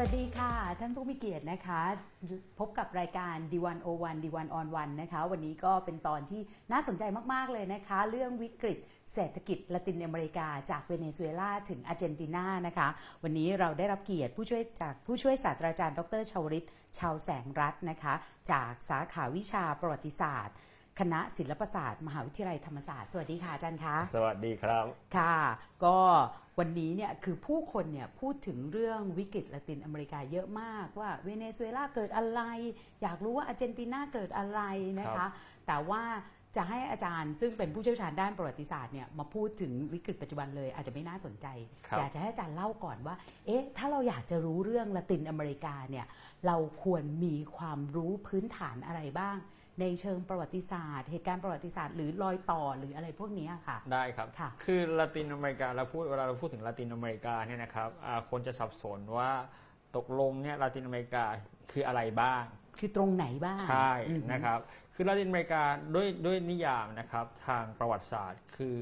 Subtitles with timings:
[0.00, 1.82] วัสดีค่ะ ท่านผู้มีเกียรตินะคะ
[2.58, 6.40] พบกับรายการ D101 D1 on 1นะคะ วันนี้ก็เป็นตอนที่
[6.72, 7.02] น่าสนใจ
[7.32, 8.78] มาก ๆ เลยนะคะ เรื่องวิกฤต
[9.14, 12.88] เศรษฐกิจละตินอเมริกา จากเวเนซุเอลาถึงอาร์เจนตินานะคะ
[13.22, 16.66] วันนี้เราได้รับเกียรติผู้ช่วยจากผู้ช่วยศาสตราจารย์ ดรชาวริต
[16.98, 18.14] ชาวแสงรัตน์นะคะ
[18.52, 20.54] จากสาขาวิชาประวัติศาสตร์
[20.98, 24.84] คณะศิลปศาสตร์ มหาวิทยาลัยธรรมศาสตร์ สวัสดีค่ะอาจารย์คะ สวัสดีครับ
[25.16, 25.36] ค่ะ
[25.84, 25.96] ก็
[26.58, 32.40] วันนี้เนี่ยคือผู้คนเนี่ยพูดถึงเรื่องวิกฤตละตินอเมริกาเยอะมากว่าเวเนซุเอลาเกิดอะไร
[33.02, 34.60] อยากรู้ว่าอาร์เจนตินาเกิดอะไร
[35.00, 35.30] นะครัคะบ
[35.66, 36.02] แต่ว่า
[36.56, 41.46] จะให้อาจารย์ซึ่งเป็นผู้เชี่ยวชาญด้านประวัติศาสตร์เนี่ยมาพูดถึงวิกฤตปัจจุบันเลยอาจจะไม่น่าสนใจ
[41.86, 43.14] ครับอยากจะให้อาจารย์เล่าก่อนว่า
[43.46, 46.06] เอ๊ะ ถ้าเราอยากจะรู้เรื่องละตินอเมริกาเนี่ย
[46.46, 49.36] เราควรมีความรู้พื้นฐานอะไรบ้าง
[49.80, 59.30] ในเชิงประวัติศาสตร์ เหตุการณ์ประวัติศาสตร์หรือรอยต่อหรืออะไรพวกเนี้ยค่ะ ได้ครับค่ะคือละตินอเมริกาเราพูดเวลาเราพูดถึงละตินอเมริกาเนี่ยนะครับอ่าคนจะสับสนว่า
[59.96, 61.24] ตกลงเนี่ยละตินอเมริกา
[61.72, 62.42] คืออะไรบ้าง
[62.78, 64.60] คือตรงไหนบ้างใช่อือฮึนะครับ
[64.94, 65.62] คือละตินอเมริกา
[65.94, 68.76] ด้วยด้วยนิยามนะครับทางประวัติศาสตร์คือ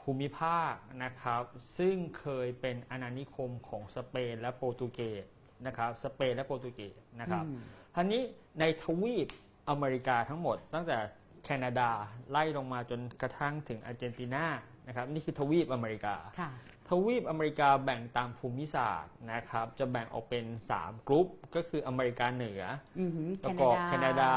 [0.00, 1.42] ภูมิภาคนะครับ
[1.78, 5.24] ซึ่งเคยเป็นอาณานิคมของสเปนและโปรตุเกส
[5.66, 7.58] นะครับสเปนและโปรตุเกสนะครับอืม
[7.94, 8.22] ทีนี้
[8.60, 9.28] ในทวีป
[9.70, 10.98] อเมริกาทั้งหมด ตั้งแต่
[11.44, 11.90] แคนาดา
[12.30, 14.44] ไล่ลงมาจนกระทั่งถึงอาร์เจนตินา
[14.86, 16.50] นะครับนี่คือทวีปอเมริกาค่ะ
[16.88, 20.44] ทวีปอเมริกาแบ่งตามภูมิศาสตร์นะครับจะแบ่งออกเป็น
[20.76, 22.62] 3 กลุ่มก็คืออเมริกาเหนือ
[23.00, 24.32] อือหือแล้วก็แคนาดา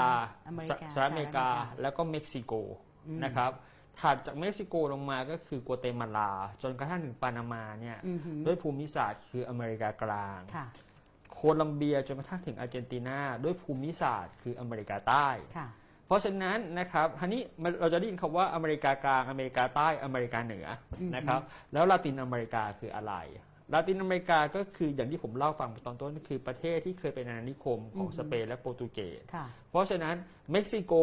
[0.48, 1.48] อเมริสกาสหรัฐอเมริกา
[1.82, 2.54] แล้วก็เม็กซิโก
[3.24, 3.52] นะครับ
[4.00, 10.68] ถัดจากเม็กซิโกลงมาก็คือกัวเตมาลา จนกระทั่งถึงปานามาเนี่ยอือหือด้วยภูมิศาสตร์คืออเมริกากลางค่ะ
[11.42, 15.68] โคลัมเบียจนกระทั่งถึงอาร์เจนตินาด้วยภูมิศาสตร์คืออเมริกาใต้ค่ะ
[16.08, 20.68] เพราะฉะนั้นนะครับทีนี้มันเราจะได้ยินคำว่าอเมริกากลางอเมริกาใต้อเมริกาเหนือ
[21.00, 21.42] อมนะครับ
[21.74, 23.14] แล้วลาตินอเมริกาคืออะไร
[23.74, 30.16] ลาตินอเมริกาก็คืออย่างที่ผมเล่าฟังตอนต้นก็คือประเทศที่เคยเป็นอาณานิคมของสเปนและโปรตุเกสค่ะเพราะฉะนั้น
[30.52, 30.94] เม็กซิโก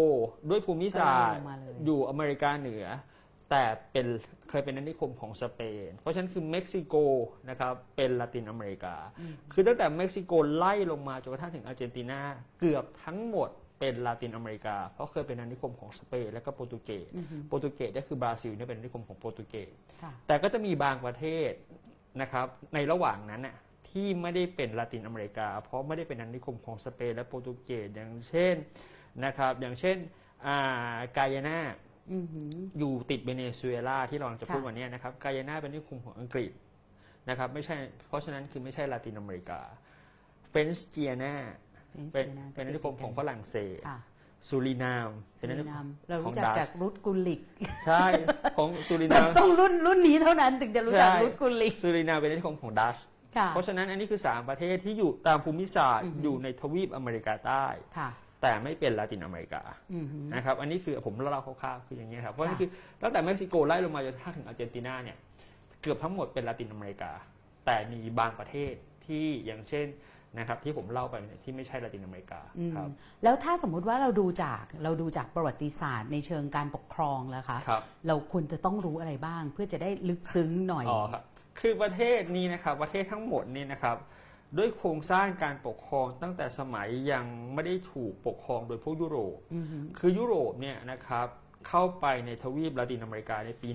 [0.50, 2.84] ด้วยภูมิศาสตร์ก็ไล่ลงมาเลยอยู่อเมริกาเหนือ
[3.50, 4.06] แต่เป็น
[4.50, 6.94] เคยเป็นอาณานิคมของสเปน เพราะฉะนั้นคือเม็กซิโก
[7.50, 8.94] นะครับเป็นลาตินอเมริกา
[9.52, 12.20] คือตั้งแต่เม็กซิโกไล่ลงมาจนกระทั่งถึงอาร์เจนตินา
[12.60, 19.70] เกือบทั้งหมดเป็นลาตินอเมริกา เพราะเคยเป็นอาณานิคมของสเปนและก็โปรตุเกสอือหือโปรตุเกสก็คือบราซิลเนี่ยเป็นอาณานิคมของโปรตุเกส
[20.02, 21.52] ค่ะแต่ก็จะมีบางประเทศ
[22.20, 23.56] นะครับในระหว่างนั้นน่ะ
[23.88, 28.54] ที่ไม่ได้เป็นลาตินอเมริกา เพราะไม่ได้เป็นอาณานิคมของสเปนและโปรตุเกสอย่างเช่น
[29.24, 29.96] นะครับอย่างเช่น
[30.46, 31.58] อ่ากายานา
[32.12, 36.50] อือหืออยู่ติดเวเนซุเอลาที่เรากำลังจะพูดค่ะวันเนี้ยนะครับกายานาเป็นอาณานิคมของอังกฤษ
[37.28, 37.76] นะครับไม่ใช่
[38.08, 39.60] เพราะฉะนั้นคือไม่ใช่ลาตินอเมริกา
[40.48, 41.34] เฟรนช์เจียนา
[42.12, 43.98] เป็นเป็นอาณานิคมของฝรั่งเศสค่ะ
[44.48, 45.08] ซูรินาม
[45.40, 47.40] สุเป็นอาณารินิคนามมเราของรู้จักดัชจากรุดกุลิก
[47.86, 48.04] ใช่
[48.56, 52.98] ของซูริแต่นามต้องรุ่นรุ่นนี้เท่านั้นถึงจะรู้จักใช่รุดกุลิกซูรินามเป็นอาณานิคมของดัช
[53.36, 57.66] ค่ะเพราะฉะนั้นอันนี้คือ 3 ประเทศที่อยู่ตามภูมิศาสตร์อือฮึอยู่ในทวีปอเมริกาใต้
[57.98, 58.08] ค่ะ
[58.46, 59.62] แต่ไม่เป็นลาตินอเมริกา
[59.94, 62.70] อือหือนะครับอันนี้คือผมเล่าคร่าวๆคืออย่างนี้ยครับเพราะค่ะนี่คือ
[63.02, 65.16] ตั้งแต่เม็กซิโกไล่ลงมาจนกระทั่งถึงอาร์เจนตินาเนี่ย
[65.82, 67.12] เกือบทั้งหมดเป็นลาตินอเมริกา
[67.66, 68.72] แต่มีบางประเทศ
[69.06, 69.86] ที่อย่างเช่น
[70.38, 72.88] นะครับที่ผมเล่าไปเนี่ยที่ไม่ใช่ลาตินอเมริกาอืมครับ
[73.24, 81.22] แล้วถ้าสมมุติว่าเราดูจากเราดูจากประวัติศาสตร์ในเชิงการปกครองแล้วคะครับเราควรจะต้องรู้อะไรบ้าง เพื่อจะได้ลึกซึ้งหน่อยอ๋อครับ
[81.60, 83.96] คือประเทศนี้นะครับประเทศทั้งหมดนี่นะครับ
[84.58, 87.24] ด้วยโครงสร้างการปกครองตั้งแต่สมัยยัง
[87.54, 91.28] ไม่ได้ถูกปกครองโดยพวกยุโรปอือหือคือยุโรปเนี่ยนะครับ
[91.68, 93.68] เข้าไปในทวีปลาตินอเมริกาในปี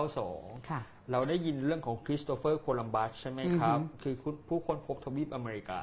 [0.00, 0.80] 1492ค่ะ
[1.10, 4.14] เราได้ยินเรื่องของคริสโตเฟอร์โคลัมบัสใช่ไหมครับอือฮึคือ
[4.48, 5.82] ผู้ค้นพบทวีปอเมริกา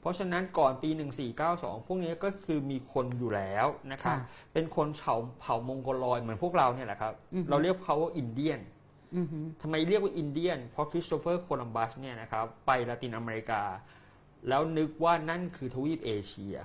[0.00, 0.90] เพราะฉะนั้นก่อนปี
[1.38, 8.79] 1492 พวกนี้ก็คือมีคนอยู่แล้วนะครับค่ะเป็นคนเผ่าเผ่ามองโกลอยด์เหมือนพวกเราเนี่ยแหละครับอือฮึเราเรียกเขาว่าอินเดียนอือหือ
[9.62, 13.62] ทำไมเรียกว่าอินเดียน เพราะคริสโตเฟอร์โคลัมบัสเนี่ยนะครับไปลาตินอเมริกา
[14.48, 16.56] แล้วนึกว่านั่นคือทวีปเอเชีย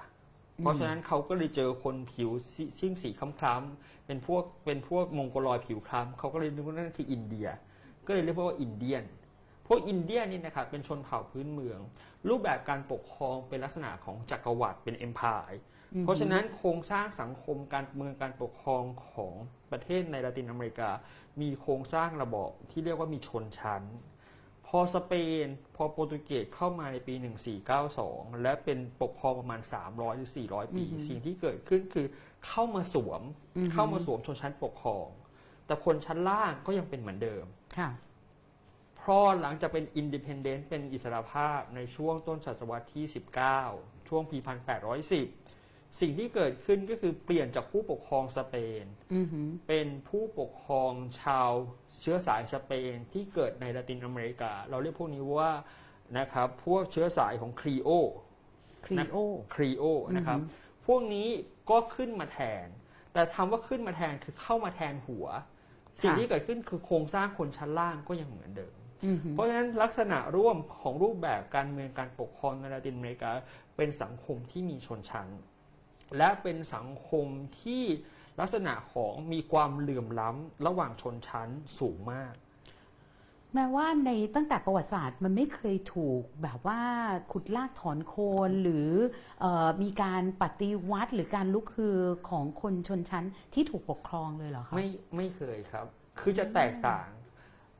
[0.57, 7.47] เพราะฉะนั้นเขาก็เลยเจอคนผิวซิซิ่งสีคล้ำๆเป็นพวกเป็นพวกมองโกลอยด์ผิวคล้ำเขาก็เลยนึกว่านั่นคืออินเดีย
[8.07, 9.03] ก็เลยเรียกว่าอินเดียน
[9.67, 11.79] พวกอินเดียนนี่นะครับเป็นชนเผ่าพื้นเมือง
[12.29, 15.51] รูปแบบการปกครองเป็นลักษณะของจักรวรรดิเป็น empire
[16.03, 18.83] เพราะฉะนั้นโครงสร้างสังคมการเมืองการปกครอง
[19.13, 19.33] ของ
[19.71, 20.89] ประเทศในลาตินอเมริกา
[21.41, 23.83] มีโครงสร้างระบอบที่เรียกว่ามีชนชั้น
[24.67, 25.13] พอสเป
[25.45, 27.13] น พอโปรตุเกสเข้ามาในปี
[27.77, 32.07] 1492 และเป็นปกครองประมาณ 300 หรือ 400 ปี สิ่งที่เกิดขึ้นคือ
[32.47, 33.21] เข้ามาสวม
[33.73, 35.07] เข้ามาสวมชนชั้นปกครอง
[35.65, 37.45] แต่คนชั้นล่างก็ยังเป็นเหมือนเดิม
[37.77, 37.89] ค่ะ
[38.97, 43.05] เพราะหลังจากเป็น independent เป็นอิสรภาพในช่วงต้นศตวรรษที่
[43.57, 44.37] 19 ช่วงปี
[45.03, 45.44] 1810
[45.99, 51.49] สิ่งที่เกิดขึ้นก็คือเปลี่ยนจากผู้ปกครองสเปน อือหือเป็นผู้ปกครองชาว
[51.99, 55.51] เชื้อสายสเปนที่เกิดในละตินอเมริกา เราเรียกพวกนี้ว่า
[56.19, 57.89] นะครับพวกเชื้อสายของครีโอ
[58.85, 59.17] ครีโอ
[59.53, 59.83] ครีโอ
[60.15, 61.27] นะครับอือฮึพวกนี้
[61.69, 62.67] ก็ขึ้นมาแทน
[63.13, 65.25] แต่ทำว่าขึ้นมาแทนคือเข้ามาแทนหัว
[66.01, 68.75] สิ่งที่เกิดขึ้นคือโครงสร้างคนชั้นล่างก็ยังเหมือนเดิม
[69.05, 73.29] อือหือเพราะฉะนั้นลักษณะร่วมของรูปแบบการเมืองการปกครองในลาตินอเมริกา
[73.77, 75.27] เป็นสังคมที่มีชนชั้น
[76.17, 77.27] และเป็นสังคม
[77.61, 77.83] ที่
[78.39, 82.33] ลักษณะของมีความเหลื่อมล้ำระหว่างชนชั้นสูงมาก
[83.53, 86.81] แม้ว่าในตั้งแต่ประวัติศาสตร์มันไม่เคยถูกแบบว่า
[87.31, 88.15] ขุดลากถอนโค
[88.49, 88.89] นหรือ
[89.41, 91.97] เออมีการปฏิวัติหรือการลุกคือ
[92.29, 95.85] ของคนชนชั้นที่ถูกปกครองเลยเหรอคะไม่ไม่เคยครับ
[96.19, 97.07] คือจะแตกต่าง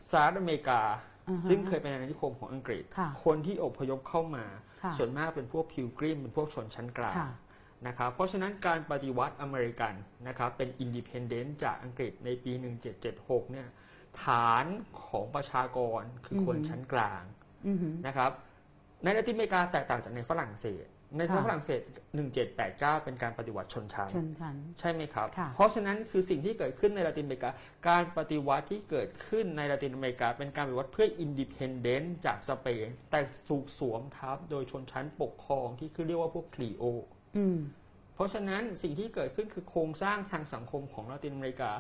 [0.10, 0.82] สหรัฐอเมริกา
[1.30, 4.46] อือฮะซึ่งเคยเป็นอาณานิคมของอังกฤษค่ะคนที่อพยพเข้ามา
[4.84, 7.30] ค่ะส่วนมากเป็นพวก Pilgrim เป็นพวกชนชั้นกลางค่ะ
[7.88, 9.94] นะครับ เพราะฉะนั้นการปฏิวัติอเมริกัน
[10.28, 12.52] นะครับเป็น independent จากอังกฤษในปี
[13.02, 13.68] 1776 เนี่ย
[14.24, 14.66] ฐาน
[15.06, 17.24] ของประชากรคือคนอือฮึชั้นกลาง
[17.68, 18.32] อือหือนะครับ
[19.04, 20.86] ในลาตินอเมริกาแตกต่างจากในฝรั่งเศส
[21.18, 21.82] ในค่ะฝรั่งเศส
[22.42, 27.50] 1789 เป็นการปฏิวัติชนชั้นชนชั้นใช่ไหมครับค่ะเพราะฉะนั้นคือสิ่งที่เกิดขึ้นในลาตินอเมริกา
[27.90, 37.15] การปฏิวัติที่เกิดขึ้นในลาตินอเมริกา เป็นการปฏิวัติเพื่ออินดิเพนเดนต์จากสเปนแต่ถูกสวมทับโดยชนชั้นปกครองที่คือเรียกว่าพวกคลีโออืม
[38.14, 41.72] เพราะฉะนั้นสิ่งที่เกิดขึ้นคือโครงสร้างทางสังคมของลาตินอเมริกา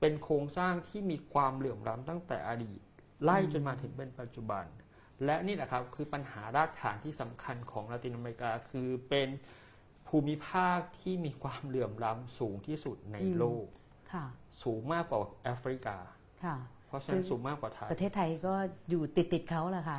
[0.00, 2.80] เป็นโครงสร้างที่มีความเหลื่อมล้ำตั้งแต่อดีต
[3.24, 4.64] ไล่จนมาถึงเป็นปัจจุบัน
[5.24, 9.28] และนี่แหละครับคือปัญหารากฐานที่สำคัญของลาตินอเมริกาคือเป็น
[10.08, 13.66] ภูมิภาคที่มีความเหลื่อมล้ำสูงที่สุดในอืมโลก
[14.12, 14.26] ค่ะ
[14.62, 15.96] สูงมากกว่าแอฟริกา
[16.44, 18.54] ค่ะเพ ราะฉะนั้นสูงมากกว่าไทยประเทศไทยก็
[18.90, 19.96] อยู่ติดติดๆเขาแหละค่ะ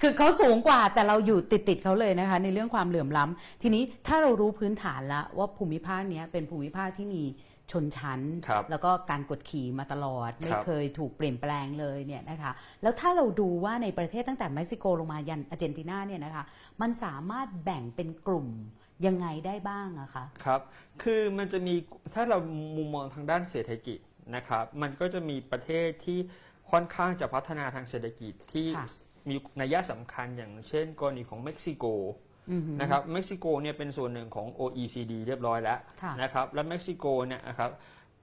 [0.00, 7.24] คือเขาสูงกว่าแต่เราอยู่ติดติดๆเขาเลยนะคะ ในเรื่องความเหลื่อมล้ำทีนี้ถ้าเรารู้พื้นฐานแล้วว่าภูมิภาคเนี้ยเป็นภูมิภาคที่มี
[7.72, 12.52] ชนชั้นครับแล้วก็การกดขี่มาตลอด ไม่ครับเคยถูกเปลี่ยนแปลงเลยเนี่ยนะคะ
[12.82, 16.44] แล้วถ้าเราดูว่าในประเทศตั้งแต่เม็กซิโกลงมายันอาร์เจนตินาเนี่ยนะคะ
[16.80, 18.48] มันสามารถแบ่งเป็นกลุ่ม
[19.06, 20.60] ยังไงได้บ้างอะคะครับ
[21.02, 21.74] คือมันจะมี
[22.14, 22.38] ถ้าเรา
[22.76, 23.98] มุมมองทางด้านเศรษฐกิจ
[24.36, 26.18] นะครับ มันก็จะมีประเทศที่
[26.70, 28.86] ค่อนข้างจะพัฒนาทางเศรษฐกิจที่ค่ะ
[29.28, 31.84] มีนัยสำคัญอย่างเช่น กรณีของเม็กซิโก
[32.50, 37.70] อือหือนะครับเม็กซิโกเนี่ยเป็นส่วนหนึ่งของ OECD เรียบร้อยแล้วค่ะนะครับและเม็กซิโกเนี่ยนะครับ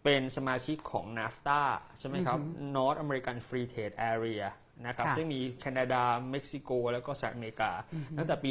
[0.03, 1.61] เป็นสมาชิกของ NAFTA
[1.99, 2.39] ใช่ไหมครับ
[2.75, 4.45] North American Free Trade Area
[4.87, 7.71] นะครับค่ะซึ่งมีแคนาดา เม็กซิโก แล้วก็สหรัฐอเมริกา
[8.17, 8.49] ตั้งแต่ปี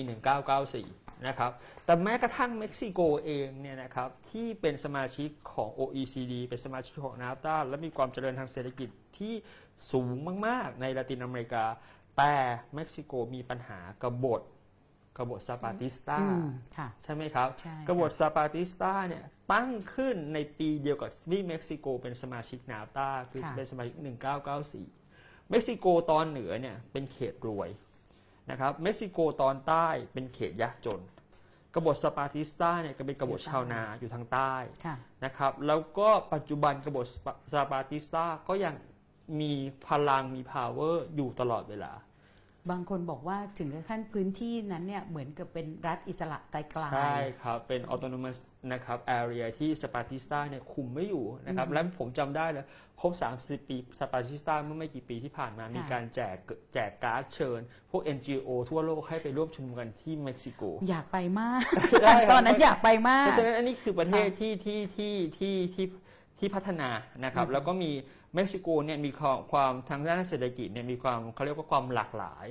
[0.63, 1.53] 1994 นะครับ
[1.85, 8.89] แต่แม้กระทั่งเม็กซิโกเองเนี่ยนะครับที่เป็นสมาชิกของ OECD เป็นสมาชิกของ NAFTA และมีความเจริญทางเศรษฐกิจ
[9.19, 9.35] ที่
[9.93, 10.17] สูง
[10.47, 11.65] มาก ๆ ในลาตินอเมริกา
[12.19, 12.35] แต่
[12.75, 14.43] เม็กซิโกมีปัญหากบฏ
[15.17, 16.47] กบฏซาปาติสตาอืม
[16.77, 25.04] ค่ะใช่ไหมครับใช่กบฏซาปาติสตาเนี่ยตั้งขึ้นในปีเดียวกับที่เม็กซิโกเป็นสมาชิก NAFTA คือค่ะเป็นสมาชิก 1994
[25.51, 27.69] เม็กซิโกตอนเหนือเนี่ยเป็นเขตรวย
[28.51, 31.01] นะครับเม็กซิโกตอนใต้เป็นเขตยากจน
[31.75, 34.55] กบฏซาปาติสตาเนี่ยก็เป็นกบฏชาวนาอยู่ทางใต้
[34.85, 37.07] ค่ะนะครับแล้วก็ปัจจุบันกบฏ
[37.53, 38.75] ซาปาติสตาก็ยัง
[39.41, 39.53] มี
[39.89, 41.93] พลังมี power อยู่ตลอดเวลา
[42.71, 48.39] บางคนบอกว่าถึงขั้นพื้นที่นั้นเนี่ยเหมือนกับเป็นรัฐอิสระกลายๆใช่ครับ เป็น autonomous
[48.73, 52.65] นะครับ area ที่ซาปาติสตาเนี่ยคุมไม่อยู่นะครับ และผมจำได้เลย
[53.01, 53.13] ครบ
[53.43, 56.37] 30 ปีซาปาติสตาเมื่อไม่กี่ปีที่ผ่านมามีการแจก
[56.75, 57.61] แจกการ์ดเชิญ
[57.91, 61.61] พวก NGO ทั่วโลกให้ไปร่วมชุมนุมกันที่เม็กซิโก อยากไปมาก
[62.03, 65.87] ใช่ครับตอนนั้นอยากไปมาเพกราะฉะนั้นอันนี้คือประเทศที่ที่ที่ที่ที่
[66.39, 66.91] ที่พัฒนา
[67.25, 67.93] นะครับ แล้วก็มี
[68.35, 72.47] เม็กซิโกเนี่ยมีความความทางด้านเศรษฐกิจเนี่ยมีความเขาเรียกว่าความหลากหลาย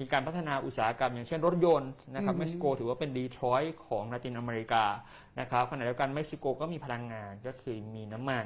[0.00, 4.84] มีการพัฒนาอุตสาหกรรม อย่างเช่นรถยนต์นะครับเม็กซิโกถือว่าเป็นดีทรอยต์ของลาตินอเมริกา
[5.40, 8.44] นะครับขณะเดียวกันเม็กซิโกก็มีพลังงานก็คือมีน้ำมัน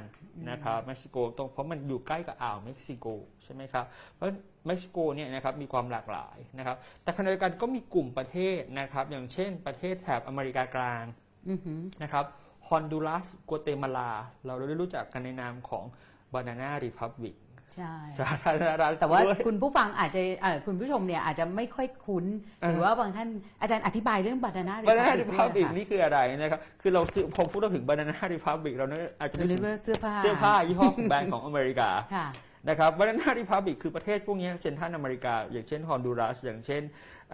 [0.49, 3.07] นะครับเม็กซิโกตรงเพราะมันอยู่ใกล้กับอ่าวเม็กซิโก
[3.43, 4.27] ใช่ไหมครับเพราะ
[4.67, 11.03] เม็กซิโกเนี่ยนะครับมีความหลากหลายนะครับแต่ขณะเดียวกันก็มีกลุ่มประเทศนะครับอย่างเช่นประเทศแถบอเมริกากลาง
[11.49, 12.25] อือหือนะครับ
[12.67, 14.11] ฮอนดูรัสกัวเตมาลา
[14.45, 15.85] เราได้รู้จักกันในนามของ
[16.33, 17.35] banana republic
[17.77, 22.25] ใช่สาธารณรัฐแต่ว่ากล้วยคุณผู้ฟังอาจจะเอ่อคุณผู้ชมเนี่ยอาจจะไม่ค่อยคุ้น
[22.71, 23.29] หรือว่าบางท่าน
[23.61, 32.27] อาจารย์อธิบายเรื่องบานาน่าบานานาริพับบิกนี่คืออะไรนะครับ คือเราซื้อพอพูดถึงบานานาริพับบิกเราเนี่ยอาจจะจะนึกนึกถึงว่าเสื้อผ้าเสื้อผ้ายี่ห้อของแบรนด์ของอเมริกาค่ะ
[32.69, 36.81] นะครับบานานาริพับบิกคือประเทศพวกเนี้เซนทรัลอเมริกา อย่างเช่นฮอนดูรัสอย่างเช่น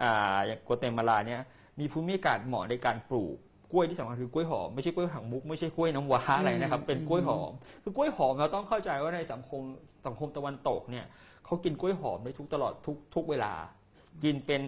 [0.02, 1.40] อ่าอย่างกัวเตมาลาเนี่ย
[1.80, 3.36] มีภูมิอากาศเหมาะในการปลูก
[3.72, 9.62] กล้วยที่สำคัญคือกล้วยหอมไม่ใช่กล้วยหางมุกไม่ใช่กล้วยน้ำว้าอะไรนะครับเป็นกล้วยหอม คือกล้วยหอมเราต้องเข้าใจว่าในสังคม
[10.06, 11.06] สังคมตะวันตกเนี่ย
[11.44, 13.52] เขากินกล้วยหอมได้ทุกตลอดทุกทุกเวลา
[14.24, 14.62] กินเป็น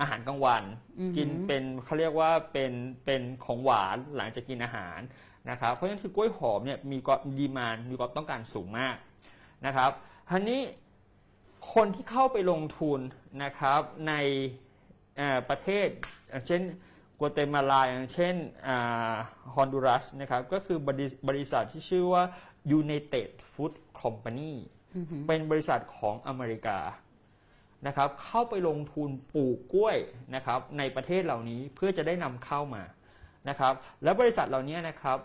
[0.00, 0.62] อาหารกลางวัน
[0.98, 2.72] อือหือกินเป็นเขาเรียกว่าเป็น
[3.04, 4.98] เป็นของหวานหลังจากกินอาหาร
[5.50, 8.96] นะครับเพราะฉะนั้นคือกล้วยหอมเนี่ยมีความดีมานมีความต้องการสูงมาก
[9.66, 9.90] นะครับ
[10.30, 10.62] ทีนี้
[11.74, 13.00] คนที่เข้าไปลงทุน
[13.42, 14.14] นะครับใน
[15.16, 15.86] เอ่อประเทศ
[16.28, 16.62] อย่างเช่น
[17.18, 18.34] กัวเตมาลาอย่างเช่น
[19.54, 22.22] ฮอนดูรัสนะครับก็คือบริบริษัทที่ชื่อว่า
[22.80, 24.52] United Fruit Company
[25.26, 26.78] เป็นบริษัทของอเมริกา
[27.86, 29.96] นะครับเข้าไปลงทุนปลูกกล้วย
[30.34, 32.82] นะครับในประเทศเหล่านี้เพื่อจะได้นำเข้ามา
[33.48, 35.18] นะครับแล้วบริษัทเหล่านี้นะครับ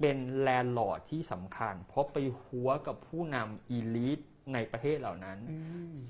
[0.00, 4.20] เป็น landlord ที่สำคัญ เพราะไปฮั้วกับผู้นำ elite
[4.54, 5.38] ในประเทศเหล่านั้น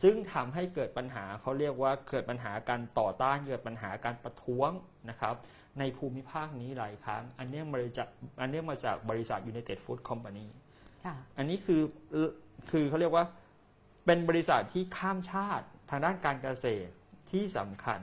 [0.02, 4.70] ซึ่งทำให้เกิดปัญหาเขาเรียกว่าเกิดปัญหาการต่อต้านเกิดปัญหาการประท้วง
[5.10, 5.34] นะครับ
[5.78, 8.08] ในภูมิภาคนี้หลายครั้ง อันเนี้ยมาจาก
[8.40, 10.46] อันเนี้ยมาจากบริษัท United Food Company
[11.04, 11.82] ค่ะอันนี้คือ
[12.70, 13.24] คือเขาเรียกว่า
[14.06, 16.92] เป็นบริษัทที่ข้ามชาติทางด้านการเกษตร
[17.30, 18.00] ที่สำคัญ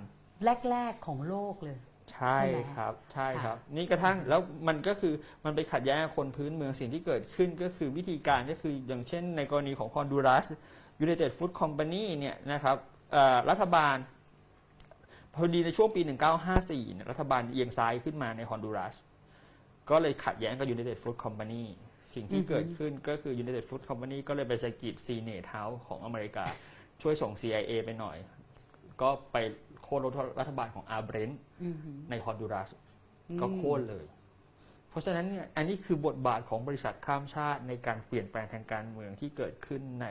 [0.70, 1.78] แรก ๆ ของโลกเลย
[2.16, 5.14] ใช่ใช่ไหมครับใช่ค่ะครับ นี่กระทั่งแล้วมันก็คือ
[5.46, 10.46] มันไปขัดแย้งกับคนพื้นเมืองสิ่งที่เกิดขึ้นก็คือวิธีการก็คืออย่างเช่น ในกรณีของคอนดูรัส
[11.06, 12.78] United Food Company เนี่ยนะครับ
[13.12, 13.96] เอ่อรัฐบาล
[15.34, 16.02] พอดีในช่วงปี
[16.48, 18.96] 1954เนี่ยรัฐบาลเอียงซ้ายขึ้นมาในฮอนดูรัส
[19.90, 21.64] ก็เลยขัดแย้งกับ United Food Company
[22.14, 26.46] สิ่งที่เกิดขึ้นก็คือ United Food Company ก็เลยไปสะกิด Senate House ของอเมริกา
[27.02, 28.18] ช่วยส่ง CIA ไปหน่อย
[29.02, 29.38] ก็ไป
[29.86, 30.00] โค่น
[30.40, 32.70] รัฐบาลของอาเบรนต์อืมฮึในฮอนดูรัส
[33.40, 34.06] ก็โค่นเลย
[34.90, 40.06] เพราะฉะนั้นเนี่ยอันนี้คือบทบาทของบริษัทข้ามชาติในการเปลี่ยนแปลงทางการเมืองที่เกิดขึ้นใน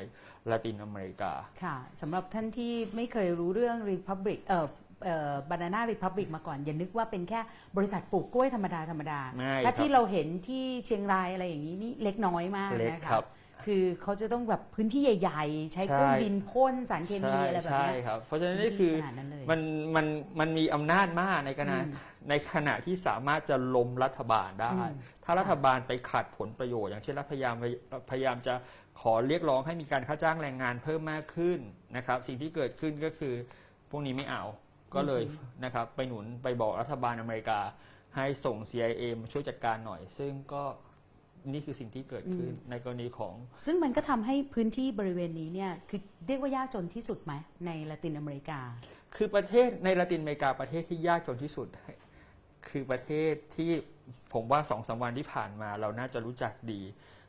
[0.51, 4.67] ละตินอเมริกา ค่ะสำหรับท่านที่ไม่เคยรู้เรื่อง Republic เอ่อ
[5.05, 7.41] เอ่อบานาน่ารีพับลิกมาก่อน อย่านึกว่าเป็นแค่
[7.77, 13.25] บริษัทปลูกกล้วยธรรมดาธรรมดาไม่ถ้าครับที่เราเห็นที่เชียงรายอะไรอย่างนี้นี่เล็กน้อยมากเล็กนะคคะรับ
[13.67, 19.61] คือเขาจะต้องแบบพื้นที่ใหญ่ ๆ ใช้เครื่องใช่บินพ่นสารเคมีใช่อะไรแบบใช่เนี้ยครับ เพราะฉะนั้นนี่คือขนาดนั้นเลยมัน
[19.97, 20.07] มัน
[20.41, 21.91] มันมีอำนาจมากในขณะอืม
[22.31, 24.95] ในขณะที่สามารถจะล้มรัฐบาลได้อืม
[25.25, 27.55] ถ้ารัฐบาลไปขัดผลประโยชน์ อย่างเช่นรัฐพยายาม
[28.11, 28.55] พยายามจะ
[29.01, 31.59] ขอเรียกร้องให้มีการค่าจ้างแรงงานเพิ่มมากขึ้น
[31.97, 33.35] นะครับ สิ่งที่เกิดขึ้นก็คือ
[33.91, 34.45] พวกนี้ไม่เอา
[34.95, 35.23] ก็เลย
[35.65, 37.61] นะครับไปหนุนไปบอกรัฐบาลอเมริกา
[38.17, 40.65] ให้ส่ง CIA มาช่วยจัดการหน่อย ซึ่งก็
[41.53, 43.35] นี่คือสิ่งที่เกิดขึ้นในกรณีของ
[43.67, 47.33] ซึ่งมันก็ทำให้พื้นที่บริเวณนี้เนี่ยคือเรียกว่ายากจนที่สุดไหม
[47.67, 48.61] ในละตินอเมริกา
[49.17, 51.69] คือประเทศในละตินอเมริกาประเทศที่ยากจนที่สุด
[52.69, 53.71] คือประเทศที่
[54.33, 56.81] ผมว่าสองสามวันที่ผ่านมาเราน่าจะรู้จักดี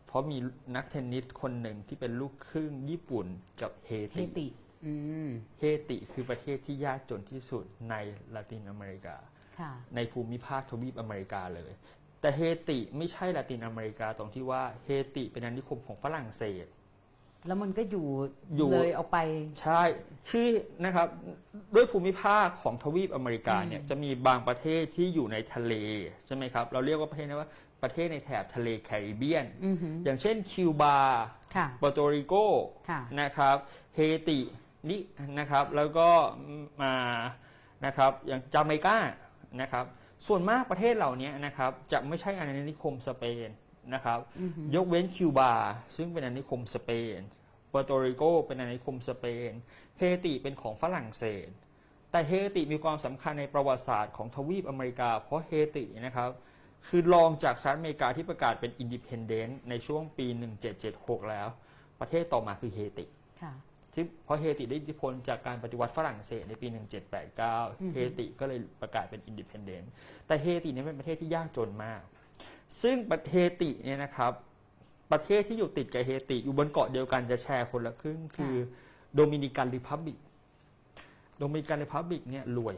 [0.08, 0.38] เพราะมี
[0.76, 3.28] นักเทนนิสคนหนึ่งที่เป็นลูกครึ่งญี่ปุ่น
[3.62, 4.48] กับเฮเฮติติ
[4.86, 4.94] อื
[5.28, 5.30] ม
[5.60, 7.96] เฮติคือประเทศที่ยากจนที่สุดใน
[8.36, 9.16] ละตินอเมริกา
[9.60, 11.72] ค่ะในภูมิภาคทวีปอเมริกาเลย
[12.22, 16.68] แต่เฮติไม่ใช่ละตินอเมริกาตรงที่ว่าเฮติเป็นอาณานิคมของฝรั่งเศส
[17.48, 18.08] แล้วมันก็อยู่
[18.58, 19.18] อยู่ เลยออกไป
[19.62, 19.82] ใช่
[20.30, 20.48] คือ
[20.86, 21.08] นะครับ
[21.76, 25.74] ด้วยภูมิภาคของทวีปอเมริกาเนี่ยจะมีบางประเทศที่อยู่ในทะเล
[26.26, 27.50] ใช่ไหมครับ เราเรียกว่าประเทศนี้ว่า
[27.84, 30.98] ประเทศในแถบทะเลแคริบเบียน อือหือ อย่างเช่นคิวบา
[31.56, 32.34] ค่ะปอร์โตริโก
[32.90, 33.58] ค่ะ นะครับ
[33.96, 34.40] เฮติ
[34.90, 35.02] นี่
[35.40, 36.10] นะครับแล้วก็
[36.82, 36.94] มา
[37.86, 38.98] นะครับอย่างจาเมกา
[39.62, 39.86] นะครับ
[40.28, 43.48] ส่วนมากประเทศเหล่านี้นะครับจะไม่ใช่อาณานิคมสเปน
[43.94, 45.54] นะครับอือหือยกเว้นคิวบา
[45.96, 47.20] ซึ่งเป็นอาณานิคมสเปน
[47.70, 49.52] เปอร์โตริโกเป็นอาณานิคมสเปน
[49.98, 51.50] เฮติเป็นของฝรั่งเศส
[52.12, 56.30] แต่เฮติมีความสำคัญในประวัติศาสตร์ของทวีปอเมริกา เพราะเฮตินะครับ
[56.88, 60.28] คือรองจากสหรัฐอเมริกาที่ประกาศเป็น independent ในช่วงปี
[60.78, 61.48] 1776 แล้ว
[62.00, 63.06] ประเทศต่อมาคือเฮติ
[63.42, 63.54] ค่ะ
[63.96, 66.68] ที่เพราะเฮติได้อิทธิพลจากการปฏิวัติฝรั่งเศสในปี
[67.30, 69.92] 1789 เฮติก็เลยประกาศเป็น independent
[70.28, 72.02] แต่เฮติเนี่ยเป็นประเทศที่ยากจนมาก
[72.82, 74.32] ซึ่งประเทศเฮติเนี่ยนะครับ
[75.12, 78.56] ประเทศที่อยู่ติดกับเฮติอยู่บนเกาะเดียวกันจะแชร์คนละครึ่งคือ
[79.16, 80.18] Dominican Republic
[81.38, 82.76] Dominican Republic เนี่ยรวย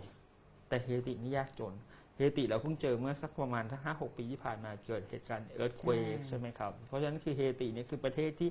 [0.67, 1.74] แต่เฮตินี่ยากจน
[2.17, 8.50] เฮติเราเพิ่งเจอเมื่อสักประมาณทั้งห้าหกปีที่ผ่านมาเกิดเหตุการณ์ earthquake ใช่ใช่ไหมครับ เพราะฉะนั้นคือเฮติเนี่ยคือประเทศที่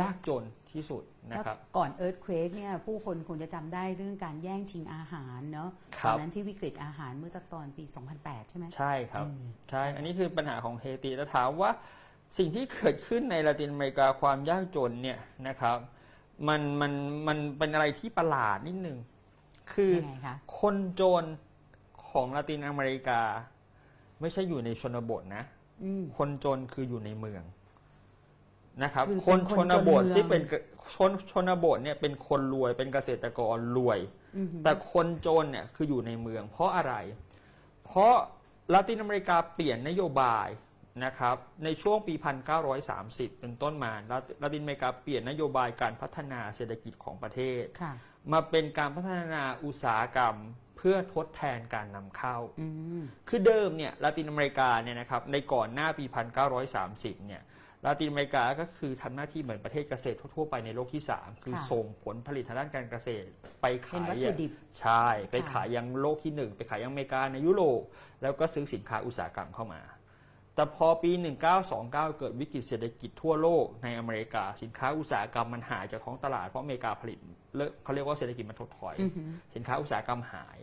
[0.00, 7.84] ยากจนที่สุดนะครับถ้าก่อน earthquake เนี่ยผู้คนคงจะจำได้เรื่องการแย่งชิงอาหารเนาะครับตอนนั้นที่วิกฤตอาหารเมื่อสักตอนปี
[8.18, 11.70] 2008 ใช่ไหมใช่ครับอืมใช่อันนี้คือปัญหาของเฮติแล้วถามว่า
[12.38, 15.78] สิ่งที่เกิดขึ้นในละตินอเมริกาความยากจนเนี่ยนะครับ
[16.48, 16.92] มันมัน
[17.28, 18.98] มันเป็นอะไรที่ประหลาดนิดนึง
[19.72, 21.24] คือยังไงคะคนจน
[22.10, 23.20] ของละตินอเมริกา
[24.20, 25.44] ไม่ใช่อยู่ในชนบทนะ
[25.82, 27.42] อืม คนจนคืออยู่ในเมือง
[28.82, 30.52] นะครับ คือคนเป็นชคนนบทจนเมือง ที่เป็นก
[30.94, 33.98] ชนชนบทเนี่ยเป็นคนรวยเป็นเกษตรกรรวย
[34.36, 36.94] อือหือแต่คนจนเนี่ยคืออยู่ในเมือง เพราะอะไร
[37.84, 38.14] เพราะ
[38.72, 40.48] ละตินอเมริกาเปลี่ยนนโยบาย
[41.04, 42.14] นะครับในช่วงปี
[42.76, 47.92] 1930 เป็นต้นมาละละตินอเมริกาเปลี่ยนนโยบายการพัฒนาเศรษฐกิจของประเทศ ค่ะ
[48.32, 50.34] มาเป็นการพัฒนาอุตสาหกรรม
[50.78, 52.66] เพื่อทดแทนการนำเข้าอื
[53.00, 56.04] มคือเดิมเนี่ยละตินอเมริกาเนี่ยนะครับในก่อนหน้าปี
[56.66, 57.42] 1930 เนี่ย
[57.84, 63.28] ลาตินอเมริกาก็คือทำหน้าที่เหมือนประเทศเกษตรทั่วๆไปในโลกที่ 3 คือค่ะส่งผลผลิตทางด้านการเกษตร
[63.62, 67.82] ไปเป็นขายวัตถุดิบใช่ ไปค่ะขายยังโลกที่ 1 ไปขายยังอเมริกาในยุโรป
[68.22, 69.80] แล้วก็ซื้อสินค้าอุตสาหกรรมเข้ามา
[70.58, 71.10] แต่พอปี
[71.64, 77.18] 1929 เกิดวิกฤตเศรษฐกิจทั่วโลกในอเมริกา สินค้าอุตสาหกรรมมันหายจากท้องตลาดเพราะอเมริกาผลิต
[77.82, 78.96] เขาเรียกว่าเศรษฐกิจมันถดถอย
[79.54, 80.58] สินค้าอุตสาหกรรมหาย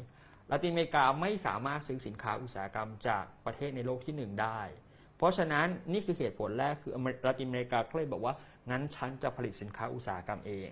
[0.52, 4.60] ลาตินอเมริกาไม่สามารถซื้อสินค้าอุตสาหกรรมจากประเทศในโลกที่หนึ่งได้
[5.18, 6.94] เพราะฉะนั้นนี่คือเหตุผลแรกคือ
[7.28, 8.34] ลาตินอเมริกาก็เลยบอกว่า
[8.70, 10.70] งั้นฉันจะผลิตสินค้าอุตสาหกรรมเอง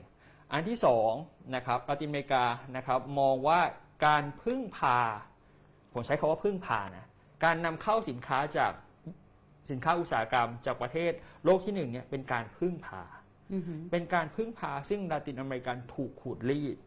[0.52, 1.12] อันที่สอง
[1.56, 3.60] นะครับลาตินอเมริกานะครับมองว่า
[4.06, 5.00] การพึ่งพา
[5.94, 7.08] ผมใช้คาว่าพึ่งพานะ
[7.44, 8.74] การนำเข้าสินค้าจาก
[9.70, 11.12] สินค้าอุตสาหกรรมจากประเทศ
[11.46, 13.04] โลกที่หนึ่งเนี่ยเป็นการพึ่งพา
[13.54, 16.78] อือหือเป็นการพึ่งพาซึ่งลาตินอเมริกันถูกขูดรีด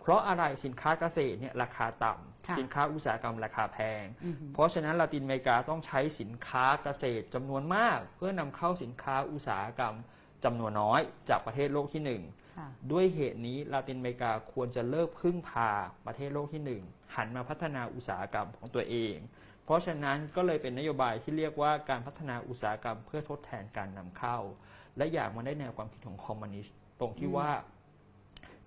[0.00, 2.12] เพราะอะไรสินค้าเกษตรเนี่ยราคาต่
[2.46, 9.94] ค่ะำสินค้าอุตสาหกรรมราคาแพงอือหือเพราะฉะนั้นลาตินอเมริกาต้องใช้สินค้าเกษตรจำนวนมาก เพื่อนำเข้าสินค้าอุตสาหกรรม
[10.44, 12.22] จำนวนน้อยจากประเทศโลกที่หนึ่ง
[12.58, 15.70] ค่ะด้วยเหตุนี้ลาตินอเมริกาควรจะเลิกพึ่งพา
[16.06, 16.82] ประเทศโลกที่หนึ่ง
[17.16, 19.16] หันมาพัฒนาอุตสาหกรรมของตัวเอง
[19.68, 24.38] เพราะฉะนั้นก็เลยเป็นนโยบายที่เรียกว่าการพัฒนาอุตสาหกรรมเพื่อทดแทนการนำเข้า
[24.96, 27.50] และอย่างมันได้แนวความคิดของคอมมิวนิสต์ตรงที่อืมว่า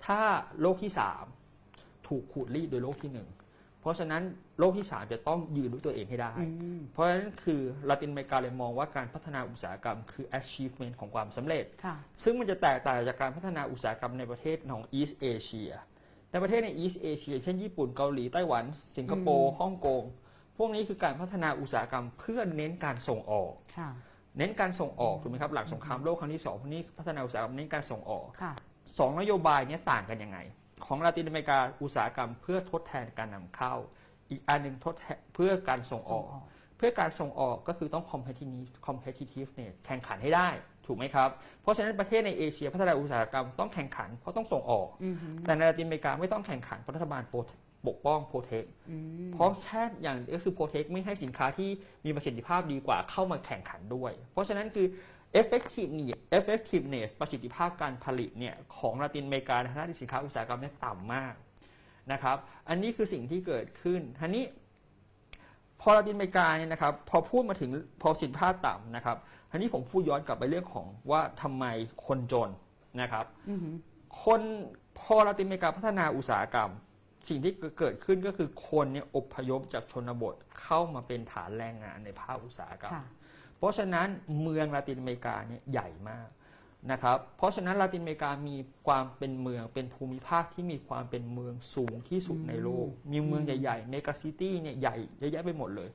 [0.06, 0.22] ถ้า
[0.62, 1.24] โลกที่สาม
[2.08, 3.30] ถูกขูดรีดโดยโลกที่หนึ่ง
[3.82, 4.24] เพราะฉะนั้น
[4.60, 15.72] โลกที่สามจะต้องยืนด้วยตัวเองให้ได้อืมเพราะฉะนั้นคือลาตินอเมริกาเลยมองว่าการพัฒนาอุตสาหกรรมคือ achievement ของความสำเร็จค่ะซึ่งมันจะแตกต่างจากการพัฒนาอุตสาหกรรมในประเทศของ East Asia
[16.32, 18.64] ในประเทศใน East Asia เช่นญี่ปุ่นเกาหลีไต้หวัน
[18.96, 20.04] สิงคโปร์อืมฮ่องกง
[20.58, 23.90] พวกนี้คือการพัฒนาอุตสาหกรรมเพื่อเน้นการส่งออกค่ะ
[24.38, 28.54] เน้นการส่งออกถูกไหมครับหลังสงครามโลกครั้งที่สองพวกนี้พัฒนาอุตสาหกรรมเน้นการส่งออกค่ะ
[28.98, 30.38] สองนโยบายเนี้ต่างกันยังไง
[30.86, 33.74] ของลาตินอเมริกาอุตสาหกรรมเพื่อทดแทนการนำเข้า
[34.30, 36.44] อีกอันหนึ่งทดแทนเพื่อการส่งอส่องกออก
[36.78, 40.50] เพื่อการส่งออกก็คือต้อง competitive competitiveness แข่งขันให้ได้
[40.86, 41.30] ถูกไหมครับ
[41.62, 51.70] เพราะฉะนั้นประเทศในเอเชียพัฒนาอุตสาหกรรมต้องแข่งขันเพราะต้องส่งออกอือหือแต่ในลาตินอเมริกาไม่ต้องแข่งขันเพราะรัฐบาลโปรปกป้องโปรเทคอืมเพราะแค่อย่างก็คือโปรเทคไม่ให้สินค้าที่
[52.06, 54.88] มีประสิทธิภาพดีกว่าเข้ามาแข่งขันด้วย เพราะฉะนั้นคือ
[55.42, 61.34] effectiveness effectiveness ประสิทธิภาพการผลิตเนี่ยของลาตินอเมริกาในทางด้านสินค้าอุตสาหกรรมเนี่ยต่ำมาก
[62.12, 62.38] นะครับ
[62.70, 64.46] อันนี้คือสิ่งที่เกิดขึ้นทีนี้
[65.82, 67.70] พอลาตินอเมริกาเนี่ยนะครับพอพูดมาถึง
[68.02, 69.18] พอสินค้าต่ำนะครับ
[69.50, 71.66] ทีนี้ผมพูดย้อนกลับไปเรื่องของว่าทำไม
[72.08, 72.50] คนจน
[73.02, 73.76] นะครับอือหือ
[74.24, 74.42] คน
[75.00, 76.72] พอลาตินอเมริกาพัฒนาอุตสาหกรรม
[77.28, 83.06] สิ่งที่เกิดขึ้นก็คือคนเนี่ยอพยพจากชนบทเข้ามาเป็นฐานแรงงานในภาคอุตสาหกรรมค่ะ
[83.58, 84.08] เพราะฉะนั้น
[84.42, 86.28] เมืองลาตินอเมริกาเนี่ยใหญ่มาก
[86.92, 88.58] นะครับ เพราะฉะนั้นลาตินอเมริกามี
[88.88, 95.90] ความเป็นเมืองเป็นภูมิภาคที่มีความเป็นเมืองสูงที่สุดในโลก มีเมืองใหญ่ๆเมกะซิตี้เนี่ยใหญ่เยอะแยะไปหมดเลย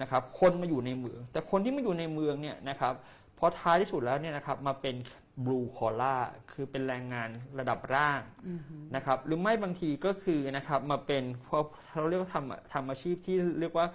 [0.00, 2.94] นะครับ คนมาอยู่ในเมือง แต่คนที่มาอยู่ในเมืองเนี่ยนะครับ
[3.42, 4.96] พอท้ายที่สุดแล้วเนี่ยนะครับมาเป็น
[5.44, 6.16] บลูคอล่า
[6.52, 13.86] คือเป็นแรงงานระดับร่างอือหือนะครับหรือไม่บางทีก็คือนะครับมาเป็นพวกเราเรียกว่าทำทำอาชีพที่เรียกว่า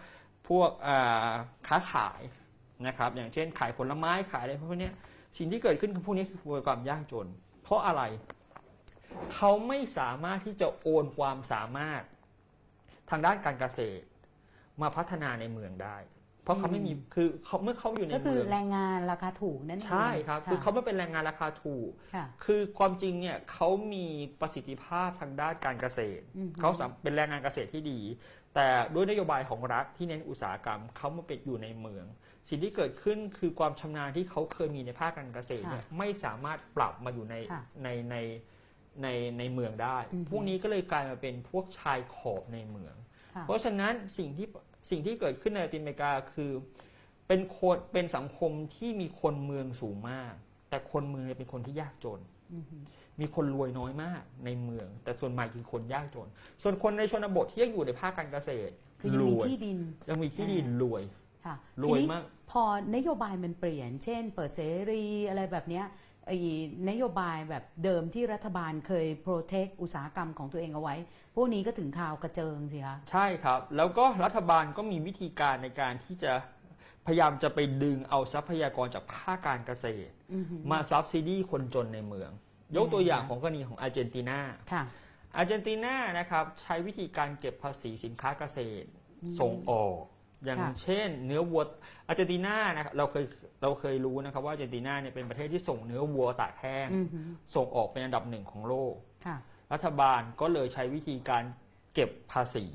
[0.50, 1.32] พวกอ่า
[1.68, 2.22] ค้าขาย
[2.88, 4.94] นะครับอย่างเช่นขายผลไม้ขายอะไรพวกเนี้ย
[5.38, 7.28] สิ่งที่เกิดขึ้นคือพวกนี้คือความยากจน
[7.64, 8.04] เพราะอะไร
[9.36, 12.02] เขาไม่สามารถที่จะโอนความสามารถ
[13.10, 14.06] ทางด้านการเกษตร
[14.82, 15.98] มาพัฒนาในเมืองได้
[16.46, 24.06] เพราะเขาไม่มีคือเขาเมื่อเขาอยู่ในก็คือเมืองแรงงานราคาถูกนั่นเองใช่ครับ คือเขาะไม่เป็นแรงงานราคาถูกค่ะคือความจริงเนี่ยเขามี
[24.42, 28.00] ประสิทธิภาพทางด้านการเกษตรอือฮึเขาสามเป็นแรงงานเกษตรที่ดี
[28.56, 32.06] แต่ด้วยนโยบายของรัฐที่เน้นอุตสาหกรรมเขามาเป็นอยู่ในเมือง
[32.50, 38.16] สิ่งที่เกิดขึ้นคือความชำนาญที่เขาเคยมีในภาคการเกษตรเนี่ยไม่สามารถปรับมาอยู่ในค่ะในใน
[39.04, 39.08] ใน
[39.40, 42.96] ในเมืองได้อือฮึพวกนี้ก็เลยกลายมาเป็นพวกชายขอบในเมือง
[43.36, 44.48] ค่ะเพราะฉะนั้นสิ่งที่
[44.90, 46.52] สิ่งที่เกิดขึ้นในลาตินอเมริกาคือ
[47.28, 50.34] เป็นคนเป็นสังคมที่มีคนเมืองสูงมาก
[50.70, 52.20] แต่คนเมืองเนี่ยเป็นคนที่ยากจน
[52.54, 52.84] อือหือ
[53.20, 56.28] มีคนรวยน้อยมากในเมือง แต่ส่วนใหญ่คือคนยากจน
[56.64, 59.78] ส่วนคนในชนบทที่ยังอยู่ในภาคการเกษตรคือยังรมีวยที่ดิน
[60.10, 61.04] ยังมีที่ดินรวย
[61.46, 62.64] ค่ะรทีวยนี้มากพอ
[62.96, 65.86] นโยบายมันเปลี่ยน เช่น เปิดเสรีอะไรแบบเนี้ย
[66.28, 66.38] ไอ้
[66.90, 70.96] นโยบายแบบเดิมที่รัฐบาลเคยโปรเทคอุตสาหกรรมของตัวเองเอาไว้
[71.36, 76.34] พวกนี้ก็ถึงข่าวกระเจิงสิคะใช่ครับ แล้วก็รัฐบาลก็มีวิธีการในการที่จะ
[77.06, 82.32] พยายามจะไปดึงเอาทรัพยากรจากภาคการเกษตรอือหือมาซับซิดีคนจนในเมือง
[82.76, 84.40] ยกตัวอย่างของกรณีของอาร์เจนตินา
[84.72, 84.84] ค่ะ
[85.38, 88.88] อาร์เจนตินานะครับใช้วิธีการเก็บภาษีสินค้าเกษตร
[89.40, 89.98] ส่งออก
[90.46, 91.64] อย่างค่ะเช่น เนื้อวัว
[92.08, 93.26] อาร์เจนตินานะครับเราเคย
[93.62, 98.96] เราเคยรู้นะครับว่าอาร์เจนตินาเนี่ยเป็นประเทศที่ส่งเนื้อวัวตากแห้งอือหือส่งออกเป็นอันดับหนึ่งของโลก
[99.26, 99.38] ค่ะ
[99.74, 101.44] รัฐบาลก็เลยใช้วิธีการ
[101.94, 102.66] เก็บภาษี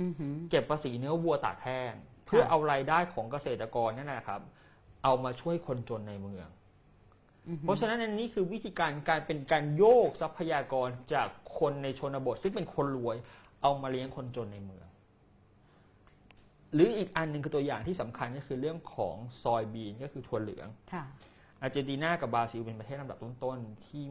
[0.00, 1.92] อือหือเก็บภาษีเนื้อวัวตากแห้ง
[2.26, 4.40] เพื่อเอารายได้ของเกษตรกรนั่นแหละครับ
[5.04, 6.48] เอามาช่วยคนจนในเมือง
[7.48, 13.16] อือฮึเพราะฉะนั้นอันนี้คือวิธีการการเป็นการโยกทรัพยากรจากคนในชนบท ซึ่งเป็นคนรวย
[13.62, 14.86] เอามาเลี้ยงคนจนในเมือง
[16.74, 21.04] หรืออีกอันหนึ่งคือตัวอย่างที่สำคัญก็คือเรื่องของซอยบีนก็คือถั่วเหลืองค่ะ
[21.62, 24.04] อาร์เจนตินากับบราซิลเป็นประเทศลำดับต้นๆที่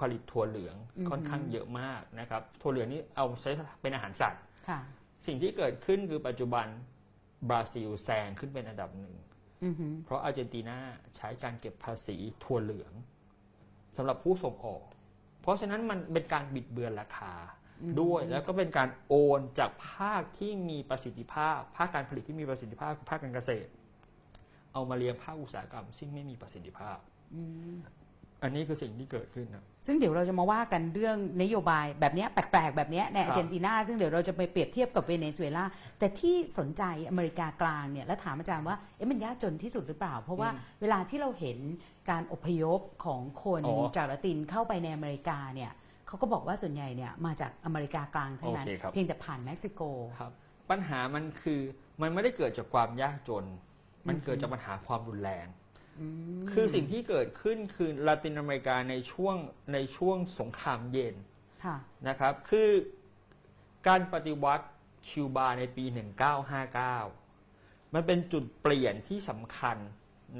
[0.00, 3.50] ผลิตถั่วเหลืองอือฮึค่อนข้างเยอะมากนะครับถั่วเหลืองนี่เอาใช้
[3.82, 4.80] เป็นอาหารสัตว์ค่ะ
[5.26, 6.66] สิ่งที่เกิดขึ้นคือปัจจุบัน
[7.48, 9.16] บราซิลแซงขึ้นเป็นอันดับหนึ่ง
[9.64, 10.78] อือฮึเพราะอาร์เจนตินา
[11.16, 12.92] ใช้การเก็บภาษีถั่วเหลือง
[13.96, 14.82] สำหรับผู้ส่งออก
[15.42, 17.34] เพราะฉะนั้นมันเป็นการบิดเบือนราคา
[18.00, 23.70] ด้วยแล้วก็เป็นการโอนจากภาคที่มีประสิทธิภาพ ภาคการผลิตที่มีประสิทธิภาพคือภาคการเกษตร
[24.72, 26.96] เอามาเลี้ยงภาคอุตสาหกรรม ซึ่งไม่มีประสิทธิภาพ
[28.42, 35.64] อันนี้คือสิ่งที่เกิดขึ้นนะ ซึ่งเดี๋ยวเราจะมาว่ากันเรื่องนโยบายแบบเนี้ยแปลกๆ แบบเนี้ยในครัอาบร์เจนตินา ซึ่งเดี๋ยวเราจะไปเปรียบเทียบกับเวเนซุเอลา
[35.98, 41.58] แต่ที่สนใจอเมริกากลางเนี่ยแล้วถามอาจารย์ว่าเอ๊ะมันยากจนที่สุดหรือเปล่า เพราะว่าเวลาที่เราเห็น
[42.10, 45.70] การอพยพของคนอ๋อจากละตินเข้าไปในอเมริกาเนี่ย
[46.06, 49.80] เขาก็บอกว่าส่วนใหญ่เนี่ยมาจากอเมริกากลางเท่านั้นโอเคครับเพียงแต่ผ่านเม็กซิโก
[50.20, 50.32] ครับ
[50.70, 51.60] ปัญหามันคือ
[52.00, 53.44] มันไม่ได้เกิดจากความยากจน
[54.08, 55.46] มันเกิดจากปัญหาความรุนแรง
[56.52, 59.36] คือสิ่งที่เกิดขึ้นคือลาตินอเมริกาในช่วง
[59.72, 61.14] ในช่วงสงครามเย็น
[61.64, 61.76] ค่ะ
[62.08, 62.70] นะครับ คือ
[63.88, 64.66] การปฏิวัติ
[65.08, 65.84] คิวบาในปี
[66.68, 69.76] 1959 มันเป็นจุดเปลี่ยนที่สำคัญ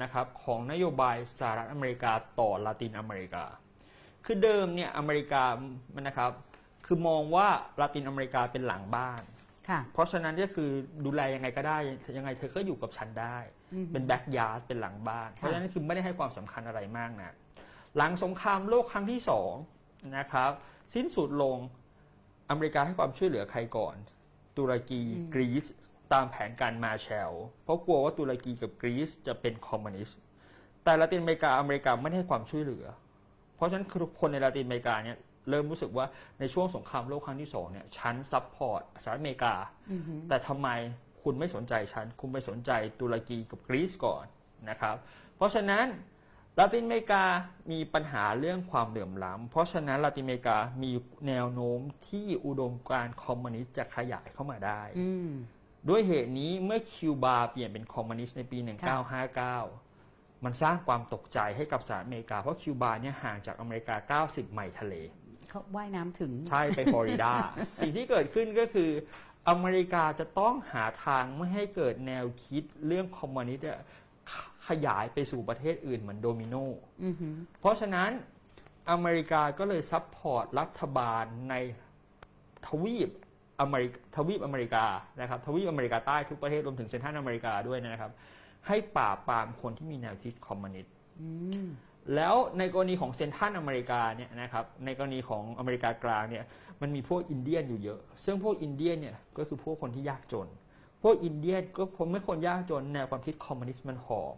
[0.01, 3.45] นะครับของนโยบายสหรัฐอเมริกาต่อลาตินอเมริกา
[4.25, 5.43] คือเดิมเนี่ยอเมริกา
[5.95, 6.31] มันนะครับ
[6.85, 7.47] คือมองว่า
[7.79, 9.36] ลาตินอเมริกาเป็นหลังบ้านค่ะ
[9.93, 10.69] เพราะฉะนั้นก็คือ
[11.05, 11.77] ดูแลยังไงก็ได้
[12.17, 13.37] ยังไงเธอก็อยู่กับฉันได้
[13.91, 17.35] เป็น backyard เป็นหลังบ้าน เพราะฉะนั้นคือไม่ได้ให้ความสำคัญอะไรมากนะ
[17.97, 19.51] หลังสงครามโลกครั้งที่สอง
[20.17, 20.51] นะครับ
[20.93, 21.57] สิ้นสุดลง
[22.49, 23.95] อเมริกาให้ความช่วยเหลือใครก่อน
[24.57, 25.01] ตุรกี
[25.33, 25.65] กรีซ
[26.13, 27.31] ตามแผนการมาร์แชล
[27.63, 30.19] เพราะกลัวว่าตุรกีกับกรีซจะเป็นคอมมิวนิสต์
[30.83, 32.85] แต่ละตินอเมริกาอเมริกาไม่ได้ให้ความช่วยเหลือ
[33.55, 35.17] เพราะฉะนั้นคือคนในลาตินอเมริกาเนี่ย
[35.49, 36.05] เริ่มรู้สึกว่า
[36.39, 39.55] ในช่วงสงครามโลกครั้งที่สองเนี่ยฉัน support สหรัฐอเมริกา
[40.29, 40.69] แต่ทำไม
[41.23, 44.25] คุณไม่สนใจฉัน คุณไปสนใจตุรกีกับกรีซก่อน
[44.69, 44.95] นะครับ
[45.35, 45.85] เพราะฉะนั้น
[46.59, 47.23] ลาตินอเมริกา
[47.71, 50.91] มีปัญหาเรื่องความเหลื่อมล้ำ เพราะฉะนั้นลาตินอเมริกามี
[51.27, 55.29] แนวโน้มที่อุดมการณ์คอมมิวนิสต์จะขยายเข้ามาได้อืม
[55.89, 58.57] ด้วยเหตุนี้เมื่อคิวบาเปลี่ยนเป็นคอมมิวนิสต์ในปี
[59.51, 64.93] 1959 มันสร้างความตกใจให้กับสหรัฐอเมริกา เพราะคิวบาเนี่ยห่างจากอเมริกา 90 ไมล์ทะเล
[65.49, 67.31] เขาว่ายน้ำถึง ใช่ไปฟลอริดา
[67.79, 68.89] สิ่งที่เกิดขึ้นก็คือ
[69.49, 74.33] อเมริกาจะต้องหาทางไม่ให้เกิดแนวคิดเรื่องคอมมิวนิสต์อะ
[74.67, 76.55] ขยายไปสู่ประเทศอื่นเหมือนโดมิโน
[77.03, 78.09] อือหือเพราะฉะนั้น
[78.91, 81.55] อเมริกาก็เลย support รัฐบาลใน
[82.67, 83.09] ทวีป
[83.61, 84.85] อเมริกทวีปอเมริกา
[85.21, 88.11] นะครับทวีปอเมริกาใต้ทุกประเทศรวมถึง Central America ด้วยนะครับ
[88.67, 91.29] ให้ปราบปรามคนที่มีแนวคิดคอมมิวนิสต์อื
[91.65, 91.67] ม
[92.15, 96.45] แล้วในกรณีของ Central America เนี่ยนะครับในกรณีของอเมริกากลางเนี่ย
[96.81, 100.47] มันมีพวกอินเดียนอยู่เยอะ ซึ่งพวกอินเดียนเนี่ยก็คือพวกคนที่ยากจน
[101.03, 104.37] พวกอินเดียนก็ผมไม่คนยากจนแนวความคิดคอมมิวนิสต์มันหอม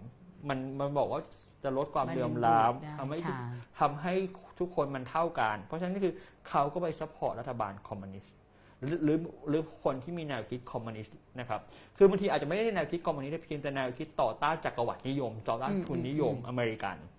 [0.49, 1.21] มันมันบอกว่า
[1.63, 4.13] จะลดความเหลื่อมล้ำมันดึงดูดได้ทำให้ทุกค่ะทำให้
[4.59, 6.13] ทุกคนมันเท่ากัน เพราะฉะนั้นคือ
[6.49, 8.33] เขาก็ไป support รัฐบาลคอมมิวนิสต์
[8.79, 9.17] หรือหรือ
[9.49, 11.59] หรือคนที่มีแนวคิดคอมมิวนิสต์นะครับ
[11.97, 17.18] คือบางทีอาจจะไม่ได้แนวคิดคอมมิวนิสต์เพียงแต่แนวคิดต่อต้านจักรวรรดินิยม ต่อต้านทุนนิยมอเมริกันค่ะ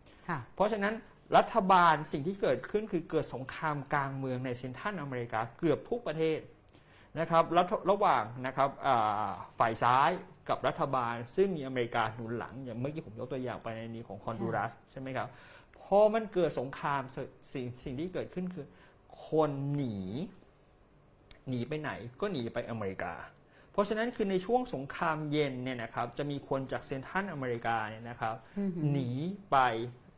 [0.55, 0.95] เพราะฉะนั้น
[1.37, 6.41] รัฐบาลสิ่งที่เกิดขึ้นคือเกิดสงครามกลางเมืองในเซนทรัลอเมริกาเกือบทุกประเทศ
[7.19, 10.11] นะครับระระหว่างนะครับอ่าฝ่ายซ้าย
[10.49, 15.29] กับรัฐบาล ซึ่งมีอเมริกาหนุนหลัง อย่างเมื่อกี้ผมยกตัวอย่างไปในนี้ของฮอนดูรัสใช่ไหมครับ
[15.81, 17.17] พอมันเกิดสงครามส
[17.53, 18.67] สิ่งสิ่งที่เกิดขึ้นคือ
[19.29, 19.97] คนหนี
[21.49, 21.91] หนีไปไหน
[22.21, 23.15] ก็หนีไปอเมริกา
[23.73, 28.35] เพราะฉะนั้นคือในช่วงสงครามเย็นเนี่ยนะครับจะมีคนจากเซนทรัลอเมริกาเนี่ยนะครับ
[28.91, 29.11] หนี
[29.51, 29.59] ไป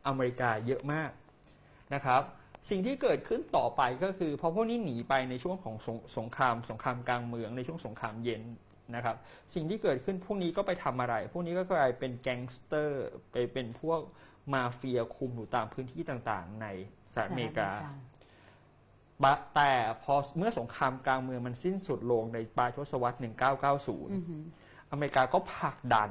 [0.06, 1.10] อเมริกาเยอะมาก
[1.94, 2.22] นะครับ
[2.70, 8.42] สิ่งที่เกิดขึ้นต่อไปก็คือพอพวกนี้หนีไปในช่วงของสงสงคราม สงครามกลางเมืองในช่วงสงครามเย็น
[8.94, 9.16] นะครับ
[9.54, 14.00] สิ่งที่เกิดขึ้นพวกนี้ก็ไปทำอะไร พวกนี้ก็กลายเป็นแก๊งสเตอร์ไปเป็นพวก
[14.52, 16.66] มาเฟียคุมอยู่ตามพื้นที่ต่างๆ ใน
[17.12, 17.70] สหรัฐอเมริกา
[19.22, 23.18] บะแต่พอเมื่อสงครามกลางเมืองมันสิ้นสุดลงในปลายทศวรรษ
[23.84, 26.10] 1990 อเมริกาก็ผลักดัน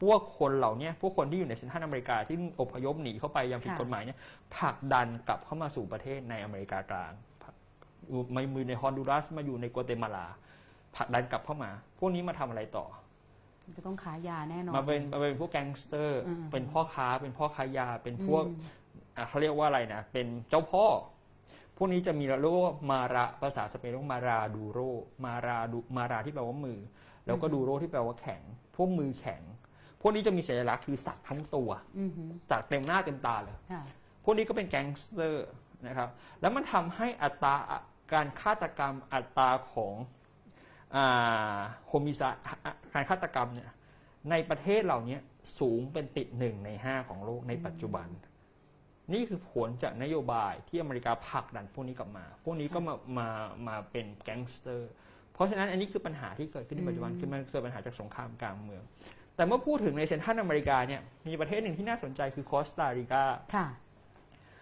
[0.00, 4.18] พวกคนเหล่าเนี้ยพวกคนที่อยู่ใน Central America ที่อพยพหนีเข้าไปอย่างผิดค่ะกฎหมายเนี่ย
[4.56, 7.12] ผลักดันกลับเข้ามาสู่ประเทศในอเมริกากลาง
[8.08, 10.26] อยู่มามือในฮอนดูรัสมาอยู่ในกัวเตมาลา
[10.96, 12.86] ผลักดันกลับเข้ามา พวกนี้มาทำอะไรต่อ
[13.76, 18.78] ก็ต้องค้ายาแน่นอนมาเป็นมาเป็นพวกแก๊งสเตอร์อืมเป็นพ่อค้าเป็นพ่อค้ายา เป็นพวกอืม
[19.16, 20.84] อะเขาเรียกว่าอะไรนะเป็นเจ้าพ่อ
[21.76, 24.78] พวกนี้จะมีเรียกว่า mano ภาษาสเปนเรียกว่า mano duro
[25.24, 26.78] mano du- mano ที่แปลว่ามือ
[27.26, 28.42] แล้วก็ duro ที่แปลว่าแข็ง
[28.76, 29.42] พวกมือแข็ง
[30.00, 33.82] พวกนี้จะมีสัญลักษณ์คือสักทั้งตัวอือหือสักเต็มหน้าเต็มตาเลยค่ะ
[34.24, 35.48] พวกนี้ก็เป็นแก๊งสเตอร์
[35.86, 36.08] นะครับ
[36.40, 37.54] แล้วมันทำให้อัตรา
[38.12, 39.94] การฆาตกรรมอัตราของ
[41.88, 42.28] homicide
[42.94, 43.70] การฆาตกรรมเนี่ย
[44.30, 45.18] ในประเทศเหล่านี้
[45.58, 48.08] สูงเป็นติดหนึ่งในห้าของโลกในปัจจุบัน
[49.12, 53.28] นี่คือผลจากนโยบายที่อเมริกาผลักดันพวกนี้กลับมา พวกนี้ก็มามา
[53.68, 54.90] มาเป็นแก๊งสเตอร์
[55.32, 58.82] เพราะฉะนั้นอันนี้คือปัญหาที่เกิดขึ้นในปัจจุบันอืมคือมันเกิดปัญหาจากสงครามกลางเมือง
[59.38, 63.22] แต่เมื่อพูดถึงใน Central America เนี่ยมีประเทศหนึ่งที่น่าสนใจคือคอสตาริกา
[63.54, 63.66] ค่ะ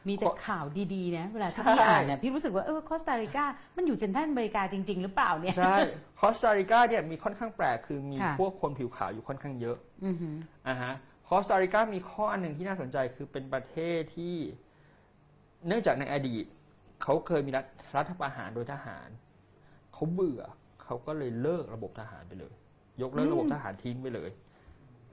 [0.09, 3.45] มีแต่ขอข่าวดีๆนะเวลาที่ใช่พี่อ่านเนี่ยพี่รู้สึกว่าเออคอสตาริกา
[3.77, 5.77] มันอยู่ Central America จริง ๆ หรือเปล่าเนี่ยใช่
[6.21, 10.37] คอสตาริกาเนี่ยมีค่อนข้างแปลกคือมีค่ะพวกคนผิวขาวอยู่ค่อนข้างเยอะอือหือ
[10.69, 10.93] อ่าฮะ
[11.29, 14.37] คอสตาริกามีข้ออันหนึ่งที่น่าสนใจคือเป็นประเทศที่
[15.67, 16.45] เนื่องจากในอดีต
[17.03, 17.65] เขาเคยมีรัฐ
[17.97, 19.09] รัฐประหารโดยทหาร
[19.95, 20.43] เขาเบื่อ
[20.85, 22.55] เขาก็เลยเลิกระบบทหารไปเลย
[23.03, 24.31] ยกเลิกระบบทหารทิ้งไปเลย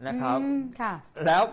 [0.07, 0.93] นะครับอืมค่ะ
[1.25, 1.43] แล้ว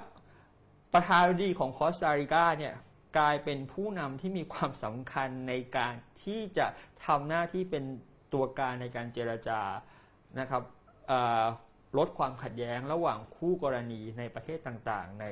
[0.92, 2.74] ประธานาธิบดีของคอสตาริกาเนี่ย
[3.18, 6.66] กลายเป็นผู้นำที่มีความสำคัญในการที่จะ
[7.06, 7.84] ทำหน้าที่เป็น
[8.34, 9.60] ตัวการในการเจรจา
[10.38, 10.62] นะครับ
[11.08, 11.44] เอ่อ
[11.98, 15.26] ลดความขัดแย้งระหว่างคู่กรณีในประเทศต่างๆ ใน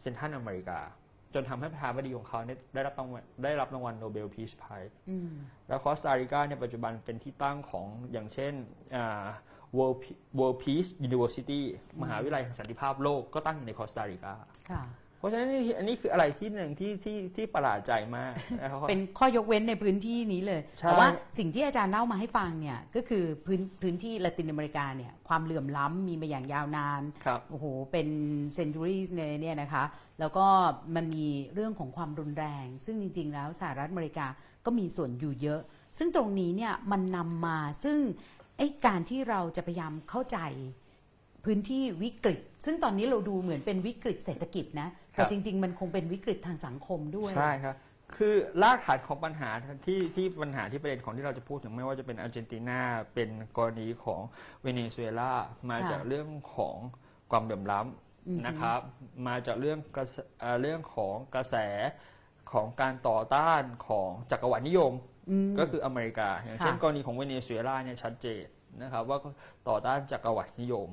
[0.00, 0.80] Central America
[1.34, 5.30] จนทำให้ประธานาธิบดีของเขาเนี่ยได้รับรางวัลได้รับรางวัล Nobel Peace Prize อืม
[5.68, 8.54] แล้วคอสตาริกาในปัจจุบันเป็นที่ตั้งของอย่างเช่น
[8.96, 9.24] อ่า
[9.76, 11.60] World Pe- World Peace University
[12.02, 14.34] มหาวิทยาลัยแห่งสันติภาพโลกก็ตั้งอยู่ในคอสตาริกา
[14.70, 14.82] ค่ะ
[15.18, 28.08] เพราะฉะนั้นนี่อันนี้คืออะไรที่หนึ่งที่ที่ที่ประหลาดใจมากนะครับเป็นข้อยกเว้นในพื้นที่นี้เลยใช่แต่ว่าสิ่งที่อาจารย์เล่ามาให้ฟังเนี่ยก็คือพื้นพื้นที่ละตินอเมริกาเนี่ยความเหลื่อมล้ำมีมาอย่างยาวนานครับโอ้โห เป็น
[28.54, 29.00] เซนจูรี่
[29.40, 29.84] เนี่ยนะคะ
[30.20, 30.46] แล้วก็
[30.96, 34.26] มันมีเรื่องของความรุนแรง ซึ่งจริง ๆ แล้วสหรัฐอเมริกา
[34.64, 35.60] ก็มีส่วนอยู่เยอะ
[35.98, 37.98] ซึ่งตรงนี้เนี่ยมันนำมาซึ่ง
[38.58, 40.38] ไอ้การที่เราจะพยายามเข้าใจ
[41.44, 47.76] พื้นที่วิกฤต ซึ่งตอนนี้เราดูเหมือนเป็นวิกฤตเศรษฐกิจนะ แต่จริง ๆ มันคงเป็นวิกฤตทางสังคมด้วย ใช่ครับ
[48.16, 49.50] คือรากฐานของปัญหา
[49.86, 52.80] ที่ที่ปัญหาที่ประเด็นของที่เราจะพูดถึงไม่ว่าจะเป็นอาร์เจนตินา
[53.14, 54.20] เป็นกรณีของ
[54.62, 55.32] เวเนซุเอลา
[55.70, 56.76] มาค่ะจากเรื่องของ
[57.30, 57.80] ความเหลื่อมล้
[58.28, 58.80] อือฮึำนะครับ
[59.26, 61.56] มาจากเรื่องกระแสเอ่อเรื่องของกระแส
[62.52, 65.17] ของการต่อต้านของจักรวรรดินิยมอืม
[65.58, 68.44] ก็คืออเมริกาอย่างเช่นค่ะกรณีของเวเนซุเอลาเนี่ยชัดเจน
[68.82, 69.18] นะครับว่า
[69.68, 70.88] ต่อต้านจักรวรรดินิยม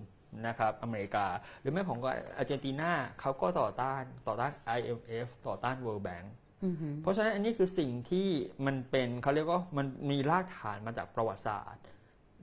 [0.47, 1.25] นะครับอเมริกา
[1.59, 1.99] หรือแม้ของ
[2.37, 6.27] อาร์เจนตินาเขาก็ต่อต้านต่อต้าน IMF ต่อต้าน World Bank
[6.63, 8.27] อือหือเพราะฉะนั้นอันนี้คือสิ่งที่
[8.65, 11.83] มันเป็นเขาเรียกว่ามันมีรากฐานมาจากประวัติศาสตร์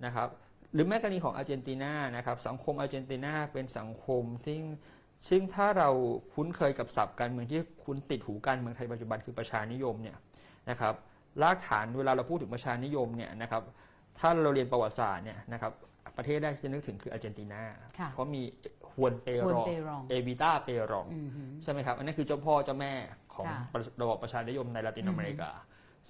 [0.05, 0.29] นะครับ
[0.75, 4.59] หรือแม้กรณีของอาร์เจนตินานะครับสังคมอาร์เจนตินาเป็นสังคมที่
[5.29, 5.91] ซึ่งถ้าเรา
[6.35, 10.17] คุ้นเคยกับศัพท์การเมืองที่คุ้นติดหูการเมืองไทยปัจจุบันคือประชานิยมเนี่ย
[10.71, 10.95] นะครับ
[11.43, 13.63] รากฐานเวลาเราพูดถึงประชานิยมเนี่ยนะครับ
[14.19, 15.73] ถ้าเราเรียนประวัติศาสตร์เนี่ยนะครับ
[16.17, 17.63] ประเทศแรกที่จะนึกถึงคืออาร์เจนตินา
[17.99, 18.43] ค่ะเพราะมี
[18.93, 22.93] ฮวนเปฮวนรองเปรองเอวิต้าเปรองอือหือใช่ไหมครับ อันนั้นคือเจ้าพ่อเจ้าแม่
[23.35, 25.51] ของค่ะประระบอบประชานิยมในละตินอือฮึอเมริกา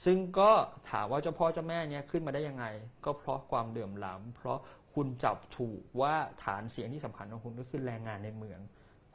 [0.05, 0.51] ซึ่งก็
[0.91, 2.65] ถามว่าเจ้าพ่อเจ้าแม่เนี่ยขึ้นมาได้ยังไง
[3.05, 4.59] ก็เพราะความเดือมล้ำเพราะ
[4.95, 8.61] คุณจับถูกว่าฐานเสียงที่สำคัญของคุณก็คือแรงงานในเมือง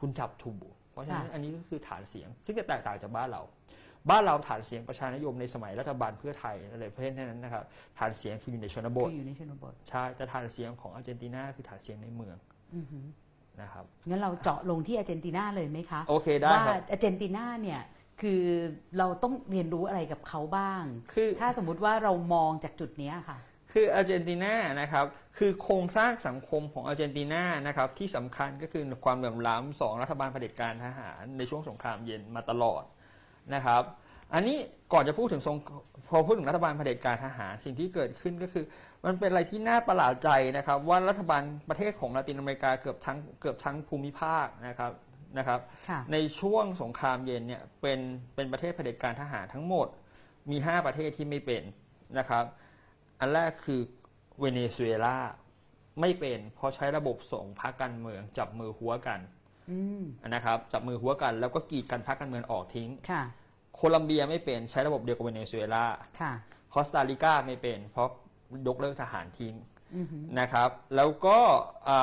[0.00, 3.42] คุณจับถูก เพราะฉะนั้นอันนี้ก็คือฐานเสียง ซึ่งจะแตกต่างจากบ้านเรา
[4.10, 7.64] บ้านเราฐานเสียงประชานิยมในสมัยรัฐบาลเพื่อไทยอะไรประเภทนั้นนะครับ
[7.98, 12.36] ฐานเสียงคืออยู่ในชนบทคืออยู่ในชนบทใช่แต่ฐานเสียงของอาร์เจนตินาคือฐานเสียงในเมือง
[12.74, 13.06] อือหือ
[13.60, 17.80] นะครับงั้นเราเจาะลงที่อาร์เจนตินาเลยไหมคะโอเคได้ว่าครับอาร์เจนตินาเนี่ย
[18.20, 18.42] คือ
[18.98, 20.82] เราต้องเรียนรู้อะไรกับเขาบ้าง
[21.14, 23.38] คือถ้าสมมุติว่าเรามองจากจุดเนี้ยค่ะ
[23.72, 25.04] คืออาร์เจนตินานะครับ
[25.38, 32.84] คือโครงสร้างสังคมของอาร์เจนตินานะครับที่สำคัญก็คือความเหลื่อมล้ำสองรัฐบาลเผด็จการทหารในช่วงสงครามเย็นมาตลอด
[33.54, 33.82] นะครับ
[34.34, 34.56] อันนี้
[34.92, 35.56] ก่อนจะพูดถึงทรง
[36.08, 38.64] พอพูดถึงรัฐบาลเผด็จการทหารสิ่งที่เกิดขึ้นก็คือ
[39.04, 44.92] มันเป็นอะไรที่น่าประหลาดใจนะครับ ว่ารัฐบาลประเทศของลาตินอเมริกาเกือบทั้งเกือบทั้งภูมิภาคนะครับ
[45.38, 48.00] นะครับค่ะในช่วงสงครามเย็นเนี่ยเป็น
[48.34, 49.88] เป็นประเทศเผด็จการทหารทั้งหมด
[50.50, 51.62] มี 5 ประเทศที่ไม่เป็น
[52.18, 52.44] นะครับ
[53.20, 53.80] อันแรกคือ
[54.40, 55.18] เวเนซุเอลา
[56.00, 59.47] ไม่เป็น เพราะใช้ระบบส่งพรรคการเมืองจับมือหัวกันอืม
[60.34, 63.22] นะครับจับมือฮั้วกันแล้วก็กีดกันพรรคการเมืองออกทิ้งค่ะ
[63.74, 65.84] โคลัมเบียไม่เป็นใช้ระบบเดียวกับเวเนซุเอลา
[66.20, 66.32] ค่ะ
[66.72, 68.08] คอสตาริกาไม่เป็นเพราะ
[68.66, 69.54] ยกเลิกทหารทิ้ง
[69.96, 71.38] อือหือนะครับแล้วก็
[71.88, 71.98] อ่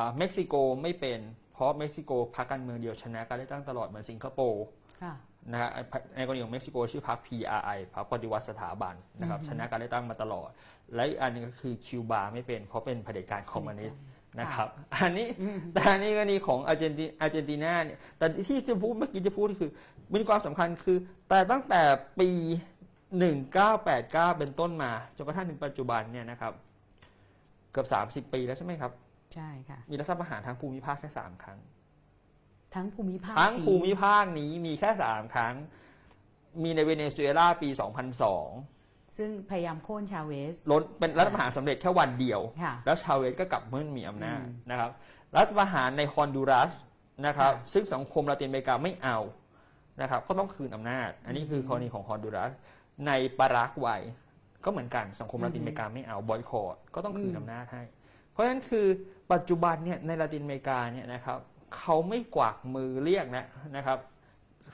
[0.00, 1.20] าเม็กซิโกไม่เป็น
[1.52, 4.64] เพราะเม็กซิโกพรรคการเมืองเดียวชนะการเลือกตั้งตลอดเหมือนสิงคโปร์
[5.02, 5.14] ค่ะ
[5.52, 5.70] นะฮะ
[6.16, 10.50] ในกรณีของเม็กซิโกชื่อพรรค PRI พรรคปฏิวัติสถาบันนะครับอือฮึชนะการเลือกตั้งมาตลอด
[10.94, 14.00] และอีกอันหนึงก็คือคิวบาไม่เป็นเพราะเป็นเผด็จการคอมมิวนิสต์
[14.38, 15.28] นะครับ อันนี้
[15.72, 19.70] แต่อันนี้กรณีของอาร์เจนติอาร์เจนตินาเนี่ยแต่ที่จะพูดเมื่อกี้จะพูดคือ
[20.14, 21.82] มีความสำคัญคือ แต่ตั้งแต่
[22.20, 22.30] ปี
[23.14, 26.52] 1989 เป็นต้นมาจนกระทั่งถึงปัจจุบันเนี่ยนะครับ
[27.72, 27.86] เกือบ
[28.26, 28.92] 30 ปีแล้วใช่ไหมครับ
[29.34, 31.58] ใช่ค่ะมีรัฐประหารทั้งภูมิภาคแค่สามครั้ง
[32.74, 35.54] ทั้งภูมิภาคทั้งนี้ภูมิภาคนี้มีแค่สามครั้ง
[36.62, 37.68] มีในเวเนซุเอลาปี
[38.30, 38.79] 2002
[39.20, 44.90] ซึ่งพยายามโค่นชาเวสล้นเป็นรัฐประหารสำเร็จแค่วันเดียวค่ะแล้วชาเวสก็กลับมั่นมีอำนาจอืมนะครับ
[45.36, 46.72] รัฐประหารในฮอนดูรัส
[47.26, 49.18] นะครับค่ะซึ่งสังคมลาตินอเมริกาไม่เอา
[50.00, 52.52] นะครับก็ต้องคืนอำนาจ อันนี้คืออกรณีของฮอนดูรัส
[53.06, 54.02] ในปารากวัย
[54.64, 57.82] ก็เหมือนกันสังคมลาตินอเมริกาไม่เอาบอยคอรก็ต้องคืนอำนาจให้
[58.32, 58.86] เพราะฉะนั้นคือ
[59.32, 61.38] ปัจจุบันเนี่ยในลาตินอเมริกาเนี่ยนะครับ
[61.76, 63.98] เขาไม่กวากมือเรียกนะนะครับ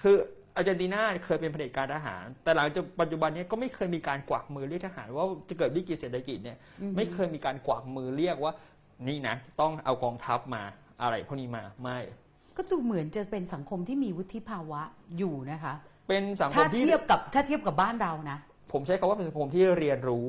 [0.03, 0.17] คือ
[0.57, 6.59] อาร์เจนตินาเคยเป็นเผด็จการทหาร แต่หลังจากปัจจุบันเนี้ก็ไม่เคยมีการกวักมือเรียกทหาร ว่าจะเกิดวิกฤตเศรษฐกิจเนี่ย
[6.97, 8.53] ไม่เคยมีการกวักมือเรียกว่า
[9.09, 10.63] นี่นะต้องเอากองทัพมา
[11.03, 11.99] อะไรพวกนี้มาไม่
[12.57, 14.83] ก็ดูเหมือนจะเป็นสังคมที่มีวุฒิภาวะ
[15.19, 15.75] อยู่นะคะ
[16.09, 18.39] เป็นสังคถ้ามที่เทียบกับถ้าเทียบกับบ้านเรานะ
[18.73, 20.27] ผมใช้คำว่าเป็นสังคมที่เรียนรู้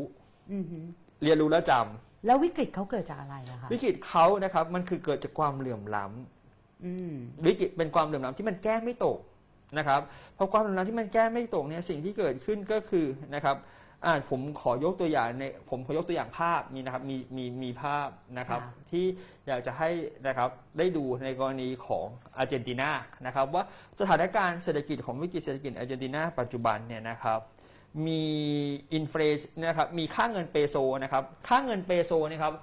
[0.53, 0.85] อือหือ
[1.23, 7.13] เรียนรู้แล้วจำแล้ววิกฤตเขาเกิดจากอะไรอะคะวิกฤตเขานะครับ มันคือเกิดจากความเหลื่อมล้ำอืม
[7.45, 9.17] วิกฤตเป็นความเหลื่อมล้ำที่มันแก้ไม่ตก
[9.77, 10.01] นะครับ
[10.37, 13.57] พอความเหลื่อมล้ำที่มันแก้ไม่ตกเนี่ยสิ่งที่เกิดขึ้นก็คือนะครับ
[14.05, 19.05] อ่าผมขอยกตัวอย่างในผมขอยกตัวอย่างภาพมีนะครับมีมีมีภาพนะครับค่ะที่
[19.47, 19.89] อยากจะให้
[20.27, 22.05] นะครับได้ดูในกรณีของ
[22.37, 22.91] อาร์เจนตินา
[23.25, 23.63] นะครับว่า
[23.99, 27.39] สถานการณ์เศรษฐกิจของวิกฤตเศรษฐกิจอาร์เจนตินาปัจจุบันเนี่ยนะครับ
[28.07, 28.23] มี
[28.93, 29.21] อินฟล
[29.65, 32.53] นะครับมีค่าเงินเปโซนะครับค่าเงินเปโซนะครับ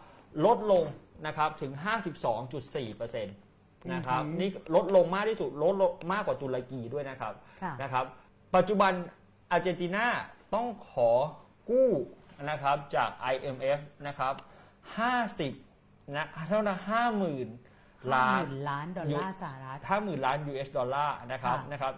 [0.47, 0.85] ลดลง
[1.27, 1.73] นะครับถึง
[2.45, 8.05] 52.4%นะครับอือหือนี่ลดลงมากที่สุดลดลงมากกว่าตุรกีด้วยนะครับค่ะนะครับ
[8.57, 8.93] ปัจจุบัน
[9.51, 10.07] อาร์เจนตินา
[10.55, 11.11] ต้องขอ
[11.71, 11.91] กู้
[12.51, 14.35] นะครับจาก IMF นะครับ
[15.25, 16.79] 50นะเท่านั้น
[17.45, 21.93] 50,000ล้านหมื่นล้านดอลลาร์สหรัฐ50,000ล้าน US ดอลลาร์นะครับค่ะนะครับ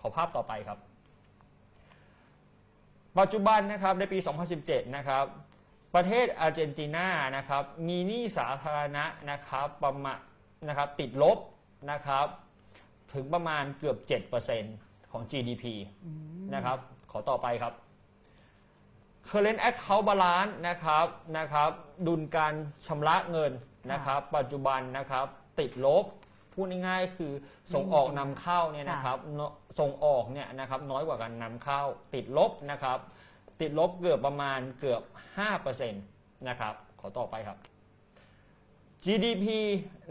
[0.00, 0.78] ขอภาพต่อไปครับ
[3.18, 4.18] ปัจจุบันนะครับในปี
[4.56, 5.24] 2017 นะครับ
[5.94, 10.18] ประเทศอาร์เจนตินานะครับ มีหนี้สาธารณะนะครับประมาณ
[10.68, 11.38] นะครับติดลบ
[11.90, 12.26] นะครับ
[13.14, 13.96] ถึงประมาณเกือบ
[14.54, 15.64] 7%ของ GDP
[16.54, 16.78] นะครับ
[17.10, 17.74] ขอต่อไปครับ
[19.28, 21.70] Current Account Balance นะครับนะครับ
[22.06, 22.54] ดุลการ
[22.86, 23.52] ชำระเงิน
[23.92, 25.26] นะครับปัจจุบันนะครับ
[25.60, 26.04] ติดลบ
[26.52, 27.32] พูดง่ายๆคือ
[27.74, 31.82] ส่งออกนำเข้าเนี่ยนะครับเนอะส่งออกเนี่ยนะครับน้อยกว่าการนำเข้า
[32.14, 32.98] ติดลบนะครับ
[33.60, 35.02] ติดลบเกือบประมาณเกือบ
[35.74, 37.58] 5%นะครับ ขอต่อไปครับ
[39.04, 39.46] GDP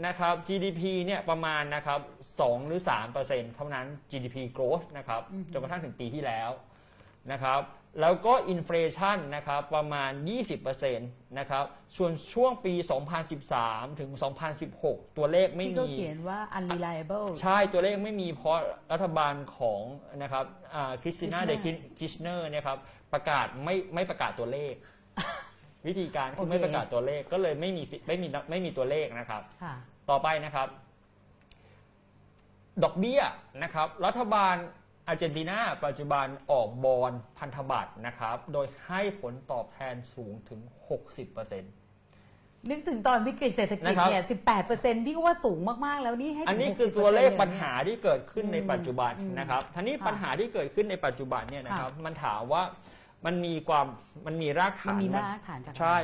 [0.06, 2.00] นะครับ GDP เนี่ยประมาณนะครับ
[2.38, 2.80] 2หรือ
[3.18, 6.50] 3%เท่านั้น GDP growth นะครับจนกระทั่งถึงปีที่แล้ว
[7.32, 7.60] นะครับ
[8.00, 10.10] แล้วก็อินฟล t ชันนะครับประมาณ
[10.74, 11.64] 20%นะครับ
[11.96, 12.74] ส่วนช่วงปี
[13.36, 14.10] 2013 ถึง
[14.64, 18.58] 2016 ตัวเลขไม่ที่เขามีเขียนว่า unreliable ใช่ตัวเลขไม่มีเพราะ
[18.92, 19.80] รัฐบาลของ
[20.22, 20.44] นะครับ
[21.02, 21.52] คริสติน่า Kirchner เด
[21.98, 22.78] คิชเนอร์เนี่ยครับ
[23.12, 24.74] ประกาศไม่ไม่ประกาศตัวเลข
[25.86, 29.74] วิธีการคือโอเคไม่ประกาศตัวเลขก็เลยไม่มีไม่มีไม่มีตัวเลขนะครับค่ะ
[30.10, 30.68] ต่อไปนะครับ
[32.82, 33.20] ดอกเบี้ย
[33.62, 34.54] นะครับ รัฐบาล
[35.08, 41.60] อาร์เจนตินาปัจจุบันออกบอลพันธบัตรนะครับ โดยให้ผลตอบแทนสูงถึง 60%
[42.70, 44.24] นึกถึงตอนวิกฤตเศรษฐกิจนะครับเนี่ย
[44.64, 52.62] 18%พี่ก็ว่าสูงมาก ๆ แล้วนี่ให้ถึงอันนี้คือ60%ตัวเลขยปัญหาที่เกิดขึ้นในปัจจุบันอืมนะครับทีนี้ค่ะปัญหาที่เกิดขึ้นในปัจจุบันเนี่ยนะครับ มันถามว่า
[53.26, 53.86] มันมีความ
[54.26, 55.96] มันมีรากมันฐานมีไหรากฐานจากใช่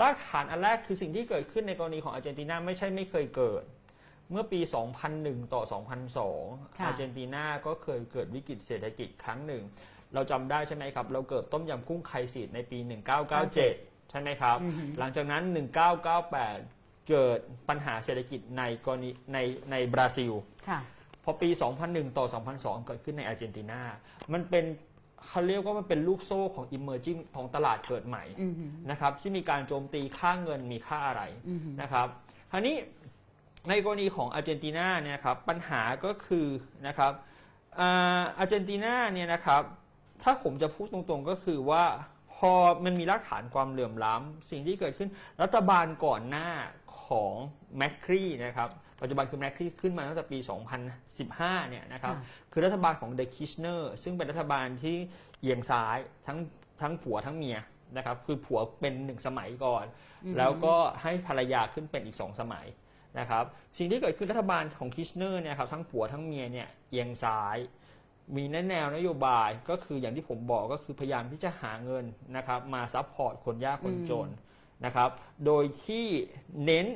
[0.00, 3.64] รากฐานอันแรกคือสิ่งที่เกิดขึ้นในกรณีของอาร์เจนตินาไม่ใช่ไม่เคยเกิด
[4.30, 4.60] เมื่อปี
[5.06, 5.62] 2001 ต่อ
[6.22, 9.62] 2002 อาร์เจนตินาก็เคยเกิดวิกฤตเศรษฐกิจครั้งหนึ่ง
[10.14, 12.78] เราจำได้ใช่ไหมครับ เราเกิดต้มยำกุ้งไข่สีดในปี
[13.44, 15.42] 1997 ใช่ไหมครับอือฮึหลังจากนั้น
[16.26, 19.38] 1998 เกิดปัญหาเศรษฐกิจในกรณีใน
[19.70, 20.32] ในบราซิล
[20.68, 20.80] ค่ะ
[21.24, 21.48] พอปี
[21.84, 22.26] 2001 ต่อ
[22.60, 23.80] 2002 เกิดขึ้นในอาร์เจนตินา
[24.32, 24.64] มันเป็น
[25.28, 32.06] เขาเรียกว่ามันเป็นลูกโซ่ของ emerging ของตลาดเกิดใหม่อือหือนะครับที่มีการโจมตีค่าเงินมีค่าอะไรอือหือนะครับ
[32.50, 32.76] คราวนี้
[33.68, 36.46] ในกรณีของอาร์เจนตินาเนี่ยนะครับปัญหาก็คือ
[36.86, 37.12] นะครับ
[37.80, 39.62] อ่าอาร์เจนตินาเนี่ยนะครับ
[40.22, 41.84] ถ้าผมจะพูดตรงๆก็คือว่า
[42.36, 42.52] พอ
[42.84, 45.08] มันมีรากฐานความเหลื่อมล้ำสิ่งที่เกิดขึ้น
[45.42, 46.48] รัฐบาลก่อนหน้า
[47.06, 47.32] ของ
[47.76, 48.70] แมคครีนะครับ
[49.00, 50.38] ปัจจุบันคือแมคครีขึ้นมาตั้งแต่ปี
[51.04, 54.96] 2015 เนี่ยนะครับค่ะคือรัฐบาลของเดคิชเนอร์ซึ่งเป็นรัฐบาลที่
[55.40, 56.38] เอียงซ้ายทั้ง
[56.80, 57.58] ทั้งผัวทั้งเมีย
[57.96, 59.84] นะครับคือผัวเป็นหนึ่งสมัยก่อน
[60.38, 62.66] แล้วก็ให้ภรรยาขึ้นเป็นอีกสองสมัย
[63.18, 63.44] นะครับ
[63.78, 67.56] สิ่งที่เกิดขึ้นรัฐบาลของคิชเนอร์เนี่ยครับทั้งผัวทั้งเมียเนี่ยเอียงซ้าย
[68.36, 72.04] มีแนแนวนโยบายก็คืออย่างที่ผมบอกก็คือพยายามที่จะหาเงิน
[72.36, 74.28] นะครับมา support คนยากคนจน
[74.84, 75.10] นะครับ
[75.46, 76.06] โดยที่
[76.64, 76.86] เน้น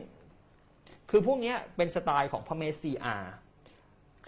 [1.11, 3.17] คือพวกเนี้ยเป็นสไตล์ของพระเมสซีอา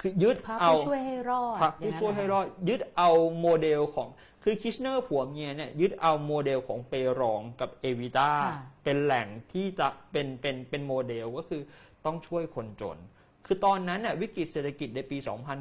[0.01, 3.11] คือยึดพระเอาผู้ช่วยให้รอดพระผู้ช่วยให้รอด ยึดเอา
[3.41, 4.09] โมเดลของ
[4.45, 11.63] คือคิชเนอร์ผัวเมียเนี่ยยึดเอาโมเดลของเปรองกับเอวิต้าค่ะเป็นแหล่งที่จะเป็นเป็นเป็นโมเดลก็คือ
[12.05, 12.99] ต้องช่วยคนจน
[13.47, 15.17] คือตอนนั้นน่ะวิกฤตเศรษฐกิจในปี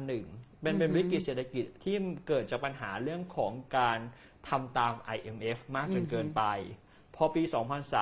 [0.08, 1.96] 2001 เป็นเป็นวิกฤตเศรษฐกิจที่
[2.28, 3.98] เกิดจากปัญหาเรื่องของการ
[4.48, 6.42] ทำตาม IMF มากจนเกินไป
[7.16, 7.42] พอปี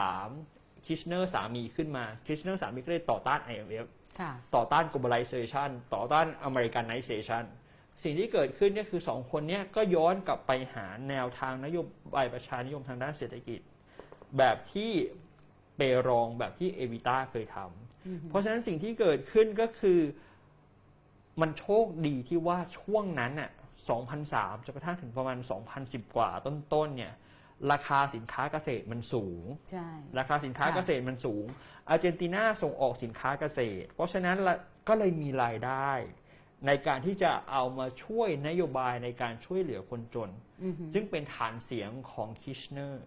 [0.07, 3.87] 2003 คิชเนอร์สามีขึ้นมาคิชเนอร์สามีก็เลยต่อต้าน IMF
[4.21, 7.45] ค่ะต่อต้าน globalization ต่อต้าน Americanization
[8.03, 11.79] สิ่งที่เกิดขึ้นเนี่ยคือสองคนเนี้ยก็ย้อนกลับไปหาแนวทางนโย
[12.15, 13.61] บายประชานิยมทางด้านเศรษฐกิจ
[14.39, 14.93] แบบที่
[15.77, 20.01] เปรองแบบที่เอวิต้าเคยทำเพราะฉะนั้นสิ่งที่เกิดขึ้นก็คือ
[21.41, 23.51] มันโชคดีที่ว่าช่วงนั้นน่ะ
[24.09, 25.39] 2003จนกระทั่งถึงประมาณ
[25.77, 27.15] 2010 กว่าต้นๆเนี่ย
[27.73, 29.89] ราคาสินค้าเกษตรมันสูง ใช่
[30.19, 31.47] ราคาสินค้าค่ะเกษตรมันสูง
[31.89, 34.57] อาร์เจนตินาส่งออกสินค้าเกษตร เพราะฉะนั้นละ
[34.89, 35.91] ก็เลยมีรายได้
[36.67, 40.31] ในการที่จะเอามาช่วยนโยบายในการช่วยเหลือคนจน
[40.65, 43.07] อือหือซึ่งเป็นฐานเสียงของคิชเนอร์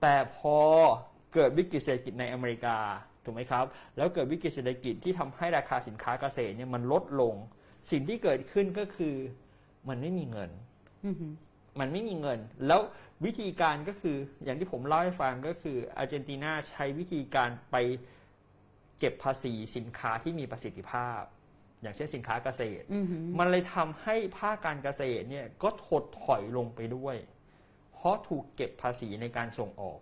[0.00, 0.56] แต่พอ
[1.34, 2.78] เกิดวิกฤตเศรษฐกิจในอเมริกา
[3.24, 3.64] ถูกไหมครับ
[3.96, 7.34] แล้วเกิดวิกฤตเศรษฐกิจที่ทำให้ราคาสินค้าเกษตรเนี่ยมันลดลง
[7.90, 9.14] สิ่งที่เกิดขึ้นก็คือ
[9.88, 10.50] มันไม่มีเงิน
[11.06, 11.32] อือหือ
[11.80, 12.80] มันไม่มีเงิน แล้ว
[13.24, 17.76] วิธีการก็คืออย่างที่ผมเล่าให้ฟังก็คืออาร์เจนตินาใช้วิธีการไป
[18.98, 21.20] เก็บภาษีสินค้าที่มีประสิทธิภาพ
[21.82, 27.16] อย่างเช่นสินค้าเกษตรอือหือมันเลยทำให้ภาคการเกษตรเนี่ยก็ถดถอยลงไปด้วย
[27.94, 29.98] เพราะถูกเก็บภาษีในการส่งออก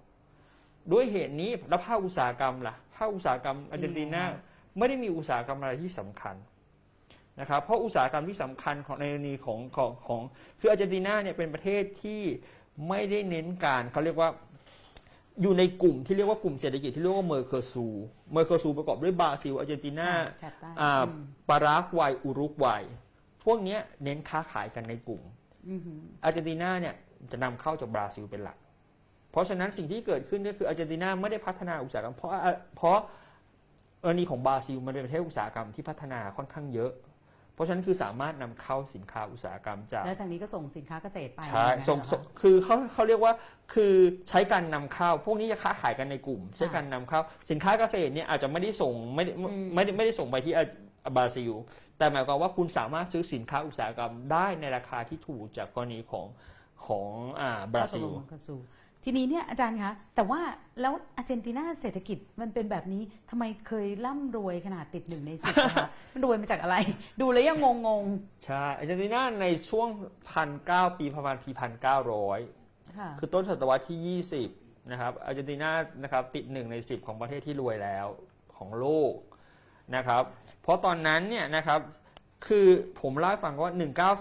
[0.92, 4.22] ด้วยเหตุนี้แล้วภาคอุตสาหกรรมล่ะภาคอุตสาหกรรมอาร์เจนตินา
[4.78, 6.36] ไม่ได้มีอุตสาหกรรมอะไรที่สำคัญ
[7.40, 10.22] นะครับเพราะอุตสาหกรรมที่สำคัญของในกรณีของของของ
[10.60, 12.22] คืออาร์เจนตินาเนี่ยเป็นประเทศที่
[12.88, 14.30] ไม่ได้เน้นการเขาเรียกว่า
[15.42, 17.86] อยู่ในกลุ่มที่เรียกว่ากลุ่มเศรษฐกิจที่เรียกว่าเมอร์เคอร์ซู
[18.32, 20.10] เมอร์เคอร์ซูประกอบด้วยบราซิลอาร์เจนตินา
[20.40, 22.82] แถบใต้อ่าอืมปารากวัยอุรุกวัย
[23.44, 25.22] พวกเนี้ยเน้นค้าขายกันในกลุ่ม
[25.68, 26.94] อือหืออาร์เจนตินาเนี่ย
[27.32, 28.56] จะนำเข้าจากบราซิลเป็นหลัก
[29.30, 32.30] เพราะฉะนั้นสิ่งที่เกิดขึ้นก็คืออาร์เจนตินาไม่ได้พัฒนาอุตสาหกรรมเพราะ
[32.76, 32.98] เพราะ
[34.02, 36.92] กรณีของบราซิลมันเป็นประเทศอุตสาหกรรมที่พัฒนาค่อนข้างเยอะ
[37.58, 43.32] เพราะฉะนั้นคือสามารถนำเข้าสินค้าอุตสาหกรรมจากแล้วทางนี้ก็ส่งสินค้าเกษตรไปใช่อย่างนั้นส่งเหรอส่งคือเขาเขาเรียกว่า
[43.74, 43.94] คือ
[44.28, 49.32] ใช้การนำเข้า พวกนี้จะค้าขายกันในกลุ่ม ใช้การนำเข้าสินค้าเกษตรเนี่ยอาจจะไม่ได้ส่งไม่ได้
[49.74, 50.64] ไม่ได้ไม่ได้ส่งไปที่อา
[51.16, 51.52] บราซิล
[51.98, 56.26] แต่หมายความว่าคุณสามารถซื้อสินค้าอุตสาหกรรมได้ในราคาที่ถูกจากกรณีของ
[56.86, 57.08] ของ
[57.40, 58.54] อ่าบราซิลก็ตกลงกับซู
[59.04, 60.40] ทีนี้เนี่ยอาจารย์คะแต่ว่า
[60.80, 66.76] แล้วอาร์เจนตินาเศรษฐกิจมันเป็นแบบนี้ทำไมเคยร่ำรวยขนาดติดหนึ่งในสิบนะคะมันรวยมาจากอะไร
[67.20, 68.04] ดูแล้วยังงง
[68.44, 69.88] ใช่อาร์เจนตินาในช่วง
[70.30, 74.20] พันเก้าปีประมาณปีพันเก้าร้อยๆค่ะคือต้นศตวรรษที่
[74.50, 75.70] 20นะครับอาร์เจนตินา
[76.02, 78.06] นะครับติดหนึ่งใน10ของประเทศที่รวยแล้ว
[78.56, 79.12] ของโลก
[79.96, 80.22] นะครับ
[80.62, 81.80] เพราะตอนนั้นเนี่ยนะครับ
[82.46, 82.66] คือ
[83.00, 83.72] ผมเล่าให้ฟังว่า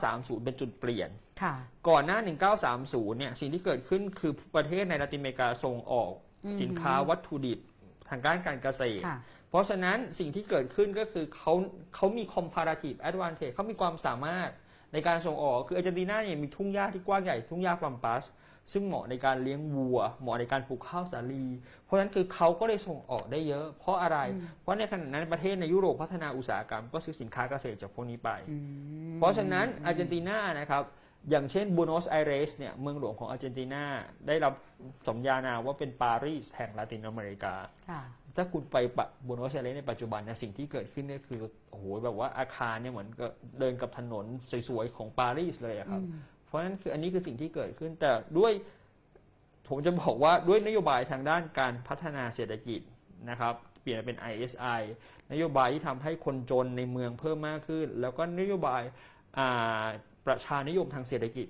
[0.02, 1.10] 1930 เป็นจุดเปลี่ยน
[1.42, 1.54] ค่ะ
[1.90, 2.20] ก่อนหน้า
[2.68, 6.12] 1930 เนี่ย สิ่งที่เกิดขึ้นคือประเทศในละตินอเมริกาส่งออก
[6.62, 7.60] สินค้าวัตถุดิบ
[8.10, 9.18] ทางด้านการเกษตรค่ะ
[9.50, 11.54] เพราะฉะนั้นสิ่งที่เกิดขึ้นก็คือเขา
[11.96, 14.50] เขามี comparative advantage เขามีความสามารถ
[14.94, 18.24] ในการส่งออก คืออาร์เจนตินาเนี่ยมีทุ่งหญ้าที่กว้างใหญ่ทุ่งหญ้าปัมปัส
[18.74, 21.46] ซึ่งเหมาะในการเลี้ยงวัว เหมาะในการปลูกข้าวสาลี
[21.84, 24.18] เพราะฉะนั้นคือเขาก็เลยส่งออกได้เยอะ เพราะอะไร
[24.62, 28.58] เพราะในขณะนั้นประเทศในยุโรปพัฒนาอุตสาหกรรม ก็ซื้อสินค้าเกษตรจากพวกนี้ไปอื
[29.14, 30.84] มเพราะฉะนั้นอาร์เจนตินานะครับ
[31.30, 33.84] อย่างเช่นบูโนสไอเรสเนี่ยเมืองหลวงของอาร์เจนตินา
[34.28, 34.54] ได้รับ
[35.08, 37.56] สมญานามว่าเป็นปารีสแห่งลาตินอเมริกา
[37.90, 38.02] ค่ะ
[38.36, 41.40] ถ้าคุณไปปะบูโนสไอเรสในปัจจุบันนะสิ่งที่เกิดขึ้นเนี่ยคือ
[41.70, 44.26] โอ้โหแบบว่าอาคารเนี่ยเหมือนกับเดินกับถนน
[44.70, 46.02] สวยๆของปารีสเลยอะครับ
[46.46, 48.52] เพราะฉะนั้นคืออันนี้คือสิ่งที่เกิดขึ้นแต่ด้วย
[49.68, 52.82] ผมจะบอกว่าด้วยนโยบายทางด้านการพัฒนาเศรษฐกิจ
[53.30, 54.82] นะครับเปลี่ยนเป็น ISI
[55.32, 58.84] นโยบายที่ทำให้คนจนในเมืองเพิ่มมากขึ้น แล้วก็นโยบาย
[59.38, 59.86] อ่า
[60.28, 61.48] ประชานิยมทางเศรษฐกิจ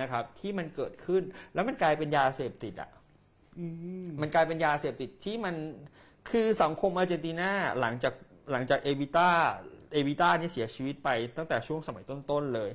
[0.00, 1.22] นะครับ ที่มันเกิดขึ้น
[1.54, 2.90] แล้วมันกลายเป็นยาเสพติดอะ
[3.58, 3.66] อื
[4.04, 5.54] มมันกลายเป็นยาเสพติดที่มัน
[6.30, 7.50] คือสังคมอาร์เจนตินา
[7.80, 8.14] หลังจาก
[8.52, 9.30] หลังจากเอวิต้า
[9.92, 12.70] เอวิต้านี่เสียชีวิตไปตั้งแต่ช่วงสมัยต้นๆเลย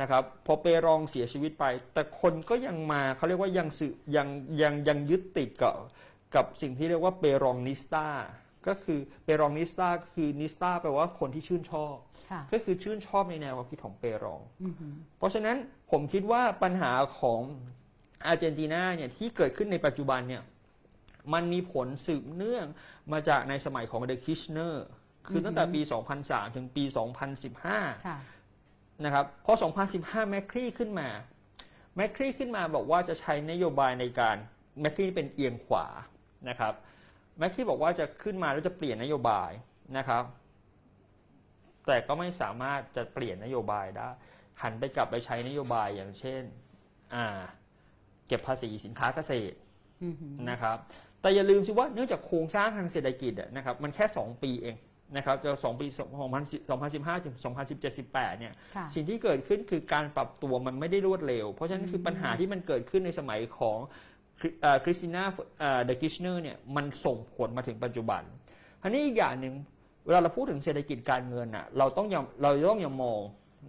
[0.00, 1.64] นะครับพอเปรองเสียชีวิตไป
[1.94, 4.28] แต่คนก็ยังมาเขาเรียกว่ายังสืบยัง
[4.62, 5.74] ยังยังยึดติดกับ
[6.34, 8.06] กับสิ่งที่เรียกว่าเปรองนิสตา
[8.66, 11.94] ก็คือเปรองนิสตาคือนิสตาแปลว่าคนที่ชื่นชอบ
[12.30, 15.56] ค่ะก็คือชื่นชอบในแนวความคิดของเปรองอือหือเพราะฉะนั้น
[15.90, 17.40] ผมคิดว่าปัญหาของ
[18.26, 20.42] อาร์เจนตินาเนี่ยที่เกิดขึ้นในปัจจุบันเนี่ย
[21.32, 22.66] มันมีผลสืบเนื่อง
[23.12, 24.86] มาจากในสมัยของ the คิชเนอร์
[25.28, 25.80] คือตั้งแต่ปี
[26.18, 26.84] 2003 ถึงปี
[27.44, 28.18] 2015ค่ะ
[29.04, 29.52] นะครับพอ
[29.92, 31.08] 2015 แมคครีขึ้นมา
[31.96, 34.36] มาครีขึ้นมาบอกว่าจะใช้นโยบายในการ
[34.80, 35.86] มาครีเป็นเอียงขวา
[36.48, 36.74] นะครับ
[37.40, 39.50] มาครีบอกว่าจะขึ้นมาแล้วจะเปลี่ยนนโยบาย
[39.98, 40.24] นะครับ
[41.86, 44.08] แต่ก็ไม่สามารถจะเปลี่ยนนโยบายได้
[44.62, 46.42] หันไปกลับไปใช้นโยบายอย่างเช่น
[47.14, 47.26] อ่า
[48.28, 49.56] เก็บภาษีสินค้าเกษตร
[50.02, 50.76] อือหือนะครับ
[51.20, 54.76] แต่อย่าลืมสิว่าเนื่องจากโครงสร้างทางเศรษฐกิจอะนะครับ มันแค่ 2 ปีเอง
[55.16, 55.86] นะครับจะ2ปี
[56.56, 57.36] 2015ถึง
[57.70, 63.78] 2017 18เนี่ยค่ะสิ่งที่เกิดขึ้นคือการปรับตัวมันไม่ได้รวดเร็ว เพราะฉะนั้นคือปัญหาที่มันเกิดขึ้นในสมัยของ
[64.84, 65.24] คริสติน่า
[65.84, 68.22] เดอะกิชเนอร์เนี่ยมันส่งผลมาถึงปัจจุบัน
[68.82, 69.54] อันนี้อีกอย่างหนึ่ง
[70.06, 73.20] เวลาเราพูดถึงเศรษฐกิจการเงินอะเราต้องอย่าเราต้องอย่ามอง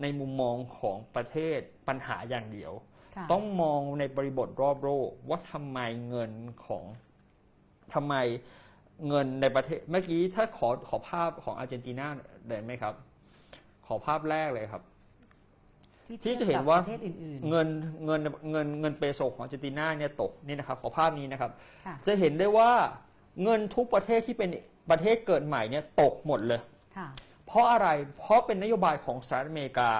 [0.01, 2.73] ในมุมมองของประเทศปัญหาอย่างเดียว
[3.15, 6.31] ค่ะต้องมองในบริบทรอบโลกว่าทำไมเงิน
[6.65, 6.83] ของ
[7.93, 8.15] ทำไม
[9.07, 12.07] เงินในประเทศเมื่อกี้ถ้าขอขอภาพของอาร์เจนตินา
[12.47, 12.93] ได้ไหมครับ
[13.87, 14.83] ขอภาพแรกเลยครับ
[16.23, 17.67] ที่จะเห็นว่าประเทศอื่นเงิน
[18.05, 22.71] เงินเงินเงินเปโซของอาร์เจนตินาเนี่ยตกนี่นะครับขอภาพนี้นะครับๆค่ะจะเห็นได้ว่า
[23.43, 24.49] เงินทุกประเทศที่เป็น
[24.89, 26.61] ประเทศเกิดใหม่เนี่ยตกหมดเลย
[26.97, 27.07] ค่ะ
[27.47, 27.87] เพราะอะไร
[28.17, 29.91] เพราะเป็นนโยบายของสหรัฐอเมริกา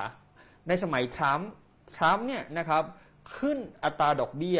[0.68, 1.51] ในสมัยทรัมป์
[1.95, 2.84] ทรัมป์เนี่ยนะครับ
[3.38, 4.59] ขึ้นอัตราดอกเบี้ย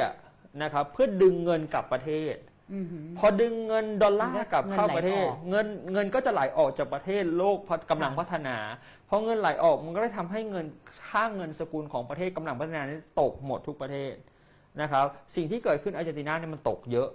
[0.64, 2.51] นะครับเพื่อดึงเงินกลับประเทศอือหือ
[3.18, 7.58] พอดึงเงินดอลลาร์กลับเข้าประเทศ เงินไหลออกเงินเงินก็จะไหลออกจากประเทศโลก
[7.92, 8.58] กำลังค่ะพัฒนา
[9.10, 10.66] พอเงินไหลออกมันก็ได้ทำให้เงิน
[11.10, 14.14] ค่าเงินสกุลของประเทศกำลังพัฒนานี้ตกหมดทุกประเทศ
[14.82, 15.06] นะครับ
[15.36, 17.10] สิ่งที่เกิดขึ้นอาร์เจนตินาเนี่ยมันตกเยอะ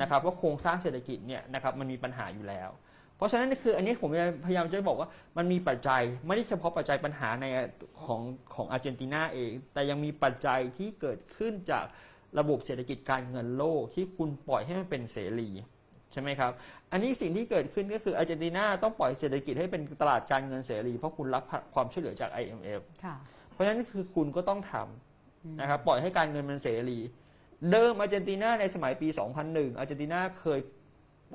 [0.00, 2.70] นะครับเพราะโครงสร้างเศรษฐกิจเนี่ยนะครับมันมีปัญหาอยู่แล้ว
[3.16, 4.10] เพราะฉะนั้นคืออันนี้ผม
[4.46, 7.46] พยายามจะบอกว่ามันมีปัจจัยไม่ได้เฉพาะปัจจัยปัญหาใน
[8.04, 8.20] ของ
[8.54, 11.84] ของอาร์เจนตินาเอง แต่ยังมีปัจจัยที่เกิดขึ้นจาก
[12.38, 15.50] ระบบเศรษฐกิจการเงินโลกที่คุณปล่อยให้มันเป็นเสรี
[16.12, 16.52] ใช่ไหมครับ
[16.92, 21.42] อันนี้สิ่งที่เกิดขึ้นก็คืออาร์เจนตินาต้องปล่อยเศรษฐกิจให้เป็นตลาดการเงินเสรี เพราะคุณรับ
[21.74, 23.16] ความช่วยเหลือจาก IMF ค่ะ
[23.52, 26.98] เพราะฉะนั้นคือคุณก็ต้องทำนะครับปล่อยให้การเงินมันเสรี
[27.70, 29.08] เดิมอาร์เจนตินาในสมัยปี
[29.42, 30.60] 2001อาร์เจนตินาเคย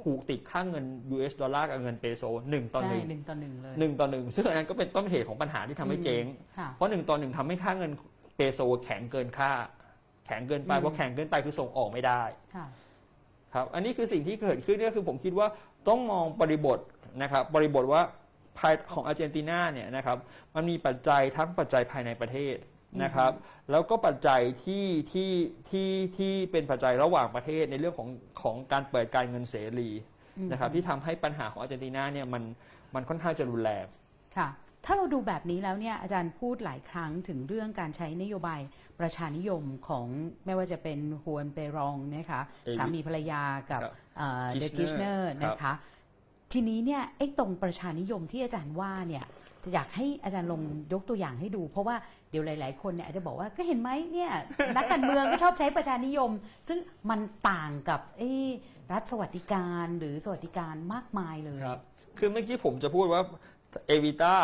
[0.01, 0.85] ผูกติดค่างเงิน
[1.15, 6.25] US ดอลลาร์กับเงินเปโซหนึ่งต่อใช่หนึ่งหนึ่งต่อหนึ่งเลยหนึ่งต่อหนึ่งซึ่งอันนั้นก็เป็นต้นเหตุของปัญหาที่ทำให้เจ๊ง
[6.57, 7.91] ค่ะเพราะหนึ่งต่อหนึ่งทำให้ค่าเงิน
[8.35, 9.51] เปโซแข็งเกินค่า
[10.25, 12.21] แข็งเกินไปอืมเพราะแข็งเกินไปคือส่งออกไม่ได้
[12.55, 12.65] ค่ะ
[13.53, 15.47] ครับ อันนี้คือสิ่งที่เกิดขึ้นก็คือผมคิดว่า
[15.87, 16.79] ต้องมองบริบท
[17.21, 18.01] นะครับบริบทว่า
[18.57, 20.17] ภายของอาร์เจนตินาเนี่ยนะครับ
[20.55, 22.55] มันมีปัจจัยทั้งปัจจัยภายในประเทศ
[23.03, 23.31] นะครับ
[23.71, 25.31] แล้วก็ปัจจัยที่ที่
[25.69, 28.09] ที่ที่เป็นปัจจัยระหว่างประเทศในเรื่องของ
[28.41, 29.89] ของการเปิดการเงินเสรี
[30.51, 32.43] นะครับที่ทำให้ปัญหาของอาร์เจนตินาเนี่ยมัน
[32.95, 33.85] มันค่อนข้างจะรุนแรง
[34.37, 34.47] ค่ะ
[34.85, 38.61] ถ้าเราดูแบบนี้แล้วเนี่ยอาจารย์พูดหลายครั้งถึงเรื่องการใช้นโยบาย
[38.99, 40.07] ประชานิยมของ
[40.45, 43.93] ไม่ว่าจะเป็นฮวนเปรองนะคะเอวิสามีภรรยากับครับ
[44.59, 45.73] เด Kirchner กิชเนอร์ครับนะคะ
[46.53, 49.25] ทีนี้เนี่ยไอ้ตรงประชานิยมที่อาจารย์ว่าเนี่ย
[49.63, 50.61] จะอยากให้อาจารย์ลง
[50.93, 51.95] ยกตัวอย่างให้ดู เพราะว่า
[52.29, 54.31] เดี๋ยวหลาย ๆ คนเนี่ยอาจจะบอกว่าก็เห็นไหมเนี่ย
[54.75, 56.31] นักการเมืองก็ชอบใช้ประชานิยม
[56.67, 56.79] ซึ่ง
[57.09, 57.19] มัน
[57.49, 58.31] ต่างกับไอ้
[58.91, 61.79] รัฐสวัสดิการหรือสวัสดิการมากมายเลยครับ
[62.17, 63.21] คือเมื่อกี้ผมจะพูดว่า
[63.87, 64.37] เอวิต้า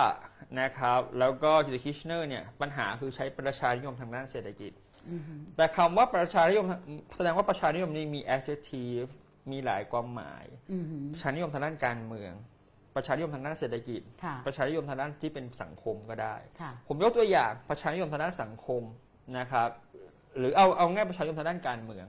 [0.62, 4.72] นะครับแล้วก็คิคิชเนอร์เนี่ยปัญหาคือใช้ประชานิยมทางด้านเศรษฐกิจ
[5.56, 6.66] แต่คำว่าประชานิยม
[7.16, 9.10] แสดงว่าประชานิยมนี่มี adjective
[9.52, 12.34] มีหลายความหมายอือหือประชานิยมทางด้านการเมือง
[12.96, 18.82] ประชานิยมทางด้านเศรษฐกิจค่ะประชานิยมทางด้านที่เป็นสังคมก็ได้ค่ะผมยกตัวอย่างประชานิยมทางด้านสังคม
[19.38, 19.70] นะครับ
[20.38, 22.06] หรือเอาเอาง่ายประชานิยมทางด้านการเมือง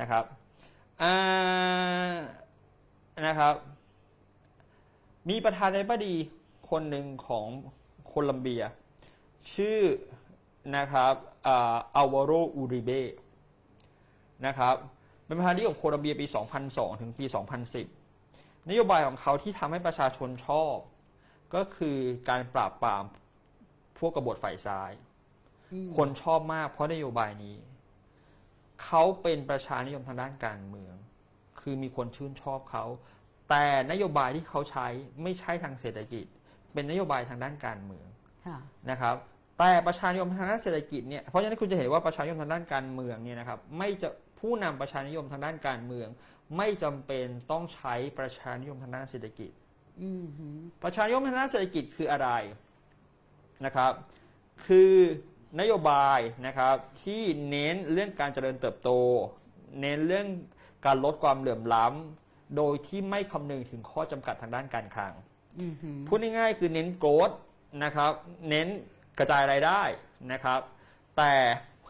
[0.00, 0.24] นะครับ
[1.02, 1.14] อ่า
[3.26, 3.54] นะครับ
[5.28, 6.14] มีประธานาธิบดี
[6.70, 7.46] คนหนึ่งของ
[8.06, 8.62] โคลัมเบีย
[9.54, 9.80] ชื่อ
[10.76, 11.14] นะครับ
[11.48, 12.90] อัลวาโรอูริเบ
[14.46, 14.74] นะครับ
[15.24, 16.26] เป็นประธานาธิบดีของโคลัมเบียปี
[16.64, 17.26] 2002 ถึงปี
[17.96, 20.76] 2010 นโยบายของเขาที่ทำให้ประชาชนชอบ
[21.54, 21.98] ก็คือ
[22.28, 23.04] การปราบปราม
[23.98, 24.92] พวกกบฏฝ่ายซ้าย
[25.96, 27.56] คนชอบมากเพราะนโยบายนี้
[28.82, 30.94] เขาเป็นประชานิยมทางด้านการเมือง
[31.60, 32.84] คือมีคนชื่นชอบเขา
[33.48, 34.86] แต่นโยบายที่เขาใช้
[35.22, 36.26] ไม่ใช่ทางเศรษฐกิจ
[36.78, 38.06] เป็นนโยบายทางด้านการเมือง
[38.46, 38.58] ค่ะ
[38.90, 39.16] นะครับ
[39.58, 44.08] แต่ประชานิยมทางด้านเศรษฐกิจเนี่ยเพราะฉะนั้นคุณจะเห็นว่าประชานิยมทางด้านการเมืองเนี่ยนะครับไม่จะ
[44.40, 46.08] ผู้นำประชานิยมทางด้านการเมือง
[46.56, 49.50] ไม่จำเป็นต้องใช้ประชานิยมทางด้านเศรษฐกิจ
[50.02, 52.28] อือหือประชานิยมทางด้านเศรษฐกิจคืออะไร
[53.64, 53.92] นะครับ
[54.66, 54.92] คือ
[55.60, 58.90] นโยบายนะครับที่เน้นเรื่องการเจริญเติบโต
[59.80, 60.26] เน้นเรื่อง
[60.86, 65.27] การลดความเหลื่อมล้ำโดยที่ไม่คำนึงถึงข้อจำกัดทางด้านการคลังอือหือ
[66.08, 67.30] พูดง่ายๆคือเน้นโกรด
[67.84, 68.12] นะครับ
[68.48, 68.68] เน้น
[69.18, 69.82] กระจายรายได้
[70.32, 70.60] นะครับ
[71.16, 71.32] แต่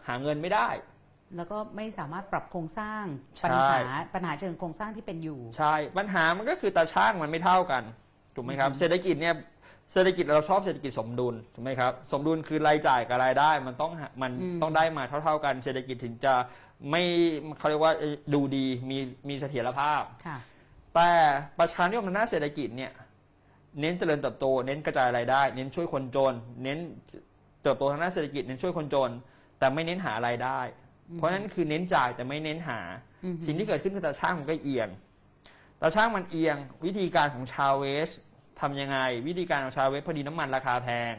[0.06, 0.68] หาเงินไม่ได้
[1.36, 3.04] แล้วก็ไม่สามารถปรับโครงสร้าง
[3.38, 7.82] ใช่ปัญหาปัญหาเชิงโครงสร้างที่เป็นอยู่ ใช่ ปัญหามันก็คือตาช่างมันไม่เท่ากัน
[8.34, 9.34] ถูกไหมครับอืมเศรษฐกิจเนี่ย
[9.92, 16.34] เศรษฐกิจเราชอบเศรษฐกิจสมดุลถูกไหมครับสมดุลคือรายจ่ายกับรายได้มันต้องหามันต้องได้มาเท่า ๆกัน เศรษฐกิจถึงจะ
[16.90, 17.02] ไม่
[17.58, 18.98] เขาเรียกว่าเอ่อดูดีมี
[19.28, 20.38] มีเสถียรภาพค่ะ
[20.94, 21.10] แต่
[21.58, 22.92] ประชานิยมทางด้านเศรษฐกิจเนี่ย
[23.80, 26.78] เน้นเจริญเติบโต เน้นกระจายรายได้ เน้นช่วยคนจน เน้น
[27.62, 29.10] เติบโตทางด้านเศรษฐกิจเน้นช่วยคนจน
[29.58, 30.60] แต่ไม่เน้นหารายได้
[31.14, 32.80] เพราะฉะนั้นคือเน้นจ่ายแต่ไม่เน้นหา
[33.24, 34.88] อืมสิ่งที่เกิดขึ้นคือตาช่างมันก็เอียง
[35.80, 38.10] ตาช่างมันเอียง วิธีการของชาวเวส
[38.60, 41.14] ทำยังไง วิธีการของชาวเวสพอดีน้ำมันราคาแพง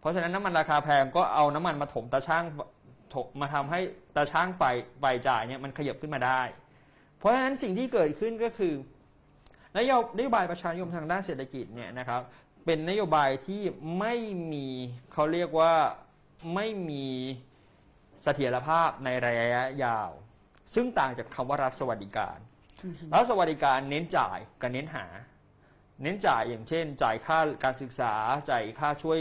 [0.00, 2.44] เพราะฉะนั้นน้ำมันราคาแพงก็เอาน้ำมันมาถมตาช่าง
[3.14, 3.80] ถมมาทำให้
[4.16, 4.64] ตาช่างไป
[5.00, 6.40] ไปจ่ายเนี่ยมันขยับขึ้นมาได้
[7.18, 8.74] เพราะฉะนั้นสิ่งที่เกิดขึ้นก็คือ
[9.76, 12.22] นโยนโยบายประชานิยมทางด้านเศรษฐกิจเนี่ยนะครับ
[12.64, 13.62] เป็นนโยบายที่
[13.98, 14.14] ไม่
[14.52, 14.66] มี
[15.12, 15.72] เขาเรียกว่า
[16.54, 17.06] ไม่มี
[18.22, 20.10] เสถียรภาพในระยะยาว
[20.74, 22.38] ซึ่งต่างจากคำว่ารัฐสวัสดิการ
[23.12, 25.06] รัฐสวัสดิการเน้นจ่ายกับเน้นหา
[26.02, 28.12] เน้นจ่ายอย่างเช่น จ่ายค่าการศึกษา
[28.50, 29.18] จ่ายค่าช่วย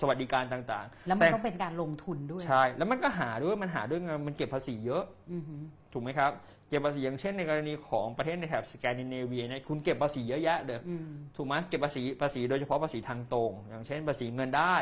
[0.00, 6.32] สวัสดิการต่างแล้วๆมันแต่ต้องเป็นการลงทุนด้วย ใช่ แล้วมันก็หาด้วย มันหาด้วยเงิน มันเก็บภาษีเยอะอือหือถูกไหมครับ
[6.68, 14.76] เก็บภาษีอย่างเช่นในกรณีของประเทศในแถบสแกนดิเนเวียเนี่ยคุณเก็บภาษีเยอะแยะเลยอืมถูกไหมเก็บภาษีภาษีโดยเฉพาะภาษีทางตรง อย่างเช่นภาษีเงินได้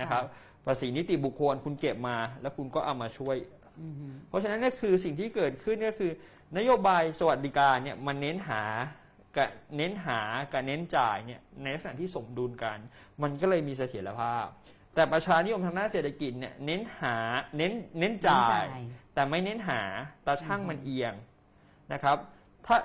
[0.00, 0.22] นะครับ
[0.66, 3.36] ภาษีนิติบุคคลคุณเก็บมา แล้วคุณก็เอามาช่วย
[3.80, 6.12] อือหือเพราะฉะนั้นเนี่ยคือสิ่งที่เกิดขึ้นก็คือ
[6.58, 8.62] นโยบายสวัสดิการเนี่ยมันเน้นหา
[9.36, 10.20] กับเน้นหา
[10.52, 12.78] กับเน้นจ่ายเนี่ยในลักษณะที่สมดุลกัน
[13.22, 14.46] มันก็เลยมีเสถียรภาพ
[14.94, 17.16] แต่ประชานิยมทางด้านเศรษฐกิจเนี่ยเน้นหา
[17.56, 18.64] เน้นเน้นจ่าย
[19.14, 19.82] แต่ไม่เน้นหา
[20.26, 21.14] ตาช่างมันเอียง
[21.92, 22.16] นะครับ
[22.66, 22.76] ถ้า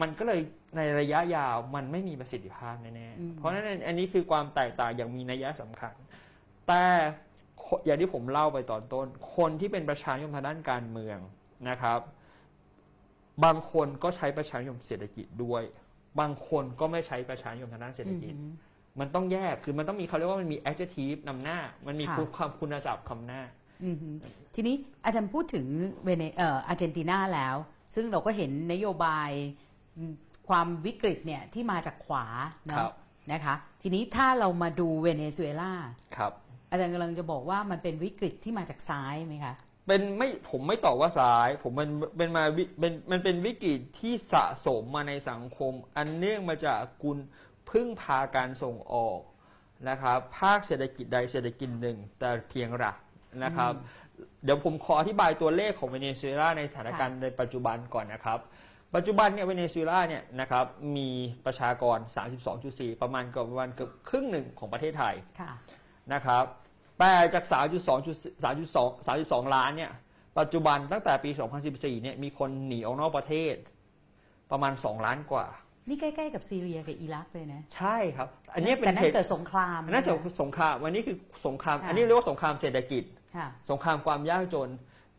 [0.00, 0.40] มันก็เลย
[0.76, 5.94] ในระยะยาวมันไม่มีประสิทธิภาพแน่อืมๆเพราะฉะนั้นอันนี้คือความแตกต่างอย่างมีนัยสำคัญ
[6.68, 6.82] แต่
[7.64, 11.18] คนอย่างที่ผมเล่าไปตอนต้น คนที่เป็นประชานิยมทางด้านการเมือง
[11.68, 12.00] นะครับ
[13.44, 15.62] บางคนก็ใช้ประชานิยมเศรษฐกิจด้วย
[16.20, 23.40] บางคนก็ไม่ใช้ประชานิยมทางด้านเศรษฐกิจอือหือมันต้องแยกคือมันต้องมีเขาเรียกว่ามันมี adjective นำหน้า มันมีค่ะคุณความคุณศัพท์คำหน้า
[23.84, 24.14] อือหือ
[24.54, 25.66] ทีนี้อาจารย์พูดถึง
[26.04, 27.56] เวเนเอ่ออาร์เจนตินาแล้ว
[27.94, 29.30] ซึ่งเราก็เห็นนโยบาย
[29.96, 30.14] อืม
[30.48, 32.26] ความวิกฤตเนี่ยที่มาจากขวา
[32.76, 32.92] ครัเนาะบ
[33.32, 35.72] นะคะ ทีนี้ถ้าเรามาดูเวเนซุเอลา
[36.16, 36.32] ครับ
[36.70, 39.54] อาจารย์กำลังจะบอกว่ามันเป็นวิกฤตที่มาจากซ้ายไหมคะ
[39.86, 47.18] เป็นไม่ผมไม่ตอบว่าซ้าย ผมมันเป็นมาวิเป็นมันเป็นวิกฤตที่สะสมมาในสังคม อันเนื่องมาจากกุล
[47.70, 49.20] พึ่งพาการส่งออก
[49.88, 52.96] นะครับ ภาคเศรษฐกิจใดเศรษฐกิจหนึ่งแต่เพียงหลัก
[53.44, 53.72] นะครับ
[54.44, 58.38] เดี๋ยวผมขออธิบายตัวเลขของเวเนซุเอลาในสถานการณ์ในปัจจุบันก่อนนะครับ
[58.94, 60.64] ปัจจุบันเนี่ยเวเนซุเอลาเนี่ยนะครับ
[60.96, 61.08] มี
[61.46, 61.98] ประชากร
[62.50, 65.52] 32.4 ประมาณเกือบประมาณเกือบครึ่งหนึ่งของประเทศไทยค่ะ
[66.12, 66.44] นะครับ
[66.98, 67.52] แต่จาก 3.2
[68.44, 69.92] 3.2 32 ล้านเนี่ย
[70.38, 71.30] ปัจจุบันตั้งแต่ปี
[71.66, 73.54] 2014 เนี่ยมีคนหนีออกนอกประเทศ
[74.50, 75.46] ประมาณ 2 ล้านกว่า
[75.88, 80.04] นี่ใกล้ๆกับซีเรียกับอิรักเลยนะ ใช่ครับ อันนี้เป็แต่นนั่เหนตุเกิดสงครามอันนั้น
[80.42, 83.23] สงคราม วันนี้คือสงครามค่ะอันนี้เรียกว่าสงครามเศรษฐกิจค่ะ
[83.70, 84.70] สงครามความยากจน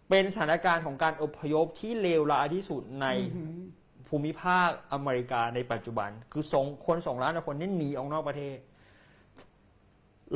[0.10, 3.62] เป็นสถานการณ์ของการอพยพที่เลวร้ายที่สุดในอือหือ
[4.08, 8.58] ภูมิภาคอเมริกาในปัจจุบัน คือสองคนสองล้านกว่าคนนี่หนีออกนอกประเทศ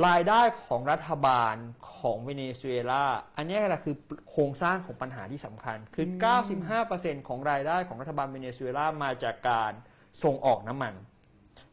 [0.06, 1.54] รายได้ของรัฐบาล
[1.98, 3.04] ของเวเนซุเอลา
[3.36, 3.94] อันนี้แหละคือ
[4.30, 6.06] โครงสร้างของปัญหาที่สำคัญ คือ
[6.66, 9.72] 95%ของรายได้ของรัฐบาลเวเนซุเอลามาจากการ
[10.22, 10.94] ส่งออกน้ำมัน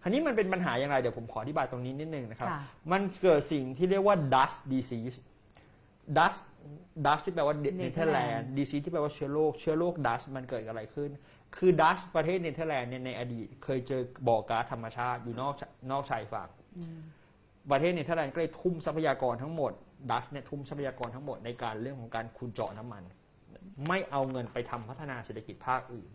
[0.03, 5.17] อันนี้มันเป็นปัญหาอย่างไร เดี๋ยวผมขออธิบายตรงนี้นิดนึงนะครับค่ะมันเกิดสิ่งที่เรียกว่า dust disease
[6.17, 6.41] dust
[7.05, 11.09] dust ที่แปลว่าเนเธอร์แลนด์ disease ที่แปลว่าเชื้อโรคเชื้อโรค dust มันเกิดอะไรขึ้น
[11.55, 15.53] คือดัชประเทศเนเธอร์แลนด์เนี่ยในอดีต เคยเจอบ่อก๊าซธรรมชาติอยู่นอก
[15.91, 16.49] นอกชายฝั่ง
[17.71, 19.71] ประเทศเนเธอร์แลนด์ก็เลยทุ่มทรัพยากรทั้งหมด
[20.11, 23.03] ดัชเนี่ยทุ่มทรัพยากรทั้งหมดในการเรื่องของการขุดเจาะน้ำมัน
[23.87, 26.09] ไม่เอาเงินไปทำพัฒนาเศรษฐกิจภาคอื่น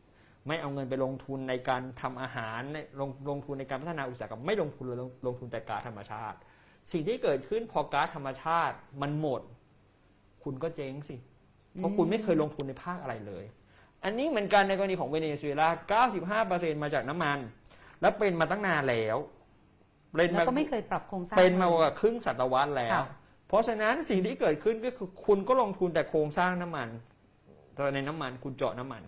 [0.49, 6.39] ไม่เอาเงินไปลงทุนในการทำอาหารในลงลงทุนในการพัฒนาอุตสาหกรรมไม่ลงทุนเลยลงลงทุนแต่ก๊าซธรรมชาติ
[6.93, 9.41] สิ่งที่เกิดขึ้นพอก๊าซธรรมชาติมันหมด
[10.45, 11.17] คุณก็เจ๊งสิ
[11.75, 13.45] เพราะคุณไม่เคยลงทุนในภาคอะไรเลย
[14.05, 15.69] อันนี้เหมือนกันในกรณีของเวเนซุเอลา
[16.53, 17.39] 95%มาจากน้ำมัน
[18.01, 19.17] และเป็นมาตั้งนานแล้ว
[20.17, 23.07] เป็นแล้วมาก็ไม่เคยปรับโครงสร้างเป็นมาลยกว่าครึ่งศตวรรษแล้วค่ะ
[23.49, 26.89] เพราะฉะนั้นสิ่งที่เกิดขึ้นก็คือคุณก็ลงทุนแต่โครงสร้างน้ำมัน
[27.77, 29.03] ตัวในน้ำมันคุณเจาะน้ำมัน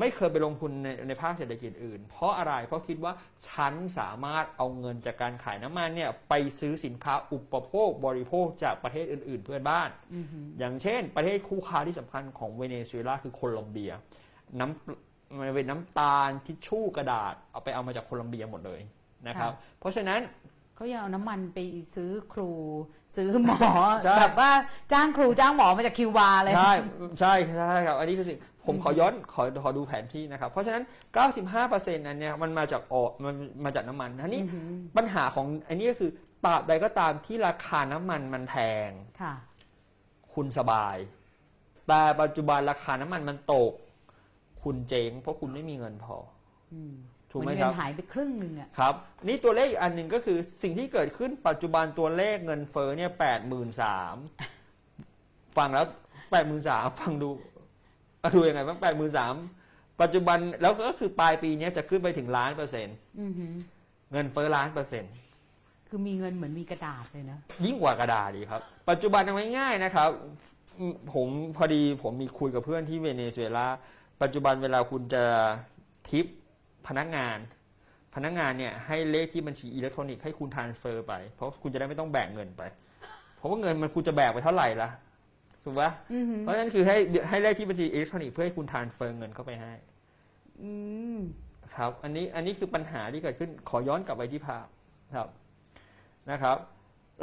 [0.00, 3.12] ไม่เคยไปลงทุนในในภาคเศรษฐกิจอื่น เพราะอะไรเพราะคิดว่า
[3.48, 13.92] ฉันสามารถเอาเงินจากการขายน้ำมันเนี่ยไปซื้อสินค้าอุปโภคบริโภคจากประเทศอื่น ๆ เพื่อนบ้านอือหืออย่างเช่น ประเทศคู่ค้าที่สำคัญของเวเนซุเอลาคือโคลอมเบีย
[14.60, 18.80] น้ำมันเป็นน้ำตาลทิชชู่กระดาษเอาไปเอามาจากโคลอมเบียหมดเลย
[19.26, 20.22] นะครับ เพราะฉะนั้น
[20.76, 21.58] เขายังเอาน้ำมันไป
[21.94, 22.52] ซื้อครู
[23.16, 23.60] ซื้อหมอ
[24.04, 24.50] ใช่แบบว่า
[24.92, 26.72] จ้างครูจ้างหมอมาจากคิวบาเลยใช่
[27.20, 30.84] ใช่ใช่ครับ อันนี้คือสิ่ง ผมขอย้อนขอขอดูแผนที่นะครับ เพราะฉะนั้น
[31.44, 36.10] 95%นั้นเนี่ยมันมาจากออกมันมาจากน้ำมันทีนี้อือหือปัญหาของอันนี้ก็คือ
[36.44, 38.54] ตราบใดก็ตามที่ราคาน้ำมันมันแพ
[38.88, 38.90] ง
[39.22, 39.34] ค่ะ
[40.34, 40.96] คุณสบาย
[41.88, 43.72] แต่ปัจจุบันราคาน้ำมันมันตก
[44.62, 46.16] คุณเจ๊งเพราะคุณไม่มีเงินพอ
[46.72, 46.94] อืม
[47.30, 48.94] ถูกไหมนคเงิรับนหายไปครึ่งหนึ่งอะครับ
[49.28, 54.14] นี่ตัวเลขอีกอันหนึ่งก็คือสิ่งที่เกิดขึ้นปัจจุบันตัวเลขเงินเฟ้อเนี่ยแปดหมื่นสาม
[55.56, 55.86] ฟังแล้ว
[56.30, 57.28] แปดหมื่นสามฟังดู
[58.26, 59.34] อะดูยังไงบ้างแปดหมื่นสาม
[60.02, 63.52] ปัจจุบันแล้วก็คือปลายปีเนี้ยจะขึ้นไปถึงล้านเปอร์เซ็นต์อือหือ
[64.12, 65.12] เงินเฟ้อล้านเปอร์เซ็นต์
[65.88, 68.60] คือมีเงินเหมือนมีกระดาษเลยนะ ยิ่งกว่ากระดาษอีกครับ
[68.90, 70.10] ปัจจุบันเอาง่ายๆนะครับ
[70.78, 73.66] อืมผมพอดีผมมีคุยกับเพื่อนที่เวเนซุเอลา
[74.22, 75.24] ปัจจุบันเวลาคุณจะ
[76.08, 76.26] ทิป
[76.86, 77.38] พนักงาน
[78.14, 82.62] พนักงานเนี่ยให้เลขที่บัญชีอิเล็กทรอนิกส์ให้คุณ transfer ไป เพราะคุณจะได้ไม่ต้องแบกเงินไป
[83.36, 84.90] เพราะว่าเงินมันคุณจะแบกไปเท่าไหร่ล่ะ
[85.66, 86.96] ถูกปะอือหือเพราะฉะนั้นคือให้
[87.28, 89.72] ให้เลขที่บัญชีอิเล็กทรอนิกส์เพื่อให้คุณ transfer เงินเข้าไปให้
[90.62, 90.70] อื
[91.16, 91.18] ม
[91.74, 94.66] ครับ อันนี้อันนี้คือปัญหาที่เกิดขึ้นขอย้อนกลับไปที่ภาพ
[95.16, 95.28] ครับ
[96.30, 96.56] นะครับ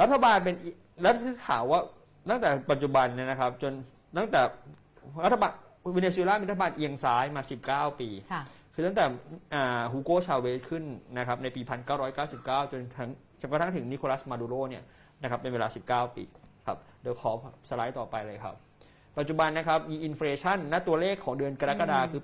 [0.02, 0.70] รัฐบาลเป็นอี
[1.02, 1.80] แล้วที่ถามว่า
[2.30, 3.74] ตั้งแต่ปัจจุบันเนี่ยนะครับ จน
[4.18, 4.42] ตั้งแต่
[5.26, 5.52] รัฐบาล
[5.94, 7.42] เวเนซุเอลามีรัฐบาลเอียงซ้ายมา
[7.72, 9.06] 19 ปี ค่ะ คือตั้งแต่
[9.54, 10.84] อ่าฮูโกชาเวสขึ้น
[11.18, 11.62] นะครับในปี
[12.18, 13.10] 1999 จนถึง
[13.42, 14.84] จนกระทั่งถึงนิโคลัสมาดูโรเนี่ย
[15.22, 15.68] นะครับเป็นเวลา
[16.10, 16.24] 19 ปี
[16.66, 17.32] ครับเดี๋ยวขอ
[17.70, 18.56] สไลด์ต่อไปเลยครับ
[19.18, 22.24] ปัจจุบันนะครับมี inflation ณตัวเลขของเดือนกรกฎาคมคือ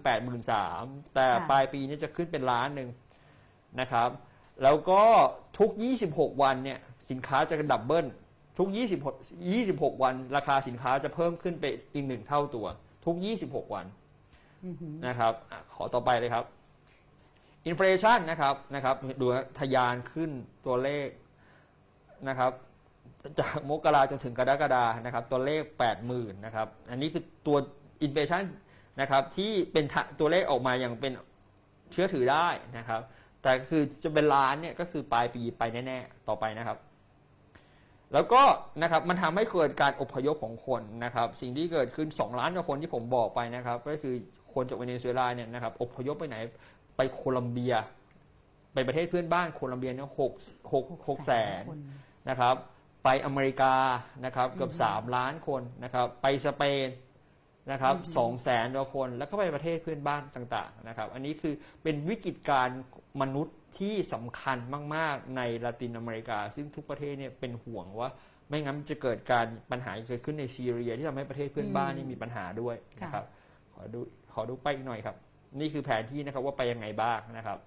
[0.55, 2.89] 83,000แต่ค่ะปลายปีนี้จะขึ้นเป็นล้านหนึ่ง
[3.79, 4.09] นะครับ
[4.63, 5.01] แล้วก็
[5.59, 5.69] ทุก
[6.07, 6.79] 26 วันเนี่ย
[7.09, 8.07] สินค้าจะ double
[8.57, 8.67] ทุก
[9.35, 12.65] 26 26 วัน ราคาสินค้าจะเพิ่มขึ้นไปอีกหนึ่งเท่าตัว
[13.05, 13.15] ทุก
[13.45, 13.85] 26 วัน
[14.65, 16.45] อือหือนะครับอะขอต่อไปเลยครับ
[17.65, 20.31] inflation นะครับนะครับดูนะทะยานขึ้น
[20.65, 21.07] ตัวเลข
[22.27, 22.51] นะครับ
[23.39, 25.61] จากมกราจนถึงกรกฎานะครับตัวเลข
[26.05, 27.57] 80,000นะครับอันนี้คือตัว
[28.01, 28.43] inflation
[29.01, 29.85] นะครับที่เป็น
[30.19, 31.11] ตัวเลขออกมาอย่างเป็น
[31.91, 32.47] เชื่อถือได้
[32.77, 33.01] นะครับ
[33.43, 36.77] แต่คือจะเป็นล้านเนี่ยก็คือปลายปีไปแน่ ๆ ต่อไปนะครับ
[38.13, 38.41] แล้วก็
[38.81, 44.15] นะครับมันทำให้เกิดการอพยพของคนนะครับ สิ่งที่เกิดขึ้น 2 ล้านกว่าคนที่ผมบอกไปนะครับ ก็คือ
[44.53, 46.37] คนจากเวเนซุเอลาเนี่ยนะครับอพยพไปไหน
[46.97, 47.75] ไปโคลัมเบีย
[48.73, 50.33] ไปประเทศเพื่อนบ้านโคลัมเบียเนี่ยหก
[50.73, 51.63] หกหกแสน
[52.29, 52.55] นะครับ
[53.03, 53.73] ไปอเมริกา
[54.25, 56.87] นะครับเกือบ 3 ล้านคนนะครับไปสเปน
[57.71, 62.81] นะครับสองแสนกว่าคน แล้วก็ไปประเทศเพื่อนบ้านต่างๆนะครับ อันนี้คือเป็นวิกฤตการณ์
[63.21, 64.57] มนุษย์ที่สำคัญ
[64.95, 68.09] มาก ๆ ในลาตินอเมริกา ซึ่งทุกประเทศเนี่ยเป็นห่วงว่า
[68.47, 73.25] ไม่งั้นจะเกิดการปัญหาเกิดขึ้นในซีเรีย ที่ทำให้ประเทศเพื่อนบ้านนี่มีปัญหาด้วยนะครับ
[73.73, 73.99] ขอดู
[74.33, 75.15] ขอดูไปอีกหน่อยครับ
[75.59, 77.57] นี่คือแผนที่นะครับว่าไปยังไงบ้างนะครับ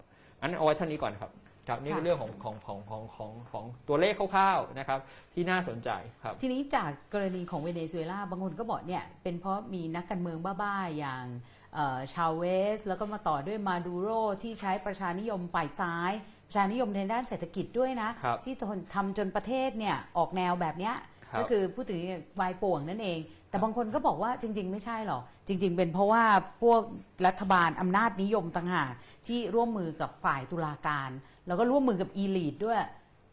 [0.40, 1.30] อันเอาไว้เท่านี้ก่อนครับ
[1.68, 5.00] ครับนี่คือเรื่องของของของของของของตัวเลขคร่าวๆนะครับ
[5.34, 5.90] ที่น่าสนใจ
[6.22, 11.24] ครับ ทีนี้จากกรณีของเวเนซุเอลาบางคนก็บอกเนี่ยเป็นเพราะมีนักการเมืองบ้าๆ อย่าง
[11.74, 12.44] เอ่อชาเว
[12.76, 14.08] ส แล้วก็มาต่อด้วยมาดูโร
[14.42, 16.12] ที่ใช้ประชานิยมฝ่ายซ้าย
[16.48, 20.94] ประชานิยมในด้านเศรษฐกิจด้วยนะครับที่ทนทำจนประเทศเนี่ยออกแนวแบบเนี้ย
[21.32, 22.00] ครับก็คือพูดถึง
[22.40, 23.18] วายป่วงนั่นเอง
[23.52, 26.24] แต่บางคนก็บอกว่าจริง ๆ ไม่ใช่หรอกจริง ๆ เป็นเพราะว่า
[26.62, 26.80] พวก
[27.26, 28.92] รัฐบาลอำนาจนิยมต่างหาก
[29.26, 31.10] ที่ร่วมมือกับฝ่ายตุลาการ
[31.46, 32.78] แล้วก็ร่วมมือกับ elite ด้วย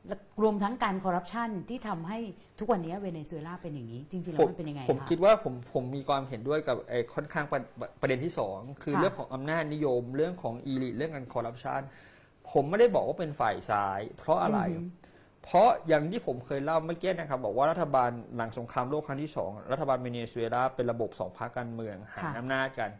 [0.08, 2.18] และรวมทั้งการคอร์รัปชันที่ทำให้
[2.60, 7.60] ทุกวันนี้เวเนซุเอลาเป็นอย่างนี้ จริงๆแล้วมันเป็นยังไงผมคะคิดว่าผมผมมีความเห็นด้วยกับไอ้ค่อนข้างประ
[8.02, 11.82] ประเด็นที่สองคือค่ะเรื่องของอำนาจนิยม เรื่องของ elite เรื่องการคอร์รัปชัน
[12.52, 14.88] ผมไม่ได้บอกว่าเป็นฝ่ายซ้าย เพราะอะไร อือหือ
[15.44, 22.92] เพราะอย่างที่ผมเคยเล่าเมื่อกี้นะครับ บอกว่ารัฐบาลหลังสงครามโลกครั้งที่สองรัฐบาลเวเนซุเอลาเป็นระบบสองพรรคการเมืองหาค่ะอำนาจกัน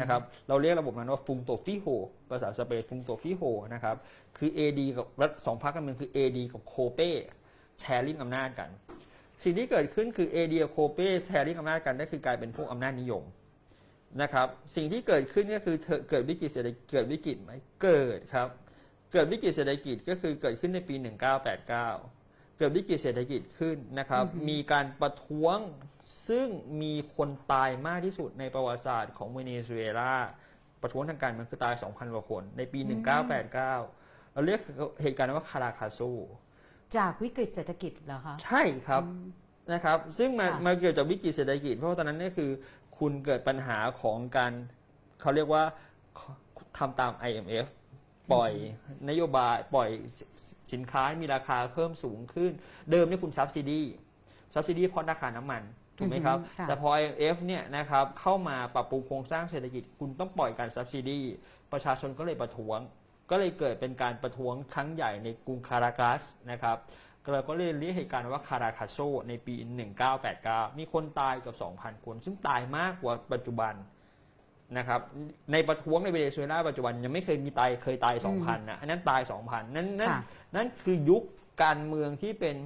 [0.00, 1.86] นะครับ เราเรียกระบบนั้นว่า Punto Fijo
[2.30, 3.42] ภาษาสเปน Punto Fijo
[3.74, 3.96] นะครับ
[4.38, 7.10] คือ AD กับรัฐสองพรรคการเมืองคือ AD กับโคเป้
[7.80, 8.70] sharing อำนาจกัน
[9.42, 13.24] สิ่งที่เกิดขึ้นคือ AD กับโคเป้ sharing อำนาจกันนั่นคือกลายเป็นพวกอำนาจนิยม
[14.22, 18.48] นะครับ สิ่งที่เกิดขึ้นก็คือพอเกิดวิกฤตเศรษฐกิจเกิดวิกฤตไหมเกิดครับ
[19.12, 20.94] เกิดวิกฤตเศรษฐกิจก็คือเกิดขึ้นในปี
[21.56, 21.66] 1989
[22.58, 25.58] เกิดวิกฤตเศรษฐกิจขึ้นนะครับอือฮึมีการประท้วง
[26.28, 26.48] ซึ่ง
[26.82, 30.12] มีคนตายมากที่สุดในประวัติศาสตร์ของเวเนซุเอลา
[30.82, 32.80] ประท้วงทางการเมืองคือตาย 2,000 กว่าคน ในปี
[33.36, 33.54] 1989
[34.32, 34.60] เราเรียก
[35.02, 36.10] เหตุการณ์ว่าคาราคาซู
[36.96, 39.02] จากวิกฤตเศรษฐกิจเหรอคะ ใช่ครับ
[39.72, 42.50] นะครับ ซึ่งมันค่ะมาเกี่ยวจากวิกฤตเศรษฐกิจ เพราะว่าตอนนั้นเนี่ยคือ
[42.98, 44.52] คุณเกิดปัญหาของการ
[45.20, 45.62] เขาเรียกว่า
[46.78, 47.66] ทำตาม IMF
[48.32, 48.52] ปล่อย
[49.08, 50.24] นโยบายปล่อยสิ
[50.72, 52.52] สินค้ามีราคาเพิ่มสูงขึ้น
[52.90, 55.62] เดิมเนี่ยคุณ subsidy subsidy เพราะราคาน้ำมัน
[55.98, 61.20] ถูกไหมครับอือฮึค่ะแต่พอ IMF เนี่ยนะครับเข้ามาปรับปรุงโครงสร้างเศรษฐกิจคุณต้องปล่อยการ subsidy
[61.72, 62.78] ประชาชนก็เลยประท้วง
[63.30, 66.76] ก็เลยเกิดเป็นการประท้วงครั้งใหญ่ในกรุงคารากัสนะครับ
[67.32, 68.98] เราก็เลยเรียกเหตุการณ์ว่า Caracazo
[69.28, 69.54] ในปี
[70.16, 73.74] 1989 มีคนตายเกับ 2,000 คน ซึ่งตายมากกว่าปัจจุบัน
[74.76, 75.00] นะครับ
[75.52, 80.20] ในประท้วงในเวเนซุเอลาปัจจุบันยังไม่เคยมีตายเคยตาย 2,000นะอันนั้นตาย 2,000 นั่นนั่นค่ะ
[80.56, 81.22] นั่นคือยุค
[81.62, 82.56] การเมืองที่เป็น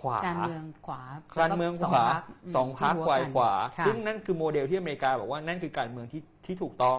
[0.00, 1.02] ขวาการเมืองขวา
[1.40, 2.04] การเมืองขวา
[2.56, 6.98] สองพักที่ขวากันขวาค่ะซึ่งนั่นคือโมเดลที่อเมริกาบอกว่านั่นคือการเมืองที่ที่ถูกต้อง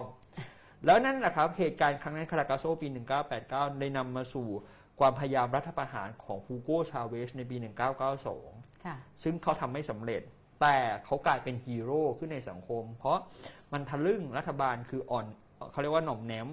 [0.86, 2.88] แล้วนั่นแหละครับเหตุการณ์ครั้งนั้นคารากัสโซปี
[3.34, 4.48] 1989 ได้นำมาสู่
[4.98, 7.56] ความพยายามรัฐประหารของฮูโกชาเวสในปี
[8.20, 10.22] 1992ค่ะซึ่งเขาทำไม่สำเร็จ
[10.60, 13.18] แต่เขากลายเป็นฮีโร่ขึ้นในสังคม เพราะ
[13.72, 15.26] มันทะลึ่งรัฐบาลคืออ่อน
[15.70, 16.48] เขาเรียกว่าหน่อมแนม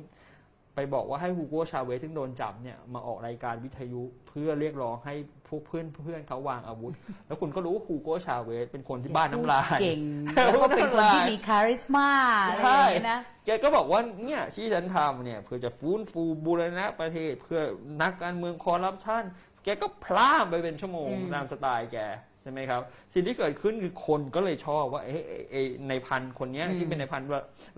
[0.75, 5.15] ไปบอกว่าให้ฮูโกชาเวสซึ่งโดนจับเนี่ยมาออกรายการวิทยุเพื่อเรียกร้องให้
[5.47, 6.93] พวกเพื่อนเพื่อนเขาวางอาวุธ
[7.27, 9.99] แล้วคุณก็รู้ว่าฮูโกชาเวสเป็นคนที่บ้าน้ำลายเก่ง
[10.35, 12.07] แล้วก็เป็นคนที่มี charisma
[12.49, 17.61] อะไรอย่างเงี้ยนะแกก็บอกว่าเนี่ยที่ฉันทำเนี่ยเพื่อจะฟื้นฟูบูรณะประเทศ เพื่อ
[18.01, 19.23] นักการเมืองคอร์รัปชัน
[19.63, 21.97] แกก็พล่ามไปเป็นชั่วโมงอืมตามสไตล์แก
[22.41, 22.81] ใช่ไหมครับ
[23.13, 27.21] สิ่งที่เกิดขึ้นคือคนก็เลยชอบว่าเอ๊ะเอ๊ะเอ๊ะนายพันคนเนี้ยที่เป็นนายพัน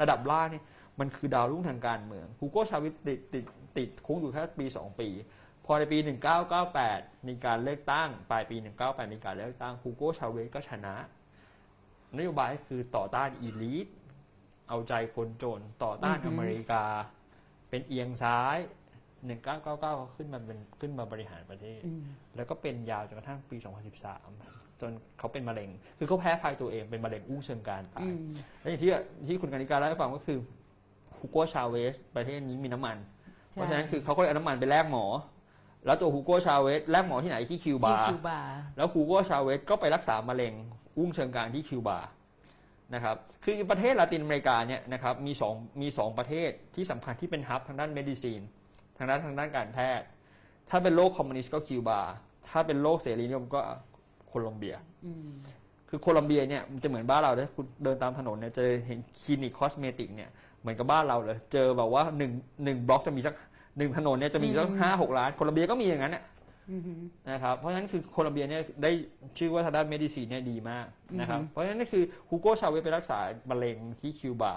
[0.02, 0.64] ระดับล่างเนี่ย
[1.00, 3.46] มันคือดาวรุ่งทางการเมืองฮูโกชาเวสติดติด
[3.78, 5.10] ติดคุกอยู่แค่ปี 2 ปี
[5.66, 5.98] พอในปี
[6.62, 8.56] 1998 มีการเลือกตั้ง ปลายปี
[8.86, 10.96] 1998มีการเลือกตั้งฮูโกชาเวสก็ชนะ
[12.18, 13.88] นโยบายคือต่อต้าน elite
[14.70, 16.84] เอาใจคนจนต่อต้านอือฮึอเมริกา
[17.70, 18.58] เป็นเอียงซ้าย
[19.30, 22.02] 1999ขึ้นมาเป็นขึ้นมาบริหารประเทศอืม
[22.36, 23.58] แล้วก็เป็นยาวจนกระทั่งปี
[24.20, 28.18] 2013 จนเขาเป็นมะเร็ง คือเขาแพ้ภัยตัวเองเป็นมะเร็งอุ้งเชิงกรานตายอืม
[28.60, 28.92] และอย่างที่
[29.28, 30.40] ที่คุณกานิการเล่าให้ฟังก็คือ
[31.20, 32.98] ฮูโกชาเวสประเทศนี้มีน้ำมัน
[33.52, 35.06] เพราะฉะนั้นคือเขาก็เลยเอาน้ำมันไปแลกหมอ
[35.86, 40.54] แล้วตัวฮูโกชาเวสแลกหมอที่ไหนที่คิวที่บาร์คิวบาร์แล้วฮูโกชาเวสก็ไปรักษามะเร็ง
[40.98, 42.00] อุ้งเชิงกรานที่คิวบา
[42.94, 50.08] นะครับคือประเทศลาตินอเมริกาเนี่ยนะครับมีสองมีสองประเทศที่สำคัญที่เป็น hub ทางด้าน medicine ทางด้านทางด้านการแพทย์
[50.70, 52.02] ถ้าเป็นโลกคอมมิวนิสต์ก็คิวบา
[52.50, 53.60] ถ้าเป็นโลกเสรีนิยมก็
[54.28, 54.76] โคลอมเบีย
[55.06, 55.30] อืม
[55.90, 60.30] คือโคลอมเบียเนี่ยมันจะเหมือนบ้านเราเลยคุณเดินตามถนนเนี่ยจะเห็นคลินิก cosmetic เนี่ย
[60.62, 62.32] เหมือนกับบ้านเราเลย เจอแบบว่าหนึ่ง
[62.64, 63.34] หนึ่งบล็อกจะมีสัก
[63.78, 66.24] หนึ่งถนนเนี่ยจะมีสักอืมห้าหกร้านโคลอมเบียก็มีอย่างนั้นน่ะ
[66.72, 66.82] อืม
[67.32, 68.92] นะครับเพราะฉะนั้นคือโคลอมเบียเนี่ยได้
[69.38, 70.86] ชื่อว่าทางด้าน medicine เนี่ยดีมาก
[71.20, 73.20] นะครับอือฮึเพราะฉะนั้นนี่คือฮูโกชาเวสไปรักษา
[73.52, 74.56] มะเร็งที่คิวบา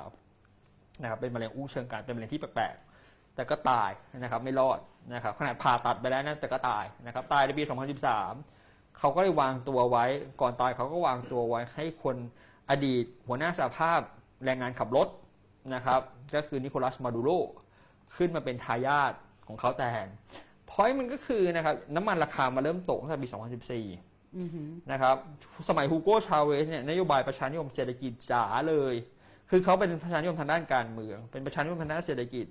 [1.00, 2.93] นะครับเป็นมะเร็งอุ้งเชิงกรานเป็นมะเร็งที่แปลกๆ
[3.34, 4.78] แต่ก็ตายนะครับไม่รอด
[5.14, 7.62] นะครับขนาดผ่าตัดไปแล้วนะแต่ก็ตายนะครับตายในปี
[8.30, 10.04] 2013 เขาก็เลยวางตัวไว้
[10.40, 12.16] ก่อนตายเขาก็วางตัวไว้ให้คน
[12.70, 14.00] อดีตหัวหน้าสหภาพ
[14.44, 15.08] แรงงานขับรถ
[15.74, 16.00] นะครับ
[16.34, 17.30] ก็คือนิโคลัสมาดูโร
[18.16, 19.12] ขึ้นมาเป็นทายาท
[19.46, 20.08] ของเขาแทน
[20.70, 23.28] พอยมันก็คือนะครับน้ำมันราคามาเริ่มตกตั้งแต่ปี
[23.82, 24.48] 2014อืม
[24.92, 25.16] นะครับ
[25.68, 28.94] สมัยฮูโกชาเวสเนี่ยนโยบายประชานิยมเศรษฐกิจจ๋าเลย
[29.50, 32.46] คือเขาเป็นประชานิยมทางด้านการเมือง เป็นประชานิยมทางด้านเศรษฐกิจ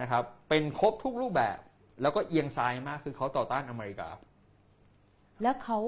[0.00, 1.58] นะครับเป็นครบทุกรูปแบบ
[2.02, 4.08] แล้วก็เอียงซ้ายมากคือเขาต่อต้านอเมริกา
[5.42, 5.78] แล้วเขา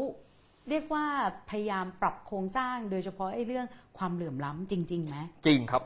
[0.69, 1.07] เรียกว่า
[1.51, 3.67] พยายามปรับโครงสร้างโดยเฉพาะไอ้เรื่อง
[3.99, 5.83] ความเหลื่อมล้ำจริงๆไหมจริงครับ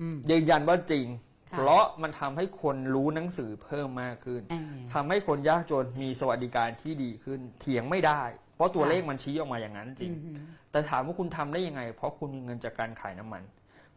[0.00, 1.06] อืมยืนยันว่าจริง
[1.50, 8.22] ค่ะเพราะมันทำให้คนรู้หนังสือเพิ่มมากขึ้นเออทำให้คนยากจนมีสวัสดิการที่ดีขึ้น เถียงไม่ได้
[8.54, 10.38] เพราะตัวค่ะเลขมันชี้ออกมาอย่างนั้นจริงอืม
[10.70, 13.42] แต่ถามว่าคุณทำได้ยังไง เพราะคุณมีเงินจากการขายน้ำมัน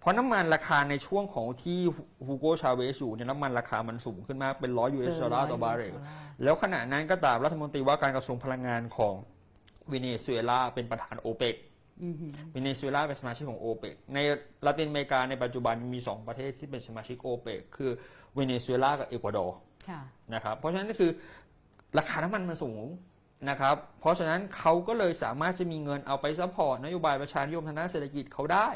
[0.04, 1.80] เพราะน้ำมันราคาในช่วงของที่
[2.28, 5.96] ฮูโกชาเวสอยู่เนี่ยน้ำมันราคามันสูงขึ้นมากเป็นร้อย US dollar ต่อบาร์เรล
[6.44, 9.14] แล้วขณะนั้นก็ตามรัฐมนตรีว่าการกระทรวงพลังงานของ
[9.90, 11.56] เวเนซุเอลาเป็นประธานโอเปก
[12.02, 12.16] อืม
[12.52, 14.18] เวเนซุเอลาเป็นสมาชิกของโอเปกใน
[14.66, 17.92] ลาตินอเมริกาในปัจจุบันมี 2 ประเทศที่เป็นสมาชิกโอเปกคือ
[18.36, 19.58] เวเนซุเอลากับเอกวาดอร์
[19.90, 20.02] ค่ะ
[20.34, 21.12] นะครับเพราะฉะนั้นก็คือ
[21.98, 22.84] ราคาน้ำมันมันสูง
[23.50, 28.70] นะครับ เพราะฉะนั้นเขาก็เลยสามารถจะมีเงินเอาไป support นโยบายประชานิยมทางด้านเศรษฐกิจเขาได้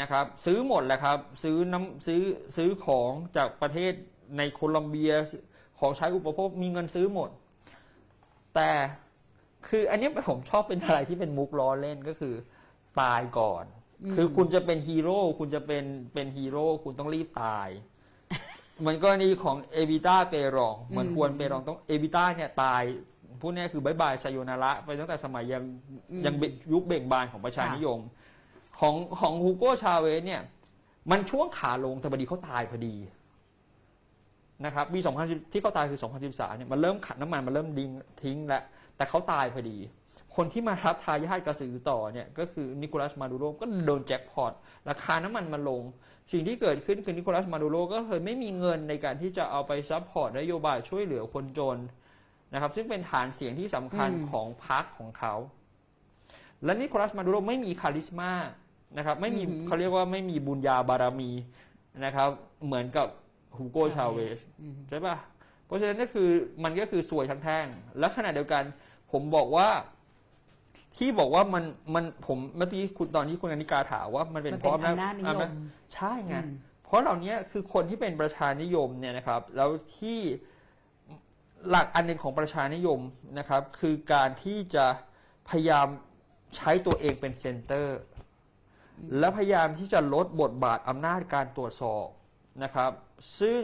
[0.00, 2.22] นะครับ ซื้อหมดแหละครับ ซื้อน้ำซื้อ
[2.56, 3.92] ซื้อของจากประเทศ
[4.38, 5.12] ในโคลอมเบีย
[5.78, 7.30] ของใช้อุปโภคมีเงินซื้อหมด
[8.54, 8.70] แต่
[9.68, 12.34] คืออันเนี้ยผมชอบเป็นอะไรที่เป็นมุกล้อเล่นก็คือ
[13.00, 13.64] ตายก่อน
[14.14, 15.84] คือคุณจะเป็นฮีโร่คุณจะเป็น
[16.14, 17.68] เป็นฮีโร่คุณต้องรีบตาย
[18.80, 22.82] เหมือนกรณีของเอวิต้าเปรองเหมือนฮวนเปรองต้องเอวิต้าเนี่ยตาย
[23.40, 25.62] พวกเนี้ยคือ bye bye sayonara ไปตั้งแต่สมัยยัง
[26.10, 27.98] อืมยังเบยุคเบ่งบานของประชานิยม
[28.80, 30.42] ของของฮูโกชาเวสเนี่ย
[31.10, 32.96] มันช่วงขาลงแต่พอดีเขาตายพอดี
[34.64, 37.90] นะครับปี2010ที่เขาตายคือ 2013เนี่ยมันเริ่มขัดน้ำมันมันเริ่มดิ่ง
[38.22, 38.62] ดิ่งแล้ว
[38.96, 39.78] แต่เขาตายพอดี
[40.36, 44.52] คนที่มารับทายาทกระสือต่อเนี่ยก็คือนิโคลัสมาดูโรก็โดนแจ็คพอต
[44.88, 45.82] ราคาน้ำมันมันลง
[46.32, 51.78] สิ่งที่เกิดขึ้นคือนิโคลัสมาดูโรก็เลยไม่มีเงินในการที่จะเอาไป support นโยบายช่วยเหลือคนจน
[52.52, 55.34] นะครับ ซึ่งเป็นฐานเสียงที่สำคัญอืมของพรรคของเขา
[56.64, 58.30] และนิโคลัสมาดูโรไม่มี charisma
[58.96, 61.30] นะครับ ไม่มีเขาเรียกว่าไม่มีบุญญาบารมี
[62.04, 62.28] นะครับ
[62.64, 63.08] เหมือนกับ
[63.56, 65.16] ฮูโกชาเวสอืมใช่ปะ
[65.66, 66.28] เพราะฉะนั้นก็คือ
[66.64, 67.66] มันก็คือสวยทั้งแท่ง
[67.98, 68.62] และขณะเดียวกัน
[69.12, 69.68] ผมบอกว่า
[70.96, 71.64] ที่บอกว่ามัน
[71.94, 75.50] มันผมเมื่อกี้คุณตอนที่คุณอนิกาถามว่ามันเป็นมันเพเป็นราะอำนาจอำนาจนิยอำมนาจ
[75.94, 80.18] ใช่ไงอืมเพราะเหล่านี้คือคนที่เป็นประชานิยมเนี่ยนะครับ แล้วที่
[81.68, 83.00] หลักอันหนึ่งของประชานิยม
[83.38, 84.86] นะครับ คือการที่จะ
[85.48, 85.86] พยายาม
[86.56, 87.98] ใช้ตัวเองเป็นเซนเตอร์
[89.18, 92.06] และพยายามที่จะลดบทบาทอำนาจการตรวจสอบ
[92.62, 92.90] นะครับ
[93.40, 93.60] ซึ่ง